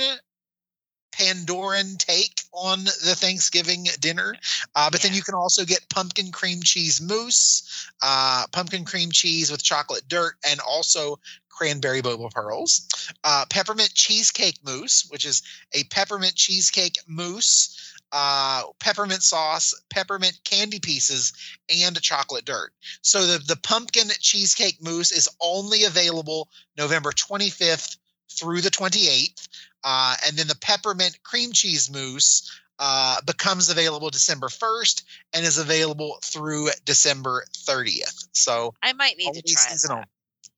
Pandoran 1.20 1.98
take 1.98 2.40
on 2.52 2.84
the 2.84 3.14
Thanksgiving 3.14 3.86
dinner. 4.00 4.34
Uh, 4.74 4.88
but 4.90 5.02
then 5.02 5.12
you 5.12 5.22
can 5.22 5.34
also 5.34 5.64
get 5.64 5.88
pumpkin 5.90 6.32
cream 6.32 6.60
cheese 6.62 7.00
mousse, 7.00 7.88
uh, 8.02 8.46
pumpkin 8.52 8.84
cream 8.84 9.10
cheese 9.10 9.50
with 9.50 9.62
chocolate 9.62 10.08
dirt, 10.08 10.34
and 10.48 10.60
also 10.60 11.18
cranberry 11.50 12.00
boba 12.00 12.30
pearls. 12.30 12.88
Uh, 13.22 13.44
peppermint 13.50 13.92
cheesecake 13.92 14.58
mousse, 14.64 15.06
which 15.10 15.26
is 15.26 15.42
a 15.74 15.84
peppermint 15.84 16.34
cheesecake 16.34 16.98
mousse, 17.06 17.94
uh, 18.12 18.62
peppermint 18.78 19.22
sauce, 19.22 19.74
peppermint 19.90 20.38
candy 20.44 20.80
pieces, 20.80 21.34
and 21.68 22.00
chocolate 22.00 22.46
dirt. 22.46 22.72
So 23.02 23.26
the, 23.26 23.38
the 23.38 23.56
pumpkin 23.56 24.08
cheesecake 24.20 24.82
mousse 24.82 25.12
is 25.12 25.28
only 25.40 25.84
available 25.84 26.48
November 26.78 27.12
25th 27.12 27.98
through 28.30 28.60
the 28.62 28.70
28th. 28.70 29.48
Uh, 29.82 30.16
and 30.26 30.36
then 30.36 30.46
the 30.46 30.56
peppermint 30.56 31.18
cream 31.22 31.52
cheese 31.52 31.90
mousse 31.90 32.50
uh, 32.78 33.20
becomes 33.26 33.68
available 33.68 34.10
December 34.10 34.48
1st 34.48 35.02
and 35.34 35.44
is 35.44 35.58
available 35.58 36.18
through 36.22 36.70
December 36.84 37.44
30th. 37.54 38.28
So 38.32 38.74
I 38.82 38.92
might 38.94 39.18
need 39.18 39.34
to 39.34 39.42
try 39.42 39.62
season 39.62 39.96
that. 39.96 40.08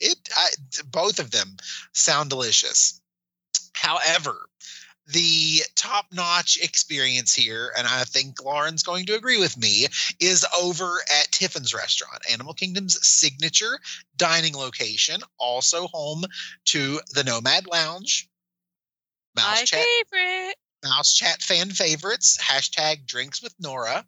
it 0.01 0.18
I, 0.37 0.49
both 0.91 1.18
of 1.18 1.31
them 1.31 1.57
sound 1.93 2.31
delicious. 2.31 3.01
However, 3.73 4.49
the 5.09 5.62
top-notch 5.75 6.59
experience 6.62 7.35
here, 7.35 7.73
and 7.77 7.87
I 7.89 8.05
think 8.05 8.43
Lauren's 8.43 8.85
going 8.85 9.07
to 9.07 9.16
agree 9.16 9.39
with 9.39 9.59
me, 9.59 9.89
is 10.20 10.47
over 10.61 11.03
at 11.20 11.33
Tiffin's 11.33 11.75
Restaurant, 11.75 12.23
Animal 12.31 12.55
Kingdom's 12.55 13.05
signature 13.07 13.81
dining 14.16 14.55
location, 14.55 15.20
also 15.39 15.89
home 15.89 16.25
to 16.66 17.01
the 17.14 17.25
Nomad 17.25 17.66
Lounge. 17.66 18.29
Mouse 19.37 19.61
My 19.61 19.64
Chat, 19.64 19.87
favorite. 20.11 20.55
Mouse 20.85 21.14
Chat 21.14 21.41
fan 21.43 21.70
favorites. 21.70 22.39
Hashtag 22.39 23.07
drinks 23.07 23.43
with 23.43 23.55
Nora. 23.61 24.05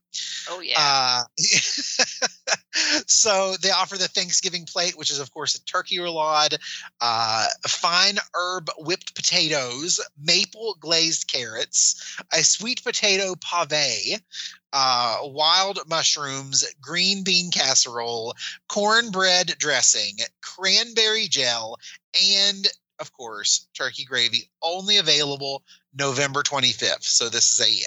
Oh 0.48 0.60
yeah. 0.60 0.74
Uh, 0.76 1.22
so 3.06 3.54
they 3.62 3.70
offer 3.70 3.96
the 3.96 4.08
Thanksgiving 4.08 4.66
plate, 4.66 4.98
which 4.98 5.10
is 5.10 5.20
of 5.20 5.32
course 5.32 5.54
a 5.54 5.64
turkey 5.64 5.98
roulade, 5.98 6.56
uh, 7.00 7.46
fine 7.66 8.18
herb 8.34 8.70
whipped 8.78 9.14
potatoes, 9.14 10.00
maple 10.20 10.76
glazed 10.80 11.30
carrots, 11.30 12.16
a 12.32 12.42
sweet 12.42 12.82
potato 12.82 13.34
pave, 13.36 14.20
uh, 14.72 15.18
wild 15.22 15.78
mushrooms, 15.88 16.64
green 16.80 17.22
bean 17.22 17.50
casserole, 17.52 18.34
cornbread 18.68 19.54
dressing, 19.58 20.16
cranberry 20.42 21.28
gel, 21.28 21.78
and 22.14 22.66
of 23.00 23.12
course 23.12 23.66
turkey 23.76 24.04
gravy. 24.04 24.48
Only 24.62 24.98
available 24.98 25.62
November 25.96 26.42
25th. 26.42 27.02
So 27.02 27.28
this 27.28 27.52
is 27.52 27.60
a 27.60 27.86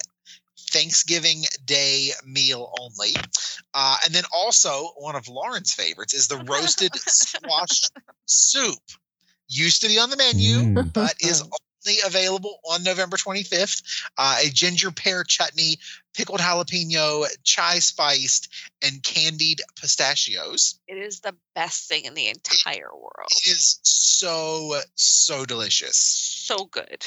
Thanksgiving 0.72 1.44
Day 1.66 2.12
meal 2.26 2.72
only. 2.80 3.16
Uh, 3.74 3.98
and 4.06 4.14
then 4.14 4.24
also 4.34 4.90
one 4.98 5.16
of 5.16 5.28
Lauren's 5.28 5.74
favorites 5.74 6.14
is 6.14 6.28
the 6.28 6.38
roasted 6.38 6.94
squash 6.96 7.90
soup. 8.26 8.80
Used 9.50 9.82
to 9.82 9.88
be 9.88 9.98
on 9.98 10.10
the 10.10 10.18
menu, 10.18 10.58
Mm. 10.58 10.94
but 10.94 11.16
is 11.22 11.42
only 11.42 11.52
available 12.06 12.60
on 12.70 12.84
November 12.84 13.18
25th. 13.18 13.84
Uh, 14.18 14.40
a 14.44 14.50
ginger 14.50 14.92
pear 14.92 15.24
chutney, 15.24 15.78
pickled 16.14 16.40
jalapeno, 16.40 17.26
chai 17.44 17.80
spiced, 17.80 18.50
and 18.82 19.02
candied 19.04 19.62
pistachios. 19.80 20.80
it 20.88 20.98
is 20.98 21.20
the 21.22 21.36
best 21.56 21.88
thing 21.88 22.06
in 22.06 22.14
the 22.14 22.28
entire 22.28 22.94
world. 22.94 23.30
It 23.46 23.52
is 23.52 23.80
so, 23.84 24.80
so 24.96 25.46
delicious. 25.46 25.98
So 25.98 26.66
good. 26.66 27.06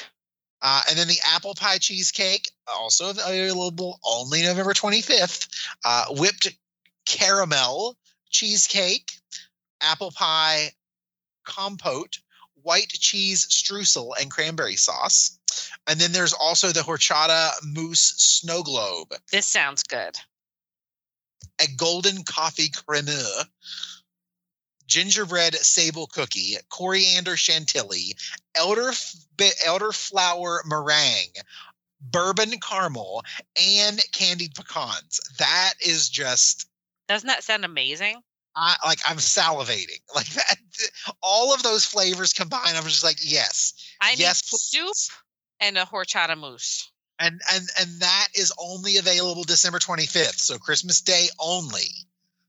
Uh, 0.62 0.82
and 0.90 0.98
then 0.98 1.08
the 1.08 1.18
apple 1.26 1.54
pie 1.54 1.78
cheesecake, 1.78 2.50
also 2.66 3.10
available 3.10 3.98
only 4.04 4.42
November 4.42 4.74
25th. 4.74 5.48
Uh, 5.84 6.04
whipped 6.10 6.48
caramel 7.06 7.96
cheesecake, 8.30 9.10
apple 9.80 10.10
pie 10.10 10.70
compote, 11.44 12.18
white 12.62 12.88
cheese 12.88 13.46
streusel, 13.46 14.12
and 14.20 14.30
cranberry 14.30 14.76
sauce. 14.76 15.38
And 15.86 16.00
then 16.00 16.12
there's 16.12 16.32
also 16.32 16.68
the 16.68 16.80
horchata 16.80 17.50
mousse 17.64 18.14
snow 18.16 18.62
globe, 18.62 19.14
This 19.32 19.46
sounds 19.46 19.82
good. 19.82 20.16
a 21.60 21.66
golden 21.76 22.22
coffee 22.24 22.68
cremeux, 22.70 23.44
gingerbread 24.86 25.54
sable 25.54 26.06
cookie, 26.06 26.56
coriander 26.68 27.36
chantilly, 27.36 28.14
elder 28.54 28.92
elderflower 29.66 30.58
meringue, 30.66 31.34
bourbon 32.00 32.58
caramel, 32.60 33.22
and 33.56 34.00
candied 34.12 34.54
pecans. 34.54 35.20
That 35.38 35.74
is 35.84 36.08
just 36.08 36.66
Doesn't 37.08 37.26
that 37.26 37.44
sound 37.44 37.64
amazing? 37.64 38.22
I 38.56 38.76
like 38.84 38.98
I'm 39.06 39.16
salivating. 39.18 40.00
Like 40.14 40.28
that 40.28 40.56
all 41.22 41.54
of 41.54 41.62
those 41.62 41.84
flavors 41.84 42.32
combined, 42.32 42.76
I'm 42.76 42.84
just 42.84 43.04
like, 43.04 43.18
yes. 43.22 43.74
I 44.00 44.12
need 44.12 44.20
Yes, 44.20 44.42
soup 44.44 44.94
and 45.60 45.78
a 45.78 45.84
horchata 45.84 46.36
mousse. 46.36 46.90
And 47.18 47.40
and 47.52 47.64
and 47.78 48.00
that 48.00 48.28
is 48.34 48.52
only 48.58 48.96
available 48.96 49.44
December 49.44 49.78
25th. 49.78 50.38
So 50.38 50.58
Christmas 50.58 51.00
Day 51.00 51.28
only. 51.38 51.86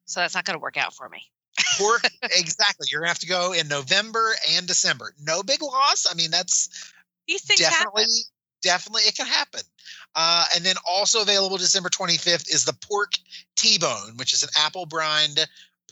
So 0.05 0.19
that's 0.21 0.33
not 0.33 0.45
going 0.45 0.55
to 0.57 0.61
work 0.61 0.77
out 0.77 0.93
for 0.93 1.07
me. 1.07 1.23
Pork 1.77 2.03
exactly. 2.23 2.87
You're 2.89 3.01
gonna 3.01 3.09
have 3.09 3.19
to 3.19 3.27
go 3.27 3.53
in 3.53 3.67
November 3.67 4.33
and 4.55 4.67
December. 4.67 5.13
No 5.21 5.43
big 5.43 5.61
loss. 5.61 6.07
I 6.09 6.15
mean, 6.15 6.31
that's 6.31 6.69
These 7.27 7.43
things 7.43 7.59
definitely 7.59 8.03
happen. 8.03 8.09
definitely 8.61 9.01
it 9.03 9.15
can 9.15 9.27
happen 9.27 9.61
uh, 10.15 10.45
and 10.55 10.63
then 10.63 10.75
also 10.87 11.21
available 11.21 11.57
december 11.57 11.89
25th 11.89 12.53
is 12.53 12.63
the 12.63 12.73
pork 12.87 13.13
t-bone 13.55 14.15
which 14.17 14.33
is 14.33 14.43
an 14.43 14.49
apple 14.55 14.85
brined 14.85 15.39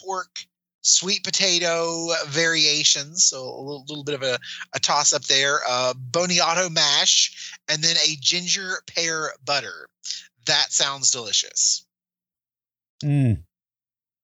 pork 0.04 0.46
sweet 0.82 1.24
potato 1.24 2.08
variations 2.28 3.26
so 3.26 3.44
a 3.44 3.62
little, 3.62 3.86
little 3.88 4.04
bit 4.04 4.16
of 4.16 4.24
a, 4.24 4.40
a 4.74 4.80
toss 4.80 5.12
up 5.14 5.24
there 5.26 5.60
uh, 5.68 5.94
boniato 6.12 6.72
mash 6.72 7.54
and 7.68 7.84
then 7.84 7.96
a 7.98 8.16
ginger 8.22 8.82
pear 8.88 9.34
butter 9.46 9.88
that 10.46 10.72
sounds 10.72 11.12
delicious 11.12 11.86
Mm. 13.04 13.44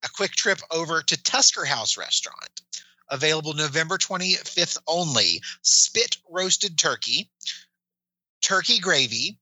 a 0.03 0.09
quick 0.09 0.31
trip 0.31 0.59
over 0.69 1.01
to 1.01 1.23
Tusker 1.23 1.65
House 1.65 1.97
Restaurant. 1.97 2.61
Available 3.09 3.53
November 3.53 3.97
25th 3.97 4.77
only. 4.87 5.41
Spit 5.61 6.17
roasted 6.29 6.77
turkey, 6.77 7.29
turkey 8.41 8.79
gravy, 8.79 9.39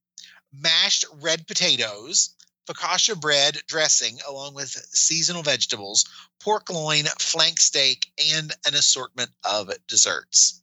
mashed 0.52 1.06
red 1.14 1.48
potatoes, 1.48 2.36
focaccia 2.68 3.20
bread 3.20 3.58
dressing, 3.68 4.18
along 4.28 4.54
with 4.54 4.70
seasonal 4.70 5.44
vegetables, 5.44 6.06
pork 6.40 6.70
loin, 6.70 7.06
flank 7.20 7.60
steak, 7.60 8.12
and 8.34 8.52
an 8.66 8.74
assortment 8.74 9.30
of 9.44 9.72
desserts. 9.88 10.62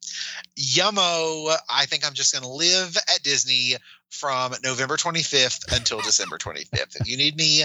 Yummo, 0.58 1.54
I 1.68 1.86
think 1.86 2.06
I'm 2.06 2.14
just 2.14 2.32
going 2.32 2.44
to 2.44 2.50
live 2.50 2.96
at 2.96 3.22
Disney 3.22 3.76
from 4.10 4.54
November 4.64 4.96
25th 4.96 5.76
until 5.76 6.00
December 6.00 6.38
25th. 6.38 7.00
If 7.00 7.08
you 7.08 7.16
need 7.16 7.36
me, 7.36 7.64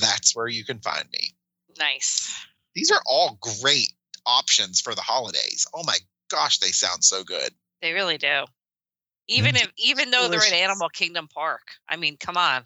that's 0.00 0.36
where 0.36 0.48
you 0.48 0.64
can 0.64 0.78
find 0.78 1.04
me 1.12 1.34
Nice. 1.78 2.32
these 2.74 2.90
are 2.90 3.02
all 3.06 3.38
great 3.62 3.92
options 4.26 4.80
for 4.80 4.94
the 4.94 5.00
holidays. 5.00 5.66
Oh 5.74 5.82
my 5.84 5.96
gosh, 6.30 6.58
they 6.58 6.68
sound 6.68 7.04
so 7.04 7.24
good. 7.24 7.50
They 7.82 7.92
really 7.92 8.18
do. 8.18 8.44
Even 9.28 9.56
if, 9.56 9.70
even 9.76 10.10
though 10.10 10.28
they're 10.28 10.46
in 10.46 10.54
Animal 10.54 10.88
Kingdom 10.88 11.28
Park. 11.32 11.62
I 11.88 11.96
mean, 11.96 12.16
come 12.18 12.36
on. 12.36 12.64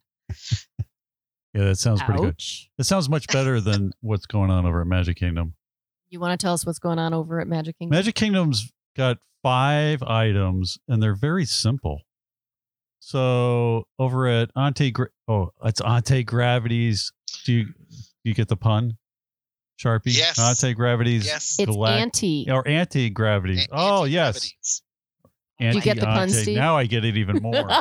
Yeah, 1.55 1.65
that 1.65 1.79
sounds 1.79 2.03
pretty 2.03 2.21
good. 2.21 2.29
Ouch. 2.31 2.69
That 2.79 2.85
sounds 2.85 3.09
much 3.09 3.29
better 3.29 3.61
than 3.61 3.93
what's 4.01 4.27
going 4.27 4.51
on 4.51 4.67
over 4.67 4.81
at 4.81 4.87
Magic 4.87 5.17
Kingdom. 5.17 5.55
You 6.09 6.21
want 6.21 6.39
to 6.39 6.45
tell 6.45 6.53
us 6.55 6.67
what's 6.67 6.79
going 6.79 6.99
on 6.99 7.15
over 7.15 7.41
at 7.41 7.47
Magic 7.47 7.79
Kingdom? 7.79 7.97
Magic 7.97 8.15
Kingdom's 8.15 8.73
got 8.97 9.19
five 9.43 10.03
items 10.03 10.79
and 10.89 11.03
they're 11.03 11.15
very 11.15 11.45
simple. 11.45 12.01
So 13.01 13.85
over 13.99 14.27
at 14.27 14.51
Ante, 14.57 14.91
Gra- 14.91 15.09
oh, 15.29 15.51
it's 15.65 15.81
Auntie 15.81 16.25
Gravity's. 16.25 17.13
Do 17.45 17.53
you 17.53 17.65
do 17.67 17.73
you 18.31 18.35
get 18.35 18.49
the 18.49 18.57
pun, 18.57 18.97
Sharpie? 19.79 20.17
Yes. 20.17 20.39
Auntie 20.39 20.73
Gravity's. 20.75 21.27
Yes. 21.27 21.57
it's 21.59 21.71
Galact- 21.71 22.01
anti. 22.01 22.47
or 22.51 22.67
anti 22.67 23.11
gravities. 23.11 23.67
A- 23.67 23.69
Oh 23.73 24.05
yes, 24.05 24.51
anti-gravities. 25.61 25.75
you 25.87 25.95
get 25.95 26.01
the 26.01 26.07
pun, 26.07 26.31
Steve? 26.31 26.57
Now 26.57 26.77
I 26.79 26.87
get 26.87 27.05
it 27.05 27.17
even 27.19 27.43
more. 27.43 27.69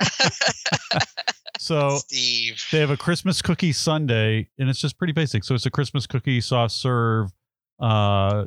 so 1.62 1.98
Steve. 1.98 2.62
they 2.72 2.80
have 2.80 2.90
a 2.90 2.96
Christmas 2.96 3.40
cookie 3.40 3.72
Sunday, 3.72 4.48
and 4.58 4.68
it's 4.68 4.80
just 4.80 4.98
pretty 4.98 5.12
basic. 5.12 5.44
So 5.44 5.54
it's 5.54 5.66
a 5.66 5.70
Christmas 5.70 6.06
cookie 6.06 6.40
soft 6.40 6.74
serve. 6.74 7.30
Uh, 7.80 8.46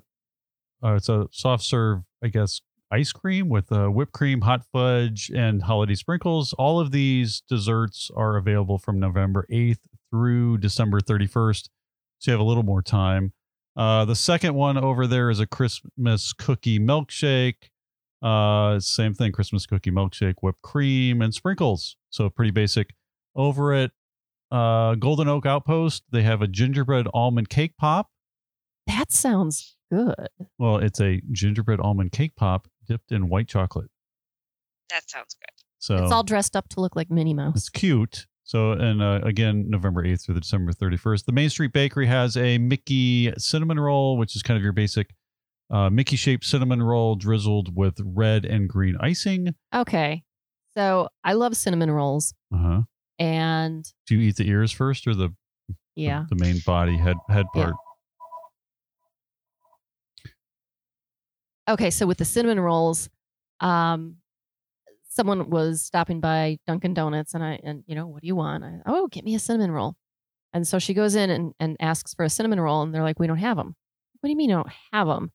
uh 0.84 0.96
it's 0.96 1.08
a 1.10 1.28
soft 1.32 1.64
serve, 1.64 2.02
I 2.24 2.28
guess, 2.28 2.62
ice 2.92 3.12
cream 3.12 3.48
with 3.48 3.72
uh, 3.72 3.88
whipped 3.88 4.12
cream, 4.12 4.42
hot 4.42 4.64
fudge, 4.72 5.32
and 5.34 5.64
holiday 5.64 5.96
sprinkles. 5.96 6.54
All 6.54 6.80
of 6.80 6.92
these 6.92 7.42
desserts 7.48 8.12
are 8.16 8.36
available 8.36 8.78
from 8.78 9.00
November 9.00 9.46
eighth 9.50 9.88
through 10.12 10.58
December 10.58 11.00
thirty 11.00 11.28
first, 11.28 11.70
so 12.20 12.32
you 12.32 12.34
have 12.34 12.42
a 12.42 12.48
little 12.48 12.64
more 12.64 12.82
time. 12.82 13.32
Uh, 13.78 14.04
the 14.06 14.16
second 14.16 14.56
one 14.56 14.78
over 14.78 15.08
there 15.08 15.30
is 15.30 15.40
a 15.40 15.48
Christmas 15.48 16.34
cookie 16.34 16.80
milkshake. 16.80 17.70
Uh, 18.22 18.80
same 18.80 19.14
thing, 19.14 19.32
Christmas 19.32 19.66
cookie 19.66 19.92
milkshake, 19.92 20.36
whipped 20.42 20.62
cream, 20.62 21.22
and 21.22 21.34
sprinkles. 21.34 21.96
So 22.10 22.30
pretty 22.30 22.52
basic. 22.52 22.94
Over 23.36 23.74
at 23.74 23.92
uh, 24.52 24.96
Golden 24.96 25.28
Oak 25.28 25.46
Outpost, 25.46 26.04
they 26.12 26.24
have 26.24 26.42
a 26.42 26.48
gingerbread 26.48 27.08
almond 27.14 27.50
cake 27.50 27.74
pop. 27.78 28.10
that 28.88 29.12
sounds 29.12 29.76
good. 29.92 30.16
Well, 30.58 30.78
it's 30.78 31.00
a 31.02 31.22
gingerbread 31.32 31.80
almond 31.80 32.12
cake 32.12 32.36
pop 32.36 32.68
dipped 32.88 33.12
in 33.12 33.30
white 33.30 33.48
chocolate. 33.48 33.90
That 34.90 35.10
sounds 35.10 35.36
good. 35.40 35.50
So 35.80 35.96
It's 36.04 36.12
all 36.12 36.24
dressed 36.24 36.56
up 36.56 36.70
to 36.70 36.80
look 36.82 36.96
like 36.96 37.10
Minnie 37.12 37.34
Mouse. 37.34 37.58
It's 37.58 37.70
cute. 37.70 38.28
So, 38.44 38.72
and 38.74 39.02
uh, 39.02 39.22
again, 39.24 39.66
November 39.70 40.04
8th 40.04 40.26
through 40.26 40.36
the 40.36 40.42
December 40.42 40.72
31st. 40.72 41.26
The 41.26 41.32
Main 41.32 41.50
Street 41.50 41.74
Bakery 41.74 42.06
has 42.06 42.38
a 42.38 42.58
Mickey 42.60 43.34
cinnamon 43.38 43.80
roll, 43.80 44.18
which 44.18 44.36
is 44.36 44.44
kind 44.44 44.56
of 44.56 44.64
your 44.64 44.72
basic 44.72 45.16
uh, 45.72 45.90
Mickey 45.90 46.16
shaped 46.16 46.46
cinnamon 46.46 46.82
roll 46.84 47.16
drizzled 47.16 47.76
with 47.76 47.96
red 48.04 48.46
and 48.46 48.70
green 48.70 48.96
icing. 49.00 49.56
Okay. 49.74 50.24
So 50.78 51.10
I 51.24 51.34
love 51.34 51.58
cinnamon 51.58 51.90
rolls. 51.90 52.36
Uh 52.54 52.58
huh. 52.58 52.82
And 53.20 53.86
Do 54.08 54.16
you 54.16 54.22
eat 54.30 54.36
the 54.36 54.48
ears 54.50 54.72
first 54.72 55.08
or 55.08 55.16
the 55.16 55.34
yeah, 55.96 56.26
the, 56.30 56.36
the 56.36 56.44
main 56.44 56.60
body 56.66 56.98
head 56.98 57.16
head 57.30 57.46
Yeah. 57.56 57.64
part? 57.64 57.76
okay. 61.70 61.90
So 61.90 62.06
with 62.06 62.18
the 62.18 62.26
cinnamon 62.26 62.60
rolls, 62.60 63.10
um, 63.60 64.18
someone 65.10 65.50
was 65.50 65.82
stopping 65.82 66.20
by 66.20 66.58
Dunkin' 66.68 66.94
Donuts 66.94 67.34
and 67.34 67.44
I, 67.44 67.60
and 67.64 67.84
you 67.88 67.96
know, 67.96 68.08
what 68.08 68.22
do 68.22 68.28
you 68.28 68.36
want? 68.36 68.64
I, 68.64 68.80
oh, 68.86 69.08
get 69.08 69.24
me 69.24 69.36
a 69.36 69.40
cinnamon 69.40 69.72
roll. 69.72 69.96
And 70.54 70.68
so 70.68 70.80
she 70.80 70.94
goes 70.94 71.16
in 71.16 71.30
and, 71.30 71.54
and 71.60 71.76
asks 71.80 72.14
for 72.14 72.24
a 72.24 72.30
cinnamon 72.30 72.60
roll 72.60 72.82
and 72.82 72.94
they're 72.94 73.04
like, 73.04 73.20
we 73.20 73.28
don't 73.28 73.38
have 73.38 73.58
them. 73.58 73.76
What 74.20 74.28
do 74.28 74.32
you 74.32 74.38
mean 74.38 74.50
you 74.50 74.56
don't 74.58 74.72
have 74.94 75.08
them? 75.08 75.32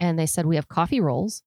And 0.00 0.18
they 0.18 0.26
said, 0.26 0.46
we 0.46 0.56
have 0.56 0.68
coffee 0.68 1.00
rolls. 1.00 1.42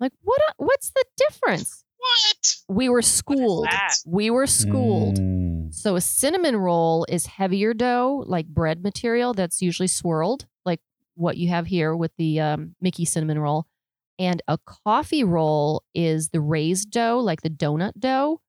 Like, 0.00 0.12
what, 0.22 0.40
what's 0.56 0.90
the 0.90 1.04
difference? 1.16 1.84
What? 2.02 2.56
We 2.68 2.88
were 2.88 3.02
schooled. 3.02 3.68
We 4.06 4.30
were 4.30 4.46
schooled. 4.46 5.18
Mm. 5.18 5.72
So 5.72 5.94
a 5.94 6.00
cinnamon 6.00 6.56
roll 6.56 7.06
is 7.08 7.26
heavier 7.26 7.74
dough, 7.74 8.24
like 8.26 8.46
bread 8.46 8.82
material 8.82 9.34
that's 9.34 9.62
usually 9.62 9.86
swirled, 9.86 10.46
like 10.64 10.80
what 11.14 11.36
you 11.36 11.48
have 11.48 11.66
here 11.66 11.94
with 11.94 12.10
the 12.18 12.40
um, 12.40 12.74
Mickey 12.80 13.04
cinnamon 13.04 13.38
roll. 13.38 13.66
And 14.18 14.42
a 14.48 14.58
coffee 14.66 15.24
roll 15.24 15.84
is 15.94 16.30
the 16.30 16.40
raised 16.40 16.90
dough, 16.90 17.18
like 17.18 17.42
the 17.42 17.50
donut 17.50 17.92
dough. 17.98 18.40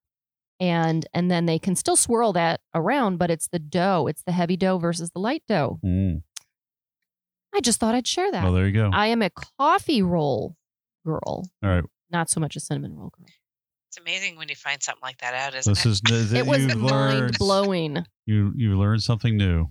And 0.59 1.05
and 1.13 1.29
then 1.29 1.45
they 1.45 1.59
can 1.59 1.75
still 1.75 1.95
swirl 1.95 2.33
that 2.33 2.61
around, 2.73 3.17
but 3.17 3.29
it's 3.29 3.47
the 3.49 3.59
dough. 3.59 4.07
It's 4.07 4.23
the 4.23 4.31
heavy 4.31 4.57
dough 4.57 4.77
versus 4.77 5.11
the 5.11 5.19
light 5.19 5.43
dough. 5.47 5.79
Mm. 5.85 6.23
I 7.55 7.59
just 7.59 7.79
thought 7.79 7.93
I'd 7.95 8.07
share 8.07 8.31
that. 8.31 8.43
Well, 8.43 8.53
there 8.53 8.65
you 8.65 8.73
go. 8.73 8.89
I 8.91 9.07
am 9.07 9.21
a 9.21 9.29
coffee 9.59 10.01
roll 10.01 10.55
girl, 11.05 11.43
All 11.63 11.69
right. 11.69 11.83
not 12.09 12.29
so 12.29 12.39
much 12.39 12.55
a 12.55 12.59
cinnamon 12.59 12.95
roll 12.95 13.11
girl. 13.15 13.27
It's 13.95 13.99
amazing 13.99 14.37
when 14.37 14.49
you 14.49 14.55
find 14.55 14.81
something 14.81 15.03
like 15.03 15.19
that 15.19 15.35
out, 15.35 15.53
isn't 15.53 15.71
it? 15.71 15.75
This 15.75 15.85
it? 15.85 15.89
is 16.09 16.29
th- 16.31 16.41
It 16.41 16.47
was 16.47 16.61
you've 16.63 16.77
mind 16.77 16.91
learned 16.91 17.37
blowing, 17.37 18.05
you 18.25 18.51
you 18.55 18.75
learned 18.79 19.03
something 19.03 19.37
new. 19.37 19.67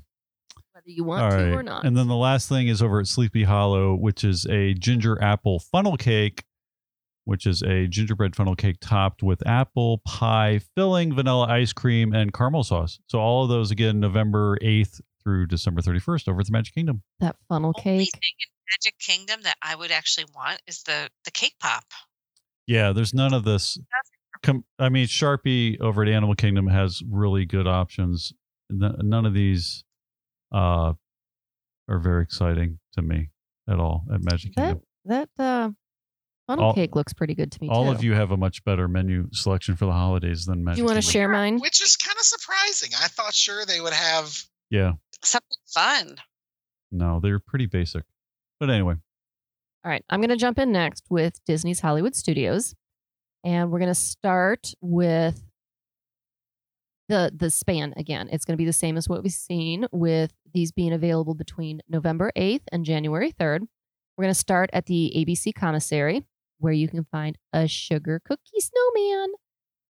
whether 0.72 0.88
you 0.88 1.02
want 1.02 1.24
All 1.24 1.30
to 1.32 1.36
right. 1.36 1.52
or 1.54 1.62
not. 1.64 1.84
And 1.84 1.96
then 1.96 2.06
the 2.06 2.14
last 2.14 2.48
thing 2.48 2.68
is 2.68 2.80
over 2.80 3.00
at 3.00 3.08
Sleepy 3.08 3.42
Hollow, 3.42 3.96
which 3.96 4.22
is 4.22 4.46
a 4.46 4.74
ginger 4.74 5.20
apple 5.20 5.58
funnel 5.58 5.96
cake, 5.96 6.44
which 7.24 7.46
is 7.46 7.62
a 7.62 7.88
gingerbread 7.88 8.36
funnel 8.36 8.54
cake 8.54 8.76
topped 8.80 9.24
with 9.24 9.44
apple 9.44 9.98
pie 10.06 10.60
filling, 10.76 11.12
vanilla 11.12 11.48
ice 11.48 11.72
cream, 11.72 12.12
and 12.14 12.32
caramel 12.32 12.62
sauce. 12.62 13.00
So 13.08 13.18
all 13.18 13.42
of 13.42 13.48
those 13.48 13.72
again, 13.72 13.98
November 13.98 14.56
8th 14.62 15.00
through 15.24 15.48
December 15.48 15.82
31st 15.82 16.28
over 16.28 16.38
at 16.42 16.46
the 16.46 16.52
Magic 16.52 16.74
Kingdom. 16.76 17.02
that 17.18 17.34
funnel 17.48 17.72
Only 17.76 18.04
cake. 18.04 18.12
thing 18.12 18.34
in 18.38 18.48
Magic 18.70 18.98
Kingdom 19.00 19.40
that 19.42 19.56
I 19.60 19.74
would 19.74 19.90
actually 19.90 20.26
want 20.32 20.60
is 20.68 20.84
the 20.84 21.08
the 21.24 21.32
cake 21.32 21.54
pop. 21.58 21.82
Yeah, 22.66 22.92
there's 22.92 23.12
none 23.14 23.34
of 23.34 23.44
this. 23.44 23.78
Com- 24.42 24.64
I 24.78 24.88
mean, 24.88 25.06
Sharpie 25.06 25.80
over 25.80 26.02
at 26.02 26.08
Animal 26.08 26.34
Kingdom 26.34 26.66
has 26.68 27.02
really 27.08 27.44
good 27.44 27.66
options. 27.66 28.32
N- 28.70 28.96
None 29.00 29.26
of 29.26 29.34
these 29.34 29.84
uh, 30.52 30.92
are 31.88 31.98
very 31.98 32.22
exciting 32.22 32.78
to 32.94 33.02
me 33.02 33.30
at 33.68 33.78
all 33.78 34.04
at 34.12 34.22
Magic 34.24 34.52
That 34.54 34.62
Kingdom. 34.64 34.82
that 35.04 35.28
uh, 35.38 35.70
funnel 36.46 36.64
All- 36.66 36.74
cake 36.74 36.96
looks 36.96 37.12
pretty 37.12 37.34
good 37.34 37.52
to 37.52 37.58
me 37.60 37.68
All 37.68 37.84
too. 37.84 37.90
of 37.92 38.02
you 38.04 38.14
have 38.14 38.30
a 38.32 38.36
much 38.36 38.64
better 38.64 38.88
menu 38.88 39.28
selection 39.32 39.76
for 39.76 39.86
the 39.86 39.92
holidays 39.92 40.44
than 40.44 40.64
Magic. 40.64 40.76
Kingdom. 40.78 40.84
You 40.84 40.88
wanna 40.94 41.02
share 41.02 41.28
mine? 41.28 41.58
Which 41.60 41.80
is 41.82 41.96
kind 41.96 42.16
of 42.16 42.24
surprising. 42.24 42.90
I 43.00 43.08
thought 43.08 43.34
sure 43.34 43.64
they 43.64 43.80
would 43.80 43.92
have. 43.92 44.36
Yeah, 44.70 44.92
Something 45.22 45.58
fun. 45.72 46.16
no, 46.90 47.20
they're 47.20 47.38
pretty 47.38 47.66
basic. 47.66 48.04
But 48.58 48.70
anyway, 48.70 48.94
All 49.84 49.90
right, 49.90 50.04
I'm 50.08 50.20
going 50.20 50.28
to 50.30 50.36
jump 50.36 50.60
in 50.60 50.70
next 50.70 51.06
with 51.10 51.44
Disney's 51.44 51.80
Hollywood 51.80 52.14
Studios, 52.14 52.72
and 53.42 53.68
we're 53.68 53.80
going 53.80 53.88
to 53.88 53.96
start 53.96 54.74
with 54.80 55.42
the 57.08 57.32
the 57.34 57.50
span 57.50 57.92
again. 57.96 58.28
It's 58.30 58.44
going 58.44 58.56
to 58.56 58.62
be 58.62 58.64
the 58.64 58.72
same 58.72 58.96
as 58.96 59.08
what 59.08 59.24
we've 59.24 59.32
seen 59.32 59.86
with 59.90 60.34
these 60.54 60.70
being 60.70 60.92
available 60.92 61.34
between 61.34 61.80
November 61.88 62.30
8th 62.36 62.62
and 62.70 62.84
January 62.84 63.32
3rd. 63.32 63.62
We're 64.16 64.22
going 64.22 64.34
to 64.34 64.38
start 64.38 64.70
at 64.72 64.86
the 64.86 65.12
ABC 65.16 65.52
Commissary, 65.52 66.26
where 66.58 66.72
you 66.72 66.86
can 66.86 67.04
find 67.10 67.36
a 67.52 67.66
sugar 67.66 68.20
cookie 68.24 68.60
snowman, 68.60 69.32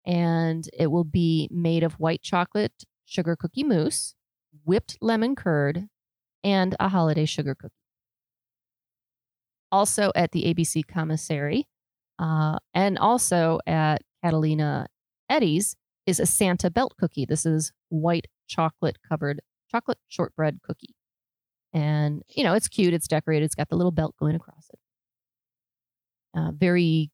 and 0.07 0.71
it 0.73 0.93
will 0.93 1.03
be 1.03 1.49
made 1.51 1.83
of 1.83 1.95
white 1.95 2.23
chocolate 2.23 2.85
sugar 3.07 3.35
cookie 3.35 3.65
mousse, 3.65 4.15
whipped 4.63 4.99
lemon 5.01 5.35
curd, 5.35 5.89
and 6.45 6.77
a 6.79 6.91
holiday 6.91 7.25
sugar 7.25 7.57
cookie 7.57 7.75
also 9.73 10.13
at 10.15 10.33
the 10.33 10.45
ABC 10.45 10.87
Commissary, 10.87 11.67
uh, 12.19 12.59
and 12.75 12.99
also 12.99 13.61
at 13.67 14.03
Catalina 14.23 14.87
Eddie's 15.29 15.77
is 16.07 16.21
a 16.21 16.27
Santa 16.27 16.71
belt 16.71 16.95
cookie. 16.99 17.25
This 17.25 17.47
is 17.47 17.73
white 17.89 18.27
chocolate 18.49 18.99
covered 19.09 19.41
chocolate 19.71 19.99
shortbread 20.09 20.61
cookie, 20.63 20.95
and 21.73 22.23
you 22.35 22.45
know 22.45 22.55
it's 22.55 22.69
cute. 22.69 22.95
It's 22.95 23.09
decorated. 23.09 23.45
It's 23.45 23.55
got 23.55 23.69
the 23.69 23.77
little 23.77 23.93
belt 23.93 24.15
going 24.19 24.35
across 24.35 24.71
it. 24.73 24.79
Uh, 26.37 26.51
very 26.53 27.11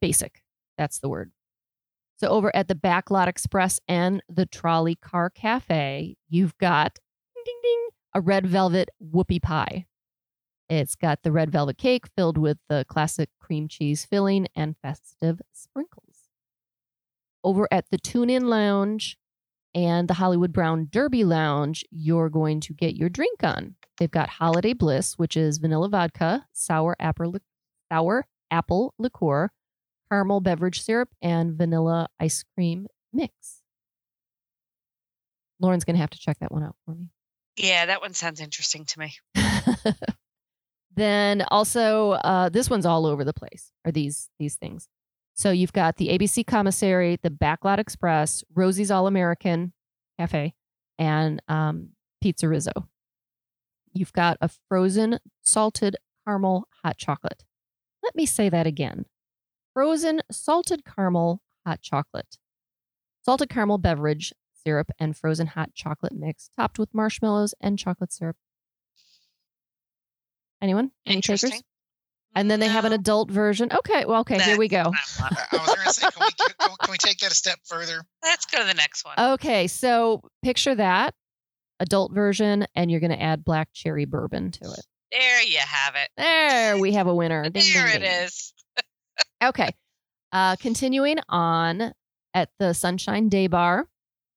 basic. 0.00 0.42
That's 0.78 0.98
the 0.98 1.08
word. 1.08 1.32
So 2.18 2.28
over 2.28 2.54
at 2.54 2.68
the 2.68 2.74
Backlot 2.74 3.28
Express 3.28 3.78
and 3.88 4.22
the 4.28 4.46
Trolley 4.46 4.94
Car 4.94 5.28
Cafe, 5.30 6.16
you've 6.28 6.56
got 6.58 6.98
ding 7.44 7.58
ding 7.62 7.88
a 8.14 8.20
red 8.20 8.46
velvet 8.46 8.88
whoopie 9.02 9.42
pie. 9.42 9.86
It's 10.68 10.96
got 10.96 11.22
the 11.22 11.30
red 11.30 11.50
velvet 11.50 11.78
cake 11.78 12.06
filled 12.16 12.36
with 12.36 12.58
the 12.68 12.84
classic 12.88 13.30
cream 13.38 13.68
cheese 13.68 14.04
filling 14.04 14.48
and 14.56 14.76
festive 14.82 15.40
sprinkles. 15.52 16.28
Over 17.44 17.68
at 17.70 17.90
the 17.90 17.98
Tune 17.98 18.30
In 18.30 18.48
Lounge 18.48 19.16
and 19.74 20.08
the 20.08 20.14
Hollywood 20.14 20.52
Brown 20.52 20.88
Derby 20.90 21.22
Lounge, 21.22 21.84
you're 21.90 22.28
going 22.28 22.60
to 22.60 22.72
get 22.72 22.96
your 22.96 23.08
drink 23.08 23.44
on. 23.44 23.76
They've 23.98 24.10
got 24.10 24.28
Holiday 24.28 24.72
Bliss, 24.72 25.14
which 25.14 25.36
is 25.36 25.58
vanilla 25.58 25.88
vodka, 25.88 26.46
sour 26.52 26.96
apple, 26.98 27.36
sour 27.90 28.26
apple 28.50 28.94
liqueur, 28.98 29.52
caramel 30.10 30.40
beverage 30.40 30.82
syrup, 30.82 31.10
and 31.22 31.54
vanilla 31.56 32.08
ice 32.18 32.44
cream 32.54 32.88
mix. 33.12 33.62
Lauren's 35.60 35.84
going 35.84 35.94
to 35.94 36.00
have 36.00 36.10
to 36.10 36.18
check 36.18 36.38
that 36.40 36.52
one 36.52 36.64
out 36.64 36.76
for 36.84 36.94
me. 36.94 37.08
Yeah, 37.56 37.86
that 37.86 38.00
one 38.02 38.12
sounds 38.12 38.40
interesting 38.40 38.84
to 38.84 38.98
me. 38.98 39.14
then 40.96 41.42
also 41.50 42.12
uh, 42.12 42.48
this 42.48 42.70
one's 42.70 42.86
all 42.86 43.06
over 43.06 43.24
the 43.24 43.32
place 43.32 43.70
are 43.84 43.92
these 43.92 44.28
these 44.38 44.56
things 44.56 44.88
So 45.34 45.50
you've 45.50 45.72
got 45.72 45.96
the 45.96 46.08
ABC 46.08 46.46
Commissary, 46.46 47.18
the 47.22 47.30
Backlot 47.30 47.78
Express, 47.78 48.42
Rosie's 48.54 48.90
All 48.90 49.06
American 49.06 49.72
Cafe, 50.18 50.54
and 50.98 51.42
um, 51.48 51.90
Pizza 52.22 52.48
Rizzo. 52.48 52.72
You've 53.92 54.12
got 54.12 54.38
a 54.40 54.50
frozen 54.68 55.18
salted 55.42 55.96
caramel 56.26 56.68
hot 56.82 56.96
chocolate. 56.96 57.44
Let 58.02 58.16
me 58.16 58.26
say 58.26 58.48
that 58.48 58.66
again 58.66 59.04
frozen 59.74 60.22
salted 60.32 60.84
caramel 60.84 61.42
hot 61.66 61.82
chocolate. 61.82 62.38
Salted 63.22 63.50
caramel 63.50 63.78
beverage, 63.78 64.32
syrup, 64.64 64.90
and 64.98 65.16
frozen 65.16 65.48
hot 65.48 65.74
chocolate 65.74 66.14
mix, 66.14 66.48
topped 66.56 66.78
with 66.78 66.94
marshmallows 66.94 67.54
and 67.60 67.78
chocolate 67.78 68.12
syrup. 68.12 68.36
Anyone? 70.62 70.90
Any 71.06 71.20
takers? 71.20 71.62
And 72.34 72.50
then 72.50 72.60
they 72.60 72.68
have 72.68 72.84
an 72.84 72.92
adult 72.92 73.30
version. 73.30 73.70
Okay, 73.72 74.04
well, 74.04 74.20
okay, 74.20 74.38
here 74.38 74.58
we 74.58 74.68
go. 74.68 74.82
I 74.82 75.30
was 75.52 75.66
going 75.66 75.86
to 75.86 75.92
say, 75.92 76.06
can 76.10 76.20
we, 76.20 76.30
can, 76.60 76.76
can 76.82 76.90
we 76.92 76.98
take 76.98 77.18
that 77.18 77.32
a 77.32 77.34
step 77.34 77.58
further? 77.64 78.02
Let's 78.22 78.44
go 78.44 78.58
to 78.58 78.64
the 78.66 78.74
next 78.74 79.06
one. 79.06 79.14
Okay, 79.32 79.66
so 79.68 80.20
picture 80.42 80.74
that 80.74 81.14
adult 81.80 82.12
version, 82.12 82.66
and 82.74 82.90
you're 82.90 83.00
going 83.00 83.10
to 83.12 83.22
add 83.22 83.42
black 83.42 83.68
cherry 83.72 84.04
bourbon 84.04 84.50
to 84.50 84.64
it. 84.70 84.86
There 85.12 85.42
you 85.44 85.58
have 85.58 85.94
it. 85.94 86.10
There, 86.18 86.78
we 86.78 86.92
have 86.92 87.06
a 87.06 87.14
winner. 87.14 87.42
Ding, 87.48 87.52
ding, 87.52 87.72
there 87.72 87.88
it 87.96 88.00
ding. 88.00 88.10
is. 88.24 88.52
Okay. 89.42 89.70
Uh, 90.32 90.56
continuing 90.56 91.18
on 91.28 91.92
at 92.34 92.48
the 92.58 92.72
Sunshine 92.72 93.28
Day 93.28 93.46
Bar, 93.46 93.86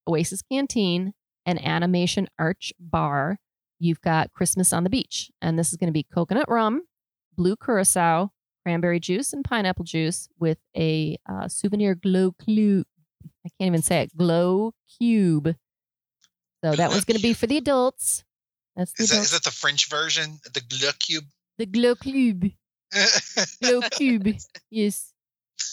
Oasis 0.06 0.42
Canteen, 0.42 1.12
and 1.46 1.62
Animation 1.64 2.28
Arch 2.38 2.72
Bar, 2.78 3.38
you've 3.80 4.00
got 4.00 4.32
Christmas 4.32 4.72
on 4.72 4.84
the 4.84 4.90
Beach. 4.90 5.30
And 5.42 5.58
this 5.58 5.72
is 5.72 5.76
going 5.76 5.88
to 5.88 5.92
be 5.92 6.04
coconut 6.04 6.48
rum, 6.48 6.82
blue 7.36 7.56
curacao, 7.56 8.30
cranberry 8.64 9.00
juice, 9.00 9.32
and 9.32 9.44
pineapple 9.44 9.84
juice 9.84 10.28
with 10.38 10.58
a 10.76 11.16
uh, 11.28 11.48
souvenir 11.48 11.94
glow 11.96 12.32
cube. 12.44 12.86
I 13.44 13.48
can't 13.58 13.66
even 13.68 13.82
say 13.82 14.02
it. 14.02 14.16
Glow 14.16 14.72
cube. 14.98 15.56
So 16.64 16.72
that 16.76 16.90
one's 16.90 17.04
going 17.06 17.16
to 17.16 17.22
be 17.22 17.32
for 17.32 17.46
the 17.46 17.56
adults. 17.56 18.22
That's 18.76 18.92
the 18.92 19.02
Is 19.04 19.08
that, 19.10 19.14
adults. 19.16 19.32
is 19.32 19.38
that 19.38 19.44
the 19.44 19.56
French 19.56 19.88
version? 19.88 20.38
The 20.54 20.60
glow 20.60 20.90
Cube? 20.98 21.24
the 21.58 21.66
glow 21.66 21.94
cube. 21.94 22.52
Glow 23.62 23.80
cube. 23.90 24.28
Yes. 24.70 25.12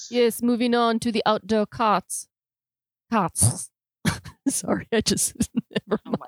Yes. 0.10 0.42
Moving 0.42 0.74
on 0.76 1.00
to 1.00 1.12
the 1.12 1.22
outdoor 1.26 1.66
carts. 1.66 2.28
Carts. 3.12 3.70
Sorry, 4.50 4.88
I 4.94 5.02
just 5.02 5.36
never 5.90 6.02
Oh 6.06 6.14
my 6.20 6.28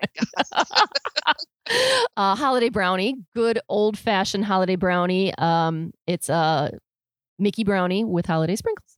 god. 0.56 1.36
uh, 2.18 2.36
holiday 2.36 2.70
brownie, 2.70 3.16
good 3.36 3.60
old 3.70 3.98
fashioned 3.98 4.46
holiday 4.46 4.76
brownie. 4.76 5.34
Um, 5.38 5.92
it's 6.08 6.30
a 6.30 6.72
Mickey 7.38 7.64
brownie 7.64 8.04
with 8.04 8.26
holiday 8.26 8.56
sprinkles. 8.56 8.98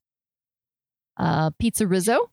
Uh, 1.17 1.51
pizza 1.59 1.85
Rizzo, 1.87 2.31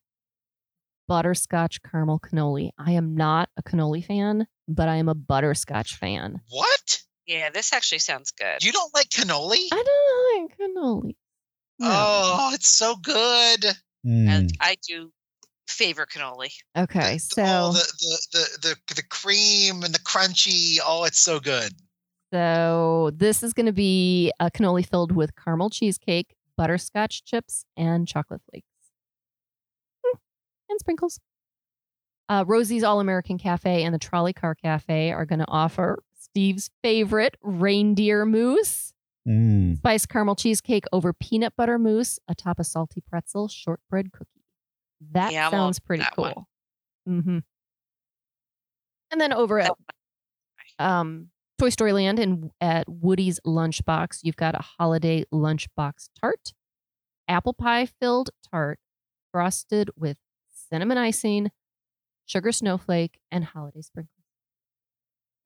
butterscotch 1.08 1.82
caramel 1.82 2.20
cannoli. 2.20 2.70
I 2.78 2.92
am 2.92 3.16
not 3.16 3.48
a 3.56 3.62
cannoli 3.62 4.04
fan, 4.04 4.46
but 4.66 4.88
I 4.88 4.96
am 4.96 5.08
a 5.08 5.14
butterscotch 5.14 5.96
fan. 5.96 6.40
what? 6.50 7.02
Yeah, 7.26 7.50
this 7.50 7.74
actually 7.74 7.98
sounds 7.98 8.30
good. 8.30 8.64
You 8.64 8.72
don't 8.72 8.94
like 8.94 9.10
cannoli? 9.10 9.66
I 9.70 9.82
don't 9.84 10.42
like 10.42 10.58
cannoli. 10.58 11.16
No. 11.78 11.88
Oh, 11.90 12.50
it's 12.54 12.68
so 12.68 12.96
good. 12.96 13.60
Mm. 14.06 14.28
And 14.28 14.52
I 14.60 14.76
do 14.86 15.12
favor 15.68 16.06
cannoli. 16.06 16.50
Okay, 16.76 17.14
The- 17.14 17.18
so 17.18 17.42
all 17.44 17.72
the, 17.72 17.92
the, 18.00 18.18
the, 18.32 18.58
the, 18.88 18.94
the 18.96 19.02
cream 19.02 19.82
and 19.82 19.94
the 19.94 19.98
crunchy. 20.00 20.78
Oh, 20.84 21.04
it's 21.04 21.20
so 21.20 21.38
good. 21.40 21.72
So 22.32 23.10
this 23.14 23.42
is 23.42 23.52
going 23.54 23.66
to 23.66 23.72
be 23.72 24.32
a 24.40 24.50
cannoli 24.50 24.86
filled 24.86 25.12
with 25.12 25.30
caramel 25.36 25.70
cheesecake, 25.70 26.34
butterscotch 26.56 27.24
chips, 27.24 27.64
and 27.76 28.06
chocolate 28.06 28.42
flakes. 28.50 28.66
Hmm, 30.04 30.18
And 30.70 30.80
sprinkles. 30.80 31.20
Uh, 32.28 32.44
Rosie's 32.46 32.84
All 32.84 33.00
American 33.00 33.38
Cafe 33.38 33.82
and 33.82 33.94
the 33.94 33.98
Trolley 33.98 34.34
Car 34.34 34.54
Cafe 34.54 35.10
are 35.12 35.24
going 35.24 35.38
to 35.38 35.48
offer 35.48 36.02
Steve's 36.18 36.68
favorite 36.82 37.36
reindeer 37.42 38.24
mousse, 38.26 38.92
Mm. 39.26 39.76
spiced 39.76 40.08
caramel 40.08 40.36
cheesecake 40.36 40.84
over 40.90 41.12
peanut 41.12 41.52
butter 41.54 41.78
mousse 41.78 42.18
atop 42.28 42.58
a 42.58 42.64
salty 42.64 43.02
pretzel 43.10 43.46
shortbread 43.48 44.10
cookie. 44.10 44.37
That 45.12 45.32
Yeah, 45.32 45.50
sounds 45.50 45.78
for 45.78 45.86
pretty 45.86 46.02
that 46.02 46.14
cool. 46.14 46.48
Mm-hmm. 47.08 47.38
And 49.10 49.20
then 49.20 49.32
over 49.32 49.58
at 49.60 49.72
um, 50.78 51.28
Toy 51.58 51.70
Story 51.70 51.92
Land 51.92 52.18
and 52.18 52.50
at 52.60 52.86
Woody's 52.88 53.40
Lunchbox, 53.46 54.20
you've 54.22 54.36
got 54.36 54.54
a 54.54 54.62
holiday 54.62 55.24
lunchbox 55.32 56.10
tart, 56.20 56.52
apple 57.26 57.54
pie 57.54 57.86
filled 58.00 58.30
tart, 58.50 58.78
frosted 59.32 59.90
with 59.96 60.18
cinnamon 60.70 60.98
icing, 60.98 61.50
sugar 62.26 62.52
snowflake, 62.52 63.18
and 63.30 63.44
holiday 63.44 63.80
sprinkles. 63.80 64.12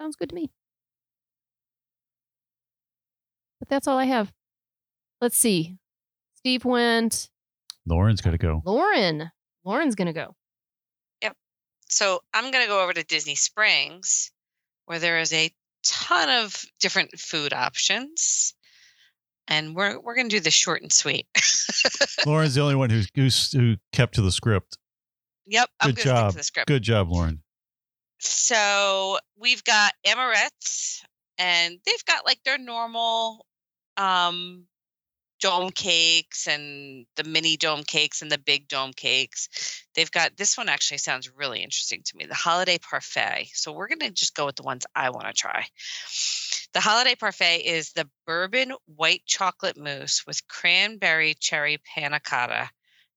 Sounds 0.01 0.17
good 0.17 0.31
to 0.31 0.35
me. 0.35 0.51
But 3.61 3.69
that's 3.69 3.87
all 3.87 3.97
I 3.99 4.07
have. 4.07 4.33
Let's 5.21 5.37
see. 5.37 5.77
Steve 6.35 6.65
went. 6.65 7.31
Lauren's 7.87 8.21
got 8.21 8.33
to 8.33 8.39
go. 8.39 8.61
Lauren. 8.65 9.31
Lauren's 9.65 9.95
gonna 9.95 10.13
go. 10.13 10.35
Yep. 11.23 11.37
So 11.89 12.21
I'm 12.35 12.51
going 12.51 12.65
to 12.65 12.69
go 12.69 12.83
over 12.83 12.93
to 12.93 13.05
Disney 13.05 13.35
Springs, 13.35 14.31
where 14.87 14.99
there 14.99 15.19
is 15.19 15.33
a 15.33 15.51
ton 15.85 16.29
of 16.45 16.65
different 16.81 17.19
food 17.19 17.53
options, 17.53 18.55
and 19.47 19.75
we're 19.77 20.01
we're 20.01 20.15
going 20.15 20.29
to 20.29 20.37
do 20.37 20.41
the 20.41 20.51
short 20.51 20.83
and 20.83 20.93
sweet. 20.93 21.27
Lauren's 22.27 22.55
the 22.55 22.63
only 22.63 22.77
one 22.77 22.91
who's, 22.91 23.09
who's 23.15 23.53
who 23.53 23.77
kept 23.93 24.15
to 24.15 24.23
the 24.23 24.33
script. 24.33 24.79
yep, 25.47 25.69
I'm 25.81 25.91
Good 25.91 25.97
going 25.97 25.97
to 25.97 26.01
stick 26.01 26.15
job. 26.15 26.31
to 26.33 26.37
the 26.39 26.45
script. 26.45 26.69
Good 26.69 26.83
job, 26.83 27.11
Lauren. 27.11 27.43
So 28.19 29.19
we've 29.37 29.65
got 29.65 29.93
Amorette's, 30.07 31.03
and 31.39 31.79
they've 31.85 32.05
got 32.07 32.25
like 32.25 32.43
their 32.45 32.59
normal 32.59 33.45
um, 33.97 34.65
dome 35.43 35.71
cakes 35.71 36.47
and 36.47 37.05
the 37.17 37.25
mini 37.25 37.57
dome 37.57 37.83
cakes 37.83 38.23
and 38.23 38.31
the 38.31 38.39
big 38.39 38.69
dome 38.69 38.93
cakes. 38.95 39.85
They've 39.95 40.11
got 40.11 40.37
this 40.37 40.57
one 40.57 40.69
actually 40.69 40.99
sounds 40.99 41.31
really 41.37 41.63
interesting 41.63 42.03
to 42.05 42.17
me 42.17 42.27
the 42.27 42.35
holiday 42.35 42.79
parfait. 42.79 43.51
So 43.53 43.73
we're 43.73 43.89
going 43.89 43.99
to 43.99 44.11
just 44.11 44.37
go 44.37 44.47
with 44.47 44.57
the 44.57 44.63
ones 44.63 44.87
I 44.95 45.11
want 45.11 45.27
to 45.27 45.33
try. 45.33 45.67
The 46.73 46.81
holiday 46.81 47.17
parfait 47.17 47.59
is 47.59 47.93
the 47.93 48.09
bourbon 48.25 48.73
white 48.87 49.23
chocolate 49.27 49.77
mousse 49.77 50.23
with 50.27 50.47
cranberry 50.47 51.35
cherry 51.35 51.79
panna 51.93 52.21
cotta, 52.21 52.71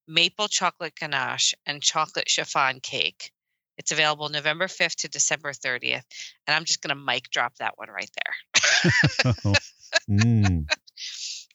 maple 0.08 0.48
chocolate 0.48 0.96
ganache, 0.96 1.54
and 1.64 1.80
chocolate 1.80 2.28
chiffon 2.28 2.80
cake. 2.80 3.30
It's 3.78 3.92
available 3.92 4.28
November 4.30 4.66
5th 4.66 4.96
to 4.96 5.08
December 5.08 5.52
30th. 5.52 6.02
And 6.46 6.56
I'm 6.56 6.64
just 6.64 6.82
going 6.82 6.96
to 6.96 7.02
mic 7.02 7.30
drop 7.30 7.54
that 7.58 7.78
one 7.78 7.88
right 7.88 8.10
there. 8.24 9.54
Mm. 10.10 10.68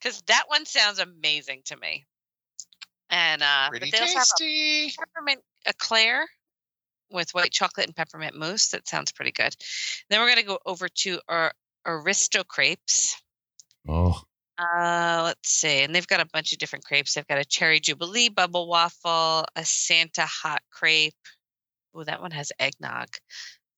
Because 0.01 0.21
that 0.27 0.45
one 0.47 0.65
sounds 0.65 0.99
amazing 0.99 1.61
to 1.65 1.77
me. 1.77 2.05
And 3.09 3.43
uh, 3.43 3.67
but 3.71 3.79
Pretty 3.79 3.91
they 3.91 3.99
also 3.99 4.19
have 4.19 4.27
a 4.41 4.91
peppermint 4.97 5.41
eclair 5.65 6.27
with 7.11 7.31
white 7.31 7.51
chocolate 7.51 7.87
and 7.87 7.95
peppermint 7.95 8.35
mousse. 8.35 8.69
That 8.69 8.87
sounds 8.87 9.11
pretty 9.11 9.31
good. 9.31 9.53
Then 10.09 10.19
we're 10.19 10.27
going 10.27 10.39
to 10.39 10.45
go 10.45 10.59
over 10.65 10.87
to 10.87 11.19
our 11.27 11.53
AristoCrepes. 11.85 13.15
Oh, 13.87 14.21
Uh, 14.57 15.21
let's 15.25 15.49
see. 15.49 15.81
And 15.81 15.93
they've 15.93 16.07
got 16.07 16.21
a 16.21 16.29
bunch 16.31 16.53
of 16.53 16.59
different 16.59 16.85
crepes. 16.85 17.13
They've 17.13 17.27
got 17.27 17.39
a 17.39 17.45
cherry 17.45 17.79
jubilee 17.79 18.29
bubble 18.29 18.67
waffle, 18.67 19.45
a 19.55 19.65
Santa 19.65 20.25
hot 20.25 20.61
crepe. 20.71 21.15
Oh, 21.93 22.03
that 22.03 22.21
one 22.21 22.31
has 22.31 22.51
eggnog. 22.59 23.09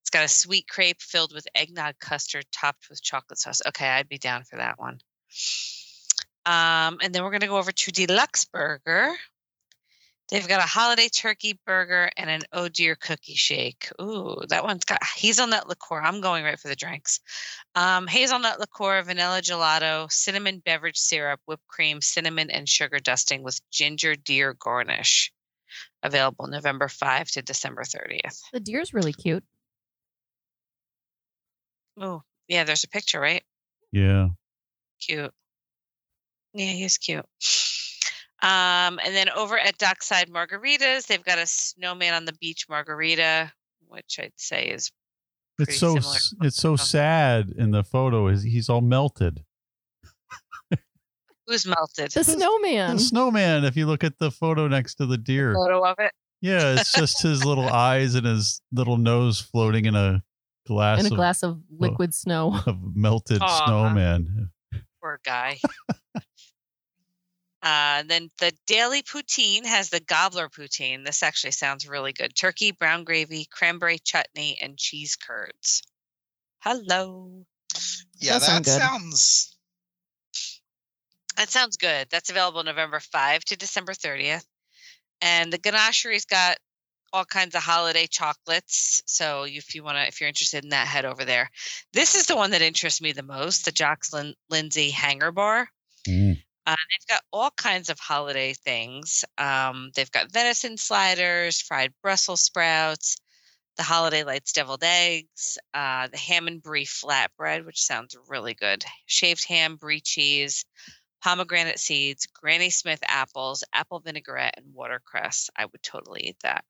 It's 0.02 0.10
got 0.10 0.24
a 0.24 0.28
sweet 0.28 0.68
crepe 0.68 1.00
filled 1.00 1.34
with 1.34 1.48
eggnog 1.54 1.98
custard 1.98 2.44
topped 2.52 2.88
with 2.88 3.02
chocolate 3.02 3.38
sauce. 3.38 3.62
Okay, 3.66 3.88
I'd 3.88 4.08
be 4.08 4.18
down 4.18 4.44
for 4.44 4.56
that 4.56 4.78
one. 4.78 5.00
Um, 6.46 6.98
and 7.02 7.14
then 7.14 7.22
we're 7.22 7.30
gonna 7.30 7.46
go 7.46 7.58
over 7.58 7.72
to 7.72 7.92
D-Luxe 7.92 8.44
Burger. 8.46 9.14
They've 10.30 10.48
got 10.48 10.60
a 10.60 10.66
holiday 10.66 11.08
turkey 11.08 11.58
burger 11.66 12.10
and 12.16 12.30
an 12.30 12.42
oh 12.52 12.68
dear 12.68 12.94
cookie 12.96 13.34
shake. 13.34 13.90
Ooh, 14.00 14.40
that 14.48 14.64
one's 14.64 14.84
got 14.84 15.04
hazelnut 15.04 15.68
liqueur. 15.68 16.00
I'm 16.00 16.22
going 16.22 16.44
right 16.44 16.58
for 16.58 16.68
the 16.68 16.76
drinks. 16.76 17.20
Um, 17.74 18.06
hazelnut 18.06 18.58
liqueur, 18.58 19.02
vanilla 19.02 19.42
gelato, 19.42 20.10
cinnamon 20.10 20.62
beverage 20.64 20.96
syrup, 20.96 21.40
whipped 21.44 21.66
cream, 21.66 22.00
cinnamon, 22.00 22.50
and 22.50 22.66
sugar 22.66 22.98
dusting 23.00 23.42
with 23.42 23.60
ginger 23.70 24.14
deer 24.14 24.54
garnish. 24.54 25.30
Available 26.02 26.46
November 26.46 26.88
5 26.88 27.28
to 27.32 27.42
December 27.42 27.82
30th. 27.82 28.40
The 28.52 28.60
deer's 28.60 28.94
really 28.94 29.12
cute. 29.12 29.44
Oh, 31.98 32.22
yeah, 32.48 32.64
there's 32.64 32.84
a 32.84 32.88
picture, 32.88 33.20
right? 33.20 33.42
yeah. 33.92 34.28
Cute. 35.00 35.32
Yeah, 36.54 36.70
he's 36.72 36.96
cute. 36.96 37.24
Um, 38.42 39.00
and 39.04 39.14
then 39.14 39.28
over 39.30 39.58
at 39.58 39.78
Dockside 39.78 40.28
Margaritas, 40.30 41.06
they've 41.06 41.24
got 41.24 41.38
a 41.38 41.46
snowman 41.46 42.14
on 42.14 42.24
the 42.26 42.34
beach 42.34 42.66
margarita, 42.68 43.50
which 43.88 44.18
I'd 44.20 44.32
say 44.36 44.66
is 44.66 44.90
It's 45.58 45.78
so 45.78 45.96
it's 46.42 46.56
so 46.56 46.76
sad 46.76 47.52
in 47.56 47.70
the 47.70 47.82
photo. 47.82 48.28
Is 48.28 48.42
he's 48.42 48.68
all 48.68 48.82
melted. 48.82 49.42
Who's 51.46 51.66
melted? 51.66 52.10
The 52.10 52.24
snowman. 52.24 52.96
The 52.96 53.02
snowman. 53.02 53.64
If 53.64 53.76
you 53.76 53.86
look 53.86 54.02
at 54.02 54.18
the 54.18 54.30
photo 54.30 54.66
next 54.68 54.94
to 54.96 55.06
the 55.06 55.18
deer, 55.18 55.54
Photo 55.54 55.84
of 55.84 55.96
it. 55.98 56.12
yeah, 56.40 56.74
it's 56.74 56.92
just 56.92 57.22
his 57.22 57.44
little 57.44 57.68
eyes 57.72 58.14
and 58.14 58.26
his 58.26 58.62
little 58.72 58.96
nose 58.96 59.40
floating 59.40 59.84
in 59.84 59.94
a 59.94 60.22
glass, 60.66 61.00
in 61.00 61.06
a 61.06 61.10
of, 61.10 61.16
glass 61.16 61.42
of 61.42 61.60
liquid 61.78 62.14
snow. 62.14 62.58
of 62.66 62.78
melted 62.96 63.42
Aw. 63.42 63.64
snowman. 63.66 64.50
Poor 65.04 65.20
guy. 65.22 65.58
uh, 67.62 68.02
then 68.06 68.30
the 68.38 68.54
daily 68.66 69.02
poutine 69.02 69.66
has 69.66 69.90
the 69.90 70.00
gobbler 70.00 70.48
poutine. 70.48 71.04
This 71.04 71.22
actually 71.22 71.50
sounds 71.50 71.86
really 71.86 72.14
good. 72.14 72.34
Turkey, 72.34 72.70
brown 72.70 73.04
gravy, 73.04 73.46
cranberry 73.50 73.98
chutney, 73.98 74.56
and 74.62 74.78
cheese 74.78 75.16
curds. 75.16 75.82
Hello. 76.60 77.44
Yeah, 78.18 78.38
That 78.38 78.40
that 78.40 78.46
sound 78.46 78.64
good. 78.64 78.80
sounds. 78.80 79.56
That 81.36 81.50
sounds 81.50 81.76
good. 81.76 82.08
That's 82.10 82.30
available 82.30 82.62
November 82.64 82.98
5 82.98 83.44
to 83.44 83.56
December 83.58 83.92
30th. 83.92 84.46
And 85.20 85.52
the 85.52 85.58
ganachery's 85.58 86.24
got 86.24 86.56
all 87.14 87.24
kinds 87.24 87.54
of 87.54 87.62
holiday 87.62 88.08
chocolates. 88.08 89.00
So 89.06 89.44
if 89.44 89.76
you 89.76 89.84
want 89.84 89.98
to, 89.98 90.06
if 90.08 90.20
you're 90.20 90.28
interested 90.28 90.64
in 90.64 90.70
that, 90.70 90.88
head 90.88 91.04
over 91.04 91.24
there. 91.24 91.48
This 91.92 92.16
is 92.16 92.26
the 92.26 92.34
one 92.34 92.50
that 92.50 92.60
interests 92.60 93.00
me 93.00 93.12
the 93.12 93.22
most, 93.22 93.64
the 93.64 93.70
Jocks 93.72 94.12
Lin- 94.12 94.34
Lindsay 94.50 94.90
Hangar 94.90 95.30
Bar. 95.30 95.68
Mm. 96.08 96.42
Uh, 96.66 96.76
they've 96.76 97.08
got 97.08 97.22
all 97.32 97.50
kinds 97.50 97.88
of 97.88 98.00
holiday 98.00 98.52
things. 98.52 99.24
Um, 99.38 99.92
they've 99.94 100.10
got 100.10 100.32
venison 100.32 100.76
sliders, 100.76 101.60
fried 101.60 101.92
Brussels 102.02 102.40
sprouts, 102.40 103.16
the 103.76 103.84
holiday 103.84 104.24
lights 104.24 104.52
deviled 104.52 104.82
eggs, 104.82 105.56
uh, 105.72 106.08
the 106.08 106.18
ham 106.18 106.48
and 106.48 106.60
brie 106.60 106.84
flatbread, 106.86 107.64
which 107.64 107.80
sounds 107.80 108.16
really 108.28 108.54
good, 108.54 108.84
shaved 109.06 109.46
ham, 109.46 109.76
brie 109.76 110.00
cheese, 110.00 110.64
pomegranate 111.22 111.78
seeds, 111.78 112.26
Granny 112.26 112.70
Smith 112.70 113.00
apples, 113.06 113.62
apple 113.72 114.00
vinaigrette, 114.00 114.54
and 114.56 114.74
watercress. 114.74 115.48
I 115.56 115.66
would 115.66 115.82
totally 115.82 116.22
eat 116.22 116.38
that. 116.42 116.64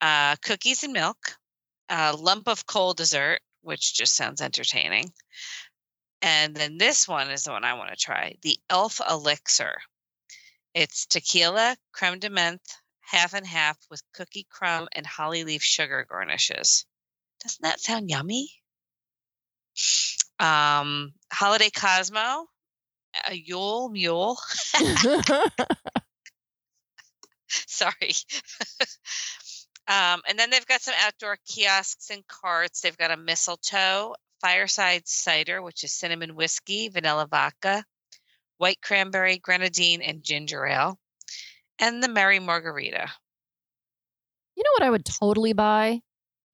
Uh, 0.00 0.36
cookies 0.36 0.84
and 0.84 0.92
milk, 0.92 1.36
a 1.88 2.14
lump 2.16 2.48
of 2.48 2.66
cold 2.66 2.96
dessert, 2.96 3.40
which 3.62 3.94
just 3.94 4.14
sounds 4.14 4.40
entertaining. 4.40 5.12
And 6.22 6.54
then 6.54 6.78
this 6.78 7.06
one 7.06 7.30
is 7.30 7.44
the 7.44 7.52
one 7.52 7.64
I 7.64 7.74
want 7.74 7.90
to 7.90 7.96
try 7.96 8.36
the 8.42 8.58
Elf 8.70 9.00
Elixir. 9.08 9.78
It's 10.74 11.06
tequila, 11.06 11.76
creme 11.92 12.18
de 12.18 12.30
menthe, 12.30 12.58
half 13.00 13.34
and 13.34 13.46
half 13.46 13.76
with 13.90 14.02
cookie 14.12 14.46
crumb 14.50 14.88
and 14.92 15.06
holly 15.06 15.44
leaf 15.44 15.62
sugar 15.62 16.06
garnishes. 16.08 16.84
Doesn't 17.42 17.62
that 17.62 17.80
sound 17.80 18.10
yummy? 18.10 18.50
Um, 20.40 21.12
Holiday 21.32 21.70
Cosmo, 21.70 22.46
a 23.28 23.34
Yule 23.34 23.88
Mule. 23.90 24.38
Sorry. 27.66 28.12
um, 29.88 30.22
and 30.28 30.38
then 30.38 30.50
they've 30.50 30.66
got 30.66 30.80
some 30.82 30.94
outdoor 31.04 31.38
kiosks 31.46 32.10
and 32.10 32.26
carts. 32.26 32.80
They've 32.80 32.96
got 32.96 33.10
a 33.10 33.16
mistletoe, 33.16 34.14
fireside 34.40 35.06
cider, 35.06 35.62
which 35.62 35.84
is 35.84 35.92
cinnamon 35.92 36.34
whiskey, 36.34 36.88
vanilla 36.88 37.26
vodka, 37.30 37.84
white 38.58 38.80
cranberry, 38.82 39.38
grenadine, 39.38 40.02
and 40.02 40.22
ginger 40.22 40.66
ale, 40.66 40.98
and 41.78 42.02
the 42.02 42.08
Merry 42.08 42.38
Margarita. 42.38 43.08
you 44.56 44.62
know 44.62 44.70
what 44.78 44.86
I 44.86 44.90
would 44.90 45.04
totally 45.04 45.52
buy 45.52 46.00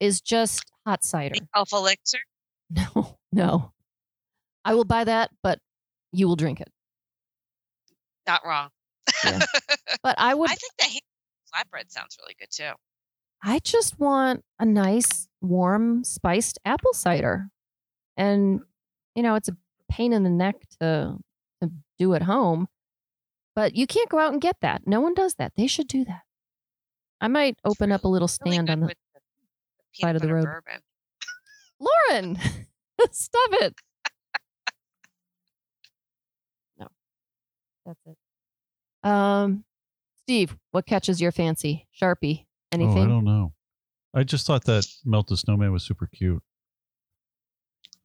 is 0.01 0.21
just 0.21 0.65
hot 0.87 1.05
cider. 1.05 1.35
The 1.35 1.47
Elf 1.55 1.73
Elixir. 1.73 2.19
No, 2.71 3.19
no. 3.31 3.73
I 4.65 4.75
will 4.75 4.85
buy 4.87 5.05
that, 5.05 5.31
but 5.43 5.59
you 6.13 6.27
will 6.27 6.35
drink 6.35 6.61
it. 6.61 6.69
Not 8.27 8.41
wrong. 8.45 8.71
But 10.03 10.17
I 10.19 10.35
would 10.35 10.51
I 10.51 10.55
think 10.55 10.73
the 10.79 11.01
flatbread 11.55 11.91
sounds 11.91 12.17
really 12.21 12.35
good 12.39 12.51
too. 12.51 12.73
I 13.43 13.59
just 13.59 13.99
want 13.99 14.43
a 14.59 14.65
nice, 14.65 15.29
warm, 15.43 16.03
spiced 16.05 16.59
apple 16.65 16.95
cider. 16.95 17.49
And, 18.17 18.61
you 19.15 19.23
know, 19.23 19.35
it's 19.35 19.49
a 19.49 19.57
pain 19.91 20.13
in 20.13 20.25
the 20.25 20.31
neck 20.31 20.57
to, 20.81 21.19
to 21.61 21.71
do 21.99 22.15
at 22.15 22.23
home, 22.23 22.69
but 23.55 23.75
you 23.77 23.87
can't 23.87 24.09
go 24.09 24.19
out 24.19 24.33
and 24.33 24.41
get 24.41 24.57
that. 24.63 24.87
No 24.87 25.01
one 25.01 25.15
does 25.15 25.35
that. 25.35 25.53
They 25.57 25.67
should 25.67 25.89
do 25.89 26.05
that. 26.07 26.23
I 27.21 27.29
might 27.29 27.59
open 27.65 27.93
up 27.93 28.05
a 28.05 28.09
little 28.09 28.29
stand 28.29 28.69
good 28.69 28.73
on 28.73 28.81
the 28.81 28.87
with 28.87 28.97
the 29.15 30.01
side 30.01 30.17
of 30.17 30.23
the 30.23 30.33
road. 30.33 30.45
Bourbon. 30.45 30.81
Lauren. 31.79 32.39
Stop 33.11 33.51
it. 33.61 33.75
No. 36.79 36.89
That's 37.87 38.01
it. 38.07 38.17
Um 39.05 39.65
Steve, 40.23 40.57
what 40.71 40.87
catches 40.87 41.21
your 41.21 41.33
fancy? 41.33 41.87
Sharpie. 42.01 42.47
Anything? 42.73 42.99
Oh, 42.99 43.05
I 43.05 43.09
don't 43.09 43.25
know. 43.25 43.53
I 44.15 44.25
just 44.25 44.47
thought 44.47 44.65
that 44.65 44.87
melted 45.05 45.39
snowman 45.39 45.73
was 45.73 45.85
super 45.85 46.07
cute. 46.07 46.43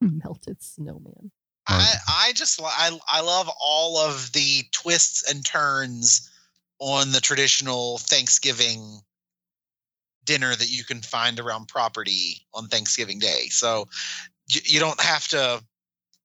Melted 0.00 0.62
snowman. 0.62 1.30
I 1.66 1.94
I 2.08 2.32
just 2.34 2.60
I 2.62 2.98
I 3.08 3.20
love 3.20 3.50
all 3.60 3.98
of 3.98 4.32
the 4.32 4.62
twists 4.72 5.30
and 5.30 5.44
turns 5.44 6.30
on 6.78 7.12
the 7.12 7.20
traditional 7.20 7.98
Thanksgiving 7.98 9.00
dinner 10.24 10.54
that 10.54 10.70
you 10.70 10.84
can 10.84 11.00
find 11.00 11.38
around 11.38 11.68
property 11.68 12.46
on 12.54 12.68
Thanksgiving 12.68 13.18
Day. 13.18 13.46
So 13.50 13.88
you, 14.48 14.60
you 14.64 14.80
don't 14.80 15.00
have 15.00 15.28
to 15.28 15.62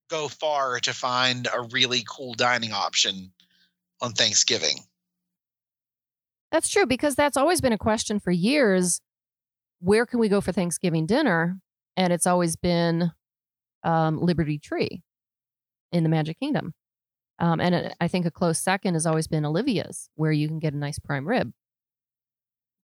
go 0.10 0.28
far 0.28 0.80
to 0.80 0.94
find 0.94 1.48
a 1.54 1.62
really 1.62 2.04
cool 2.08 2.34
dining 2.34 2.72
option 2.72 3.32
on 4.02 4.14
Thanksgiving. 4.14 4.80
That's 6.52 6.70
true 6.70 6.86
because 6.86 7.16
that's 7.16 7.38
always 7.38 7.62
been 7.62 7.74
a 7.74 7.78
question 7.78 8.20
for 8.20 8.32
years. 8.32 9.02
Where 9.80 10.06
can 10.06 10.20
we 10.20 10.30
go 10.30 10.42
for 10.42 10.52
Thanksgiving 10.52 11.06
dinner? 11.06 11.60
And 11.98 12.14
it's 12.14 12.28
always 12.28 12.56
been 12.56 13.12
um, 13.84 14.18
Liberty 14.20 14.58
Tree 14.58 15.02
in 15.92 16.04
the 16.04 16.10
Magic 16.10 16.40
Kingdom. 16.40 16.74
Um, 17.40 17.60
and 17.60 17.94
I 18.00 18.08
think 18.08 18.26
a 18.26 18.32
close 18.32 18.60
second 18.60 18.94
has 18.94 19.06
always 19.06 19.28
been 19.28 19.46
Olivia's, 19.46 20.10
where 20.16 20.32
you 20.32 20.48
can 20.48 20.60
get 20.60 20.74
a 20.74 20.78
nice 20.78 21.00
prime 21.00 21.28
rib. 21.28 21.52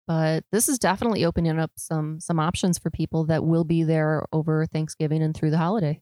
But 0.08 0.44
this 0.52 0.68
is 0.68 0.78
definitely 0.78 1.24
opening 1.24 1.58
up 1.58 1.72
some 1.78 2.20
some 2.20 2.40
options 2.40 2.78
for 2.78 2.90
people 2.90 3.26
that 3.28 3.46
will 3.46 3.64
be 3.64 3.84
there 3.84 4.26
over 4.34 4.66
Thanksgiving 4.66 5.24
and 5.24 5.34
through 5.34 5.52
the 5.52 5.58
holiday. 5.58 6.02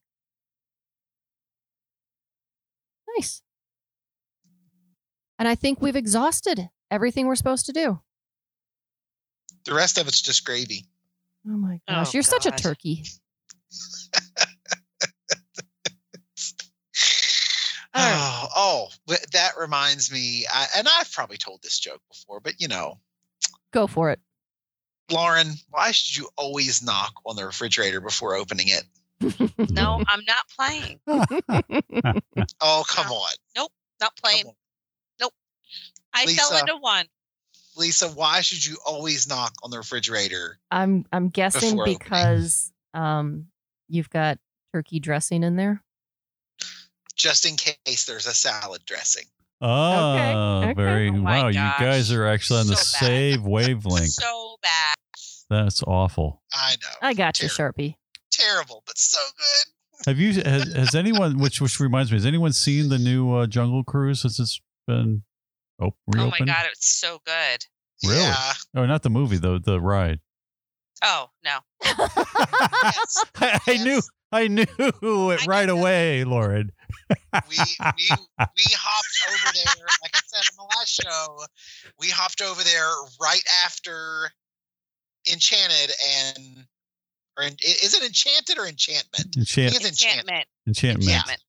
Nice. 3.15 3.43
And 5.39 5.47
I 5.47 5.55
think 5.55 5.81
we've 5.81 5.95
exhausted 5.95 6.69
everything 6.91 7.25
we're 7.25 7.35
supposed 7.35 7.65
to 7.67 7.71
do. 7.73 7.99
The 9.65 9.73
rest 9.73 9.97
of 9.97 10.07
it's 10.07 10.21
just 10.21 10.45
gravy. 10.45 10.85
Oh 11.47 11.51
my 11.51 11.79
Oh, 11.87 11.93
gosh, 11.95 12.13
you're 12.13 12.21
such 12.23 12.45
a 12.45 12.51
turkey. 12.51 13.05
Oh, 17.95 18.47
oh, 18.55 18.87
that 19.33 19.53
reminds 19.59 20.11
me, 20.11 20.45
I, 20.53 20.67
and 20.77 20.87
I've 20.99 21.11
probably 21.11 21.37
told 21.37 21.61
this 21.63 21.79
joke 21.79 22.01
before, 22.11 22.39
but 22.39 22.53
you 22.59 22.67
know, 22.67 22.99
Go 23.71 23.87
for 23.87 24.11
it. 24.11 24.19
Lauren, 25.11 25.47
why 25.69 25.91
should 25.91 26.15
you 26.17 26.29
always 26.37 26.83
knock 26.83 27.13
on 27.25 27.35
the 27.35 27.45
refrigerator 27.45 27.99
before 27.99 28.35
opening 28.35 28.67
it? 28.69 28.83
No, 29.71 30.01
I'm 30.07 30.23
not 30.25 30.45
playing. 30.55 30.99
Oh, 32.61 32.83
come 32.87 33.11
on. 33.11 33.29
Nope, 33.55 33.71
not 33.99 34.15
playing. 34.15 34.45
On. 34.47 34.53
I 36.13 36.25
fell 36.25 36.57
into 36.57 36.77
one. 36.77 37.05
Lisa, 37.77 38.09
why 38.09 38.41
should 38.41 38.65
you 38.65 38.77
always 38.85 39.27
knock 39.27 39.53
on 39.63 39.71
the 39.71 39.77
refrigerator? 39.77 40.57
I'm 40.71 41.05
I'm 41.13 41.29
guessing 41.29 41.71
Before 41.71 41.83
opening. 41.83 41.97
because 41.99 42.71
um 42.93 43.47
you've 43.87 44.09
got 44.09 44.37
turkey 44.73 44.99
dressing 44.99 45.43
in 45.43 45.55
there. 45.55 45.81
Just 47.15 47.45
in 47.45 47.55
case 47.57 48.05
there's 48.05 48.27
a 48.27 48.33
salad 48.33 48.81
dressing. 48.85 49.25
Oh, 49.61 50.61
okay. 50.63 50.73
very 50.73 51.09
Oh 51.09 51.13
my 51.13 51.41
wow! 51.43 51.47
You 51.49 51.53
guys 51.55 52.13
are 52.13 52.25
actually 52.27 52.61
on 52.61 52.67
the 52.67 52.75
So 52.77 52.99
bad. 52.99 53.07
same 53.07 53.43
wavelength. 53.43 54.13
So 54.21 54.55
bad. 54.61 54.95
That's 55.49 55.83
awful. 55.83 56.41
I 56.53 56.75
know. 56.81 56.95
I 57.01 57.13
got 57.13 57.41
you, 57.41 57.49
Sharpie. 57.49 57.95
Terrible, 58.31 58.83
but 58.85 58.97
so 58.97 59.19
good. 59.37 60.07
Have 60.09 60.17
you? 60.19 60.41
Has, 60.43 60.71
has 60.73 60.95
anyone? 60.95 61.39
Which 61.39 61.59
which 61.59 61.79
reminds 61.79 62.11
me, 62.11 62.17
has 62.17 62.25
anyone 62.25 62.53
seen 62.53 62.87
the 62.89 62.97
new 62.99 63.33
uh, 63.33 63.47
Jungle 63.47 63.83
Cruise 63.83 64.21
since 64.21 64.39
it's 64.39 64.61
been 64.87 65.23
oh 65.81 65.93
Oh 66.17 66.31
my 66.31 66.39
god, 66.45 66.65
it's 66.71 66.87
so 66.99 67.19
good. 67.25 67.65
Really? 68.05 68.19
Yeah. 68.21 68.53
Oh, 68.75 68.85
not 68.85 69.03
the 69.03 69.09
movie 69.09 69.37
though. 69.37 69.59
The 69.59 69.79
ride. 69.79 70.19
Oh 71.03 71.27
no. 71.43 71.59
Yes. 72.83 73.25
I, 73.35 73.59
I 73.67 73.77
knew. 73.77 74.01
I 74.31 74.47
knew 74.47 74.65
it 74.79 75.41
I 75.41 75.45
right 75.47 75.65
knew 75.67 75.73
that. 75.75 75.79
away, 75.79 76.23
Lauren. 76.23 76.71
we 77.09 77.57
we 77.57 77.57
we 77.57 78.63
hopped 78.77 79.17
over 79.27 79.53
there, 79.53 79.85
like 80.03 80.15
I 80.15 80.19
said 80.27 80.43
in 80.51 80.55
the 80.57 80.63
last 80.77 81.01
show, 81.03 81.39
we 81.99 82.09
hopped 82.09 82.41
over 82.41 82.63
there 82.63 82.89
right 83.21 83.41
after 83.65 84.31
Enchanted 85.31 85.91
and 86.37 86.65
or 87.37 87.43
is 87.45 87.93
it 87.95 88.03
Enchanted 88.03 88.57
or 88.57 88.67
Enchantment? 88.67 89.35
Enchant, 89.37 89.73
Enchantment. 89.85 89.85
Enchantment. 89.85 90.45
enchantment. 90.67 91.09
Yeah. 91.09 91.15
Enchantment. 91.15 91.41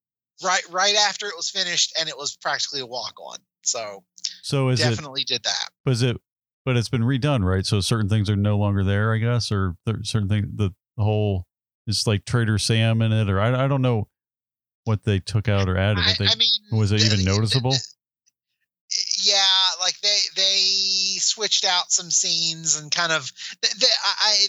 right 0.44 0.62
right 0.70 0.94
after 0.96 1.26
it 1.26 1.34
was 1.36 1.50
finished, 1.50 1.92
and 1.98 2.08
it 2.08 2.16
was 2.16 2.36
practically 2.36 2.80
a 2.80 2.86
walk 2.86 3.14
on. 3.20 3.38
So 3.62 4.04
So 4.42 4.68
is 4.68 4.80
it? 4.80 4.90
definitely 4.90 5.24
did 5.24 5.42
that. 5.44 5.70
Was 5.84 6.02
it? 6.02 6.16
But 6.64 6.76
it's 6.76 6.88
been 6.88 7.02
redone, 7.02 7.44
right? 7.44 7.64
So 7.64 7.80
certain 7.80 8.08
things 8.08 8.28
are 8.28 8.36
no 8.36 8.58
longer 8.58 8.84
there, 8.84 9.14
I 9.14 9.18
guess, 9.18 9.50
or 9.50 9.76
certain 10.02 10.28
things. 10.28 10.46
The, 10.54 10.74
whole 10.98 11.46
it's 11.86 12.06
like 12.06 12.26
Trader 12.26 12.58
Sam 12.58 13.00
in 13.00 13.10
it, 13.10 13.30
or 13.30 13.40
I, 13.40 13.64
I 13.64 13.68
don't 13.68 13.80
know 13.80 14.08
what 14.84 15.04
they 15.04 15.18
took 15.18 15.48
out 15.48 15.66
or 15.66 15.78
added. 15.78 16.04
I, 16.04 16.14
they, 16.18 16.26
I 16.26 16.34
mean, 16.34 16.50
was 16.72 16.92
it 16.92 17.02
even 17.02 17.24
noticeable? 17.24 17.74
yeah 19.22 19.66
like 19.80 19.98
they 20.00 20.18
they 20.36 21.16
switched 21.18 21.64
out 21.64 21.92
some 21.92 22.10
scenes 22.10 22.76
and 22.80 22.90
kind 22.90 23.12
of 23.12 23.30
they, 23.62 23.68
they, 23.78 23.86
I, 24.04 24.46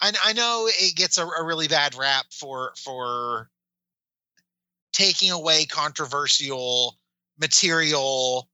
I 0.00 0.12
I 0.24 0.32
know 0.32 0.68
it 0.68 0.96
gets 0.96 1.18
a, 1.18 1.26
a 1.26 1.44
really 1.44 1.68
bad 1.68 1.94
rap 1.94 2.26
for 2.32 2.72
for 2.82 3.48
taking 4.92 5.30
away 5.30 5.64
controversial 5.66 6.98
material 7.38 8.48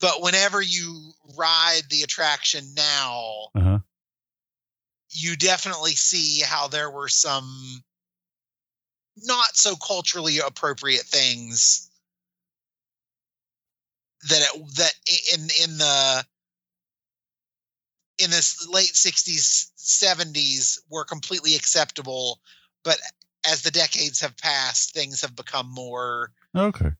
but 0.00 0.22
whenever 0.22 0.62
you 0.62 1.12
ride 1.36 1.82
the 1.90 2.02
attraction 2.02 2.64
now 2.76 3.48
uh 3.54 3.60
huh. 3.60 3.78
you 5.10 5.36
definitely 5.36 5.92
see 5.92 6.40
how 6.44 6.68
there 6.68 6.90
were 6.90 7.08
some 7.08 7.82
not 9.24 9.56
so 9.56 9.76
culturally 9.76 10.38
appropriate 10.38 11.02
things 11.02 11.90
that 14.28 14.40
it, 14.40 14.76
that 14.76 14.92
in 15.34 15.40
in 15.62 15.78
the 15.78 16.24
in 18.18 18.30
this 18.30 18.68
late 18.68 18.92
60s 18.92 19.70
70s 19.78 20.78
were 20.90 21.04
completely 21.04 21.56
acceptable 21.56 22.40
but 22.84 22.98
as 23.50 23.62
the 23.62 23.70
decades 23.70 24.20
have 24.20 24.36
passed 24.36 24.94
things 24.94 25.22
have 25.22 25.34
become 25.36 25.68
more 25.70 26.30
Okay. 26.56 26.90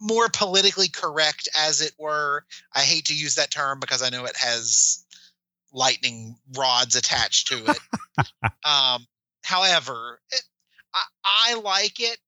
more 0.00 0.28
politically 0.30 0.88
correct 0.88 1.48
as 1.56 1.80
it 1.82 1.92
were. 1.98 2.44
I 2.74 2.80
hate 2.80 3.06
to 3.06 3.14
use 3.14 3.34
that 3.34 3.50
term 3.50 3.80
because 3.80 4.02
i 4.02 4.08
know 4.08 4.24
it 4.24 4.36
has 4.36 5.04
lightning 5.72 6.36
rods 6.56 6.96
attached 6.96 7.48
to 7.48 7.66
it. 7.66 7.78
Um 8.64 9.06
however 9.42 10.20
it, 10.30 10.42
I, 10.94 11.02
I 11.24 11.54
like 11.60 11.98
it. 12.00 12.18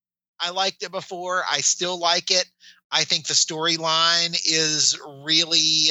I 0.40 0.50
liked 0.50 0.82
it 0.82 0.90
before. 0.90 1.42
I 1.50 1.60
still 1.60 1.98
like 1.98 2.30
it. 2.30 2.46
I 2.90 3.04
think 3.04 3.26
the 3.26 3.34
storyline 3.34 4.34
is 4.46 4.98
really 5.24 5.90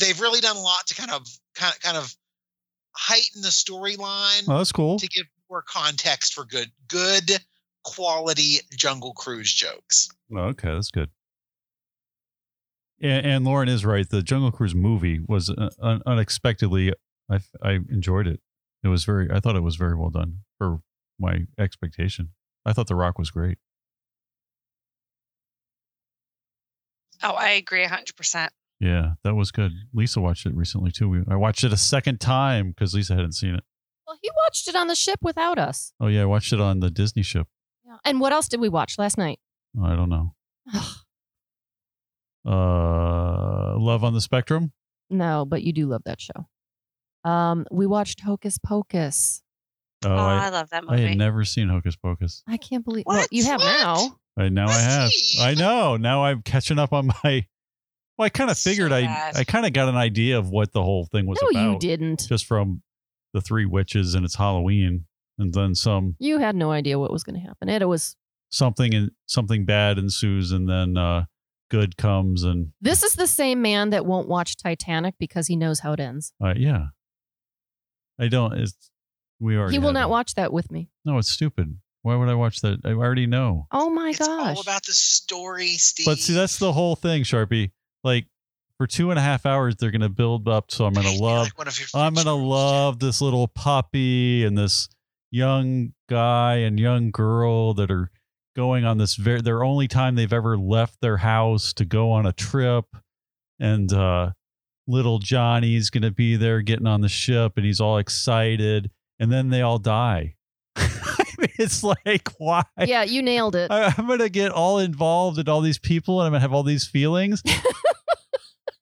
they've 0.00 0.20
really 0.20 0.40
done 0.40 0.56
a 0.56 0.60
lot 0.60 0.86
to 0.88 0.94
kind 0.94 1.10
of 1.10 1.26
kind 1.54 1.74
of, 1.74 1.80
kind 1.80 1.96
of 1.96 2.14
heighten 2.92 3.42
the 3.42 3.48
storyline 3.48 4.46
Well, 4.46 4.58
that's 4.58 4.72
cool. 4.72 4.98
to 4.98 5.08
give 5.08 5.26
more 5.50 5.62
context 5.62 6.34
for 6.34 6.44
good 6.44 6.70
good 6.88 7.30
quality 7.84 8.58
jungle 8.76 9.12
cruise 9.14 9.52
jokes 9.52 10.08
Oh, 10.34 10.40
okay, 10.48 10.68
that's 10.74 10.90
good. 10.90 11.08
And, 13.00 13.24
and 13.24 13.44
Lauren 13.44 13.68
is 13.68 13.84
right. 13.84 14.06
The 14.08 14.22
Jungle 14.22 14.50
Cruise 14.50 14.74
movie 14.74 15.20
was 15.26 15.48
uh, 15.50 15.70
un- 15.80 16.02
unexpectedly. 16.04 16.92
I 17.30 17.38
I 17.62 17.78
enjoyed 17.88 18.26
it. 18.26 18.40
It 18.84 18.88
was 18.88 19.04
very. 19.04 19.30
I 19.32 19.40
thought 19.40 19.56
it 19.56 19.62
was 19.62 19.76
very 19.76 19.94
well 19.94 20.10
done 20.10 20.40
for 20.58 20.80
my 21.18 21.46
expectation. 21.58 22.30
I 22.66 22.72
thought 22.72 22.88
The 22.88 22.94
Rock 22.94 23.18
was 23.18 23.30
great. 23.30 23.58
Oh, 27.22 27.32
I 27.32 27.50
agree 27.50 27.84
100%. 27.84 28.48
Yeah, 28.80 29.12
that 29.24 29.34
was 29.34 29.50
good. 29.50 29.72
Lisa 29.92 30.20
watched 30.20 30.46
it 30.46 30.54
recently 30.54 30.92
too. 30.92 31.08
We, 31.08 31.22
I 31.28 31.34
watched 31.34 31.64
it 31.64 31.72
a 31.72 31.76
second 31.76 32.20
time 32.20 32.70
because 32.70 32.94
Lisa 32.94 33.14
hadn't 33.16 33.32
seen 33.32 33.54
it. 33.56 33.64
Well, 34.22 34.22
he 34.22 34.30
watched 34.46 34.68
it 34.68 34.74
on 34.76 34.86
the 34.88 34.94
ship 34.94 35.18
without 35.22 35.58
us. 35.58 35.92
Oh 36.00 36.06
yeah, 36.08 36.22
I 36.22 36.24
watched 36.26 36.52
it 36.52 36.60
on 36.60 36.80
the 36.80 36.90
Disney 36.90 37.22
ship. 37.22 37.46
Yeah. 37.86 37.96
And 38.04 38.20
what 38.20 38.32
else 38.32 38.48
did 38.48 38.60
we 38.60 38.68
watch 38.68 38.98
last 38.98 39.16
night? 39.18 39.38
I 39.82 39.94
don't 39.96 40.08
know. 40.08 40.34
Uh, 42.46 43.74
Love 43.78 44.04
on 44.04 44.14
the 44.14 44.20
Spectrum. 44.20 44.72
no, 45.10 45.44
but 45.44 45.62
you 45.62 45.72
do 45.72 45.86
love 45.86 46.02
that 46.04 46.20
show. 46.20 46.46
Um, 47.30 47.66
we 47.70 47.86
watched 47.86 48.20
Hocus 48.20 48.58
Pocus. 48.58 49.42
Oh, 50.04 50.10
Oh, 50.10 50.16
I, 50.16 50.46
I, 50.46 50.48
love 50.50 50.70
that 50.70 50.84
movie. 50.84 51.04
I 51.04 51.08
had 51.08 51.18
never 51.18 51.44
seen 51.44 51.68
Hocus 51.68 51.96
Pocus. 51.96 52.42
I 52.46 52.56
can't 52.56 52.84
believe 52.84 53.04
well, 53.06 53.18
What? 53.18 53.28
you 53.32 53.44
have 53.44 53.60
What? 53.60 53.66
now. 53.80 54.16
I 54.38 54.48
now 54.48 54.68
I 54.68 54.78
have. 54.78 55.10
I 55.40 55.54
know. 55.54 55.96
Now 55.96 56.24
I'm 56.24 56.42
catching 56.42 56.78
up 56.78 56.92
on 56.92 57.08
my. 57.24 57.44
Well, 58.16 58.26
I 58.26 58.28
kind 58.30 58.50
of 58.50 58.56
So 58.56 58.70
figured 58.70 58.92
I. 58.92 59.32
I 59.34 59.44
kind 59.44 59.66
of 59.66 59.72
got 59.72 59.88
an 59.88 59.96
idea 59.96 60.38
of 60.38 60.48
what 60.50 60.72
the 60.72 60.82
whole 60.82 61.04
thing 61.06 61.26
was 61.26 61.38
No, 61.42 61.48
about 61.48 61.72
you 61.72 61.78
didn't. 61.80 62.26
just 62.28 62.46
from 62.46 62.80
the 63.34 63.40
three 63.40 63.66
witches 63.66 64.14
and 64.14 64.24
it's 64.24 64.36
Halloween 64.36 65.04
and 65.38 65.52
then 65.54 65.74
some 65.74 66.16
You 66.18 66.38
had 66.38 66.56
no 66.56 66.70
idea 66.70 66.98
what 66.98 67.12
was 67.12 67.22
going 67.24 67.40
to 67.40 67.46
happen. 67.46 67.68
It 67.68 67.86
was. 67.88 68.16
something 68.50 68.94
and 68.94 69.10
something 69.26 69.64
bad 69.64 69.98
ensues 69.98 70.52
and 70.52 70.68
then 70.68 70.96
uh 70.96 71.24
good 71.70 71.96
comes 71.98 72.42
and 72.44 72.72
This 72.80 73.02
is 73.02 73.12
the 73.14 73.26
same 73.26 73.60
man 73.60 73.90
that 73.90 74.06
won't 74.06 74.26
watch 74.28 74.56
Titanic 74.56 75.14
because 75.18 75.46
he 75.48 75.56
knows 75.56 75.80
how 75.80 75.92
it 75.92 76.00
ends. 76.00 76.32
uh, 76.42 76.54
yeah. 76.56 76.86
I 78.18 78.28
don't. 78.28 78.52
It's 78.54 78.90
we 79.40 79.56
already. 79.56 79.74
he 79.74 79.78
will 79.78 79.88
had 79.88 79.94
not 79.94 80.08
it. 80.08 80.10
watch 80.10 80.34
that 80.34 80.52
with 80.52 80.70
me. 80.72 80.88
No, 81.04 81.18
it's 81.18 81.30
stupid. 81.30 81.78
Why 82.02 82.16
would 82.16 82.28
I 82.28 82.34
watch 82.34 82.60
that? 82.62 82.80
I 82.84 82.90
already 82.90 83.26
know. 83.26 83.66
Oh 83.70 83.90
my 83.90 84.10
it's 84.10 84.18
gosh! 84.18 84.56
all 84.56 84.60
about 84.62 84.84
the 84.86 84.92
story 84.94 85.68
steve 85.74 86.06
But 86.06 86.18
see, 86.18 86.32
that's 86.34 86.58
the 86.58 86.72
whole 86.72 86.96
thing, 86.96 87.22
Sharpie. 87.22 87.70
Like 88.02 88.26
for 88.78 88.86
two 88.86 89.10
and 89.10 89.18
a 89.18 89.22
half 89.22 89.44
hours, 89.44 89.76
they're 89.76 89.90
gonna 89.90 90.08
build 90.08 90.48
up. 90.48 90.70
So 90.70 90.86
I'm 90.86 90.94
gonna 90.94 91.12
love. 91.20 91.46
like 91.46 91.58
one 91.58 91.68
of 91.68 91.78
your 91.78 91.88
I'm 91.94 92.14
gonna 92.14 92.30
favorite 92.30 92.46
love 92.46 92.98
this 93.00 93.20
little 93.20 93.48
puppy 93.48 94.44
and 94.44 94.56
this 94.56 94.88
young 95.30 95.92
guy 96.08 96.56
and 96.56 96.80
young 96.80 97.10
girl 97.10 97.74
that 97.74 97.90
are 97.90 98.10
going 98.56 98.84
on 98.84 98.96
this 98.98 99.16
very 99.16 99.42
their 99.42 99.62
only 99.62 99.86
time 99.86 100.14
they've 100.14 100.32
ever 100.32 100.56
left 100.56 101.00
their 101.02 101.18
house 101.18 101.72
to 101.74 101.84
go 101.84 102.10
on 102.10 102.24
a 102.24 102.32
trip 102.32 102.86
and 103.60 103.92
uh 103.92 104.30
little 104.86 105.18
Johnny's 105.18 105.90
gonna 105.90 106.10
be 106.10 106.36
there 106.36 106.62
getting 106.62 106.86
on 106.86 107.02
the 107.02 107.08
ship 107.08 107.52
and 107.56 107.66
he's 107.66 107.80
all 107.80 107.98
excited 107.98 108.90
and 109.18 109.30
then 109.30 109.50
they 109.50 109.60
all 109.60 109.78
die. 109.78 110.34
It's 111.58 111.82
like 111.82 112.28
why 112.38 112.62
yeah, 112.86 113.02
you 113.02 113.20
nailed 113.20 113.56
it. 113.56 113.70
I, 113.70 113.92
I'm 113.96 114.06
gonna 114.06 114.28
get 114.28 114.52
all 114.52 114.78
involved 114.78 115.38
in 115.38 115.48
all 115.48 115.60
these 115.60 115.78
people, 115.78 116.20
and 116.20 116.26
I'm 116.26 116.32
gonna 116.32 116.40
have 116.40 116.52
all 116.52 116.62
these 116.62 116.86
feelings. 116.86 117.42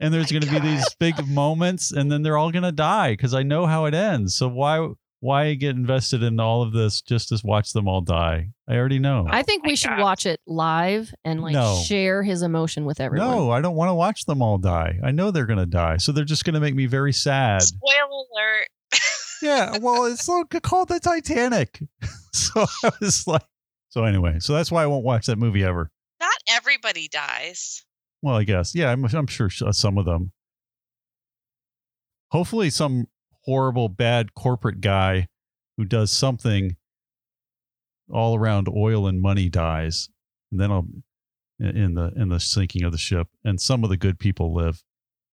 and 0.01 0.12
there's 0.12 0.30
gonna 0.32 0.47
be 0.47 0.59
these 0.59 0.84
big 1.01 1.26
moments, 1.28 1.92
and 1.92 2.11
then 2.11 2.22
they're 2.22 2.36
all 2.38 2.51
gonna 2.53 2.72
die 2.72 3.12
because 3.12 3.34
I 3.34 3.42
know 3.42 3.66
how 3.66 3.84
it 3.86 3.94
ends. 3.94 4.34
So 4.36 4.49
why 4.49 4.88
why 5.20 5.55
get 5.55 5.74
invested 5.74 6.22
in 6.22 6.38
all 6.38 6.62
of 6.62 6.72
this 6.72 7.01
just 7.01 7.30
to 7.30 7.40
watch 7.42 7.72
them 7.72 7.88
all 7.88 8.03
die? 8.03 8.51
I 8.68 8.76
already 8.76 8.99
know. 8.99 9.26
I 9.28 9.42
think 9.42 9.64
we 9.64 9.74
should 9.74 9.97
watch 9.99 10.26
it 10.26 10.40
live 10.47 11.12
and 11.24 11.40
like 11.40 11.55
No. 11.55 11.80
share 11.86 12.22
his 12.22 12.42
emotion 12.42 12.84
with 12.84 13.01
everyone. 13.01 13.30
no, 13.30 13.51
I 13.51 13.61
don't 13.61 13.74
want 13.76 13.88
to 13.88 13.94
watch 13.94 14.26
them 14.26 14.42
all 14.42 14.59
die. 14.59 14.99
I 15.03 15.11
know 15.12 15.30
they're 15.30 15.47
gonna 15.47 15.66
die, 15.66 15.97
so 15.97 16.12
they're 16.12 16.24
just 16.24 16.44
gonna 16.44 16.61
make 16.61 16.74
me 16.74 16.86
very 16.86 17.12
sad. 17.12 17.62
Spoiler 17.62 18.05
alert. 18.11 18.68
yeah, 19.42 19.78
well, 19.80 20.05
it's 20.05 20.24
so 20.24 20.44
called 20.44 20.88
the 20.88 21.01
Titanic. 21.01 21.80
so 22.32 22.66
I 22.84 22.90
was 23.01 23.26
like, 23.26 23.42
so 23.88 24.05
anyway, 24.05 24.36
so 24.40 24.53
that's 24.53 24.70
why 24.70 24.82
I 24.82 24.86
won't 24.86 25.05
watch 25.05 25.26
that 25.26 25.38
movie 25.38 25.64
ever. 25.64 25.90
Not 26.20 26.34
everybody 26.49 27.09
dies. 27.09 27.84
Well, 28.27 28.35
I 28.35 28.43
guess. 28.43 28.74
Yeah, 28.74 28.91
I'm, 28.91 29.05
I'm 29.05 29.29
sure 29.29 29.49
some 29.49 29.99
of 29.99 30.05
them. 30.05 30.33
Hopefully, 32.33 32.70
some 32.70 33.07
horrible, 33.45 33.89
bad 33.89 34.35
corporate 34.35 34.81
guy 34.81 35.29
who 35.77 35.85
does 35.85 36.11
something 36.11 36.74
all 38.11 38.37
around 38.37 38.68
oil 38.68 39.07
and 39.07 39.20
money 39.20 39.49
dies, 39.49 40.09
and 40.51 40.61
then 40.61 40.72
I'll 40.72 40.89
in 41.61 41.95
the 41.95 42.11
in 42.16 42.29
the 42.29 42.41
sinking 42.41 42.83
of 42.83 42.91
the 42.91 42.99
ship, 42.99 43.29
and 43.45 43.61
some 43.61 43.85
of 43.85 43.91
the 43.91 43.97
good 43.97 44.18
people 44.18 44.53
live. 44.53 44.83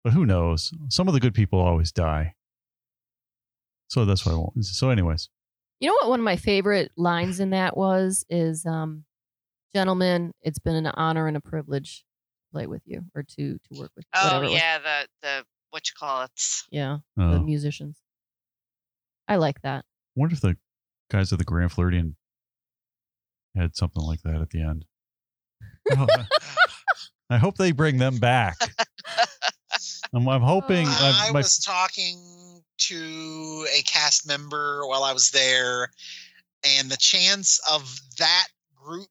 But 0.02 0.14
who 0.14 0.24
knows? 0.24 0.72
Some 0.88 1.08
of 1.08 1.12
the 1.12 1.20
good 1.20 1.34
people 1.34 1.60
always 1.60 1.92
die. 1.92 2.36
So 3.88 4.06
that's 4.06 4.24
what 4.24 4.34
I 4.34 4.38
want. 4.38 4.64
So, 4.64 4.88
anyways, 4.88 5.28
You 5.80 5.88
know 5.88 5.94
what 6.00 6.08
one 6.08 6.20
of 6.20 6.24
my 6.24 6.36
favorite 6.36 6.90
lines 6.96 7.38
in 7.38 7.50
that 7.50 7.76
was 7.76 8.24
is 8.30 8.64
um 8.64 9.04
gentlemen, 9.74 10.32
it's 10.40 10.58
been 10.58 10.74
an 10.74 10.86
honor 10.86 11.26
and 11.26 11.36
a 11.36 11.40
privilege 11.40 12.06
play 12.58 12.66
with 12.66 12.82
you 12.86 13.02
or 13.14 13.22
to 13.22 13.58
to 13.58 13.80
work 13.80 13.92
with. 13.94 14.04
Oh 14.14 14.24
whatever 14.24 14.44
it 14.44 14.48
was. 14.48 14.56
yeah, 14.56 14.78
the 14.78 15.08
the 15.22 15.44
what 15.70 15.88
you 15.88 15.92
call 15.98 16.22
it. 16.22 16.30
Yeah, 16.70 16.98
the 17.16 17.22
uh, 17.22 17.38
musicians. 17.40 17.96
I 19.28 19.36
like 19.36 19.60
that. 19.62 19.84
wonder 20.16 20.34
if 20.34 20.40
the 20.40 20.56
guys 21.10 21.30
of 21.32 21.38
the 21.38 21.44
Grand 21.44 21.70
Floridian 21.70 22.16
had 23.54 23.76
something 23.76 24.02
like 24.02 24.22
that 24.22 24.40
at 24.40 24.50
the 24.50 24.62
end. 24.62 24.86
I 25.90 25.94
hope, 25.94 26.08
I 27.30 27.38
hope 27.38 27.56
they 27.58 27.72
bring 27.72 27.98
them 27.98 28.16
back. 28.16 28.56
I'm, 30.14 30.26
I'm 30.28 30.40
hoping. 30.40 30.86
Uh, 30.86 30.90
uh, 30.90 31.12
I 31.16 31.30
my, 31.32 31.40
was 31.40 31.58
talking 31.58 32.62
to 32.78 33.66
a 33.76 33.82
cast 33.82 34.26
member 34.26 34.86
while 34.86 35.04
I 35.04 35.12
was 35.12 35.30
there, 35.30 35.90
and 36.64 36.90
the 36.90 36.96
chance 36.96 37.60
of 37.70 38.00
that 38.18 38.46
group, 38.74 39.10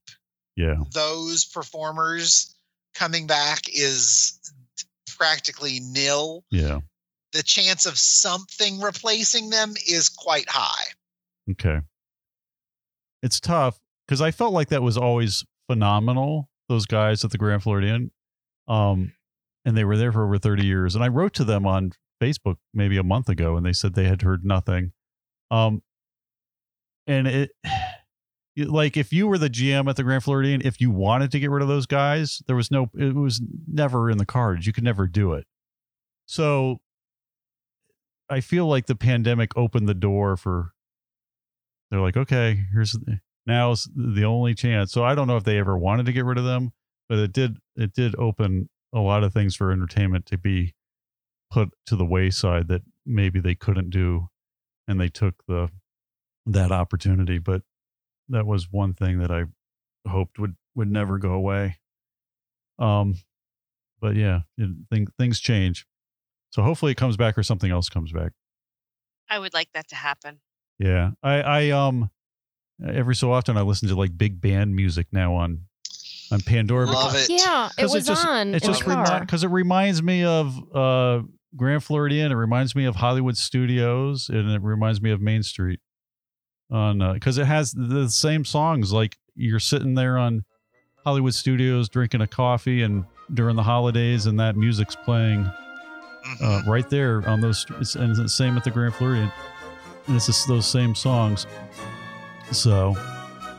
yeah, 0.55 0.77
those 0.93 1.45
performers 1.45 2.56
coming 2.97 3.27
back 3.27 3.61
is 3.67 4.39
practically 5.17 5.79
nil. 5.91 6.43
yeah. 6.51 6.79
The 7.33 7.43
chance 7.43 7.85
of 7.85 7.97
something 7.97 8.79
replacing 8.79 9.49
them 9.49 9.73
is 9.87 10.09
quite 10.09 10.49
high. 10.49 10.85
Okay. 11.51 11.79
it's 13.21 13.39
tough 13.39 13.79
because 14.07 14.21
I 14.21 14.31
felt 14.31 14.53
like 14.53 14.69
that 14.69 14.81
was 14.81 14.97
always 14.97 15.43
phenomenal. 15.69 16.49
Those 16.69 16.85
guys 16.85 17.23
at 17.23 17.31
the 17.31 17.37
Grand 17.37 17.63
Floridian, 17.63 18.11
um, 18.67 19.13
and 19.65 19.77
they 19.77 19.83
were 19.83 19.97
there 19.97 20.11
for 20.11 20.25
over 20.25 20.37
thirty 20.37 20.65
years. 20.65 20.95
And 20.95 21.03
I 21.03 21.09
wrote 21.09 21.33
to 21.35 21.43
them 21.43 21.65
on 21.65 21.91
Facebook 22.21 22.55
maybe 22.73 22.97
a 22.97 23.03
month 23.03 23.29
ago, 23.29 23.55
and 23.57 23.65
they 23.65 23.73
said 23.73 23.93
they 23.93 24.07
had 24.07 24.21
heard 24.21 24.43
nothing. 24.43 24.91
Um, 25.51 25.81
and 27.05 27.27
it, 27.27 27.51
like, 28.57 28.97
if 28.97 29.13
you 29.13 29.27
were 29.27 29.37
the 29.37 29.49
GM 29.49 29.89
at 29.89 29.95
the 29.95 30.03
Grand 30.03 30.23
Floridian, 30.23 30.61
if 30.65 30.81
you 30.81 30.91
wanted 30.91 31.31
to 31.31 31.39
get 31.39 31.49
rid 31.49 31.61
of 31.61 31.67
those 31.67 31.85
guys, 31.85 32.41
there 32.47 32.55
was 32.55 32.71
no, 32.71 32.89
it 32.95 33.15
was 33.15 33.41
never 33.67 34.09
in 34.09 34.17
the 34.17 34.25
cards. 34.25 34.65
You 34.65 34.73
could 34.73 34.83
never 34.83 35.07
do 35.07 35.33
it. 35.33 35.45
So, 36.25 36.79
I 38.29 38.41
feel 38.41 38.67
like 38.67 38.87
the 38.87 38.95
pandemic 38.95 39.55
opened 39.55 39.87
the 39.87 39.93
door 39.93 40.35
for. 40.35 40.73
They're 41.89 42.01
like, 42.01 42.17
okay, 42.17 42.65
here's 42.73 42.97
now's 43.45 43.89
the 43.95 44.25
only 44.25 44.53
chance. 44.53 44.91
So 44.91 45.05
I 45.05 45.15
don't 45.15 45.27
know 45.27 45.37
if 45.37 45.45
they 45.45 45.57
ever 45.57 45.77
wanted 45.77 46.05
to 46.07 46.11
get 46.11 46.25
rid 46.25 46.37
of 46.37 46.43
them, 46.43 46.73
but 47.07 47.17
it 47.17 47.31
did 47.31 47.57
it 47.75 47.93
did 47.93 48.13
open 48.17 48.69
a 48.93 48.99
lot 48.99 49.23
of 49.23 49.33
things 49.33 49.55
for 49.55 49.71
entertainment 49.71 50.25
to 50.27 50.37
be 50.37 50.73
put 51.49 51.69
to 51.85 51.95
the 51.95 52.05
wayside 52.05 52.67
that 52.67 52.81
maybe 53.05 53.39
they 53.39 53.55
couldn't 53.55 53.89
do 53.89 54.27
and 54.87 54.99
they 54.99 55.07
took 55.07 55.35
the 55.47 55.69
that 56.45 56.71
opportunity 56.71 57.39
but 57.39 57.61
that 58.29 58.45
was 58.45 58.67
one 58.71 58.93
thing 58.93 59.19
that 59.19 59.31
i 59.31 59.43
hoped 60.09 60.39
would 60.39 60.55
would 60.75 60.89
never 60.89 61.17
go 61.17 61.31
away 61.31 61.77
um 62.79 63.15
but 63.99 64.15
yeah 64.15 64.41
it, 64.57 64.69
thing, 64.91 65.07
things 65.17 65.39
change 65.39 65.85
so 66.51 66.61
hopefully 66.61 66.91
it 66.91 66.97
comes 66.97 67.17
back 67.17 67.37
or 67.37 67.43
something 67.43 67.71
else 67.71 67.89
comes 67.89 68.11
back 68.11 68.31
I 69.29 69.39
would 69.39 69.53
like 69.53 69.69
that 69.73 69.89
to 69.89 69.95
happen. 69.95 70.39
yeah 70.79 71.11
i 71.23 71.41
i 71.41 71.69
um 71.71 72.09
every 72.85 73.15
so 73.15 73.31
often 73.31 73.57
i 73.57 73.61
listen 73.61 73.89
to 73.89 73.95
like 73.95 74.17
big 74.17 74.39
band 74.39 74.75
music 74.75 75.07
now 75.11 75.33
on 75.35 75.61
on 76.31 76.41
pandora 76.41 76.85
Love 76.87 77.15
it. 77.15 77.29
Yeah, 77.29 77.69
it 77.77 77.89
was 77.89 78.05
just- 78.05 78.25
on 78.25 78.49
it 78.53 78.61
in 78.63 78.67
just 78.67 78.83
the 78.85 78.93
car. 78.93 79.21
because 79.21 79.43
it 79.43 79.47
reminds 79.49 80.03
me 80.03 80.23
of 80.23 80.75
uh 80.75 81.21
Grand 81.55 81.83
Floridian. 81.83 82.31
It 82.31 82.35
reminds 82.35 82.75
me 82.75 82.83
of 82.85 82.97
Hollywood 82.97 83.37
Studios, 83.37 84.27
and 84.29 84.51
it 84.51 84.61
reminds 84.61 85.01
me 85.01 85.11
of 85.11 85.21
Main 85.21 85.41
Street. 85.41 85.79
On 86.69 87.13
because 87.13 87.37
it 87.37 87.45
has 87.45 87.71
the 87.71 88.09
same 88.09 88.43
songs. 88.43 88.91
Like 88.91 89.17
you're 89.35 89.59
sitting 89.59 89.93
there 89.93 90.17
on 90.17 90.43
Hollywood 91.05 91.33
Studios 91.33 91.87
drinking 91.87 92.21
a 92.21 92.27
coffee, 92.27 92.81
and 92.81 93.05
during 93.33 93.55
the 93.55 93.63
holidays, 93.63 94.25
and 94.25 94.39
that 94.39 94.55
music's 94.55 94.95
playing 94.95 95.49
uh, 96.41 96.61
right 96.67 96.89
there 96.89 97.27
on 97.27 97.41
those. 97.41 97.65
And 97.95 98.11
it's 98.11 98.19
the 98.19 98.27
same 98.29 98.57
at 98.57 98.63
the 98.63 98.71
Grand 98.71 98.95
Floridian. 98.95 99.31
And 100.07 100.15
it's 100.15 100.25
just 100.25 100.47
those 100.47 100.65
same 100.65 100.95
songs. 100.95 101.47
So 102.51 102.95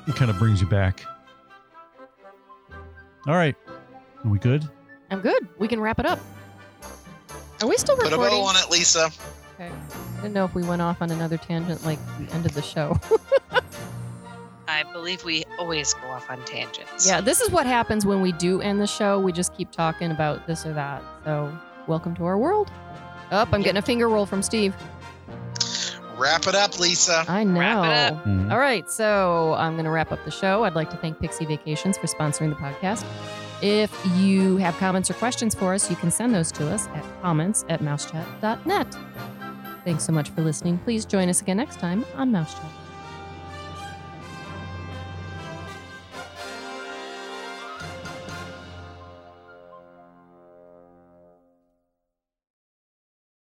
it 0.06 0.14
kind 0.14 0.30
of 0.30 0.38
brings 0.38 0.60
you 0.60 0.66
back. 0.66 1.04
All 3.26 3.34
right, 3.34 3.56
are 4.24 4.30
we 4.30 4.38
good? 4.38 4.68
I'm 5.10 5.20
good. 5.20 5.46
We 5.58 5.68
can 5.68 5.80
wrap 5.80 5.98
it 5.98 6.06
up. 6.06 6.18
Are 7.60 7.68
we 7.68 7.76
still 7.76 7.96
recording? 7.96 8.18
Put 8.18 8.24
a 8.24 8.24
recording? 8.24 8.38
bow 8.38 8.44
on 8.44 8.56
it, 8.56 8.70
Lisa. 8.70 9.10
Okay. 9.54 9.70
I 10.18 10.22
didn't 10.22 10.34
know 10.34 10.44
if 10.44 10.54
we 10.54 10.62
went 10.64 10.82
off 10.82 11.00
on 11.00 11.10
another 11.10 11.36
tangent 11.36 11.84
like 11.86 11.98
the 12.18 12.32
end 12.34 12.44
of 12.44 12.54
the 12.54 12.62
show. 12.62 12.98
I 14.68 14.82
believe 14.92 15.24
we 15.24 15.44
always 15.58 15.94
go 15.94 16.08
off 16.08 16.28
on 16.30 16.44
tangents. 16.44 17.06
yeah, 17.06 17.20
this 17.20 17.40
is 17.40 17.50
what 17.50 17.66
happens 17.66 18.04
when 18.04 18.20
we 18.20 18.32
do 18.32 18.60
end 18.60 18.80
the 18.80 18.86
show. 18.86 19.18
We 19.18 19.32
just 19.32 19.54
keep 19.56 19.70
talking 19.70 20.10
about 20.10 20.46
this 20.46 20.66
or 20.66 20.72
that. 20.74 21.02
So, 21.24 21.56
welcome 21.86 22.14
to 22.16 22.24
our 22.26 22.36
world. 22.36 22.70
Up, 23.30 23.48
I'm 23.52 23.62
getting 23.62 23.78
a 23.78 23.82
finger 23.82 24.08
roll 24.08 24.26
from 24.26 24.42
Steve. 24.42 24.74
Wrap 26.16 26.46
it 26.48 26.54
up, 26.54 26.78
Lisa. 26.80 27.24
I 27.28 27.44
know. 27.44 27.60
Wrap 27.60 27.84
it 27.84 28.12
up. 28.16 28.24
Mhm. 28.24 28.50
All 28.50 28.58
right, 28.58 28.88
so 28.90 29.54
I'm 29.56 29.74
going 29.74 29.84
to 29.84 29.90
wrap 29.90 30.10
up 30.12 30.24
the 30.24 30.30
show. 30.32 30.64
I'd 30.64 30.74
like 30.74 30.90
to 30.90 30.96
thank 30.96 31.20
Pixie 31.20 31.44
Vacations 31.46 31.96
for 31.96 32.06
sponsoring 32.08 32.50
the 32.50 32.56
podcast. 32.56 33.04
If 33.62 33.90
you 34.16 34.56
have 34.58 34.76
comments 34.78 35.10
or 35.10 35.14
questions 35.14 35.54
for 35.54 35.72
us, 35.74 35.88
you 35.88 35.96
can 35.96 36.10
send 36.10 36.34
those 36.34 36.50
to 36.52 36.68
us 36.70 36.88
at 36.88 37.04
comments 37.22 37.64
at 37.68 37.80
mousechat.net. 37.80 38.96
Thanks 39.88 40.04
so 40.04 40.12
much 40.12 40.28
for 40.28 40.42
listening. 40.42 40.76
Please 40.84 41.06
join 41.06 41.30
us 41.30 41.40
again 41.40 41.56
next 41.56 41.78
time 41.78 42.04
on 42.14 42.30
Mousechat. 42.30 42.77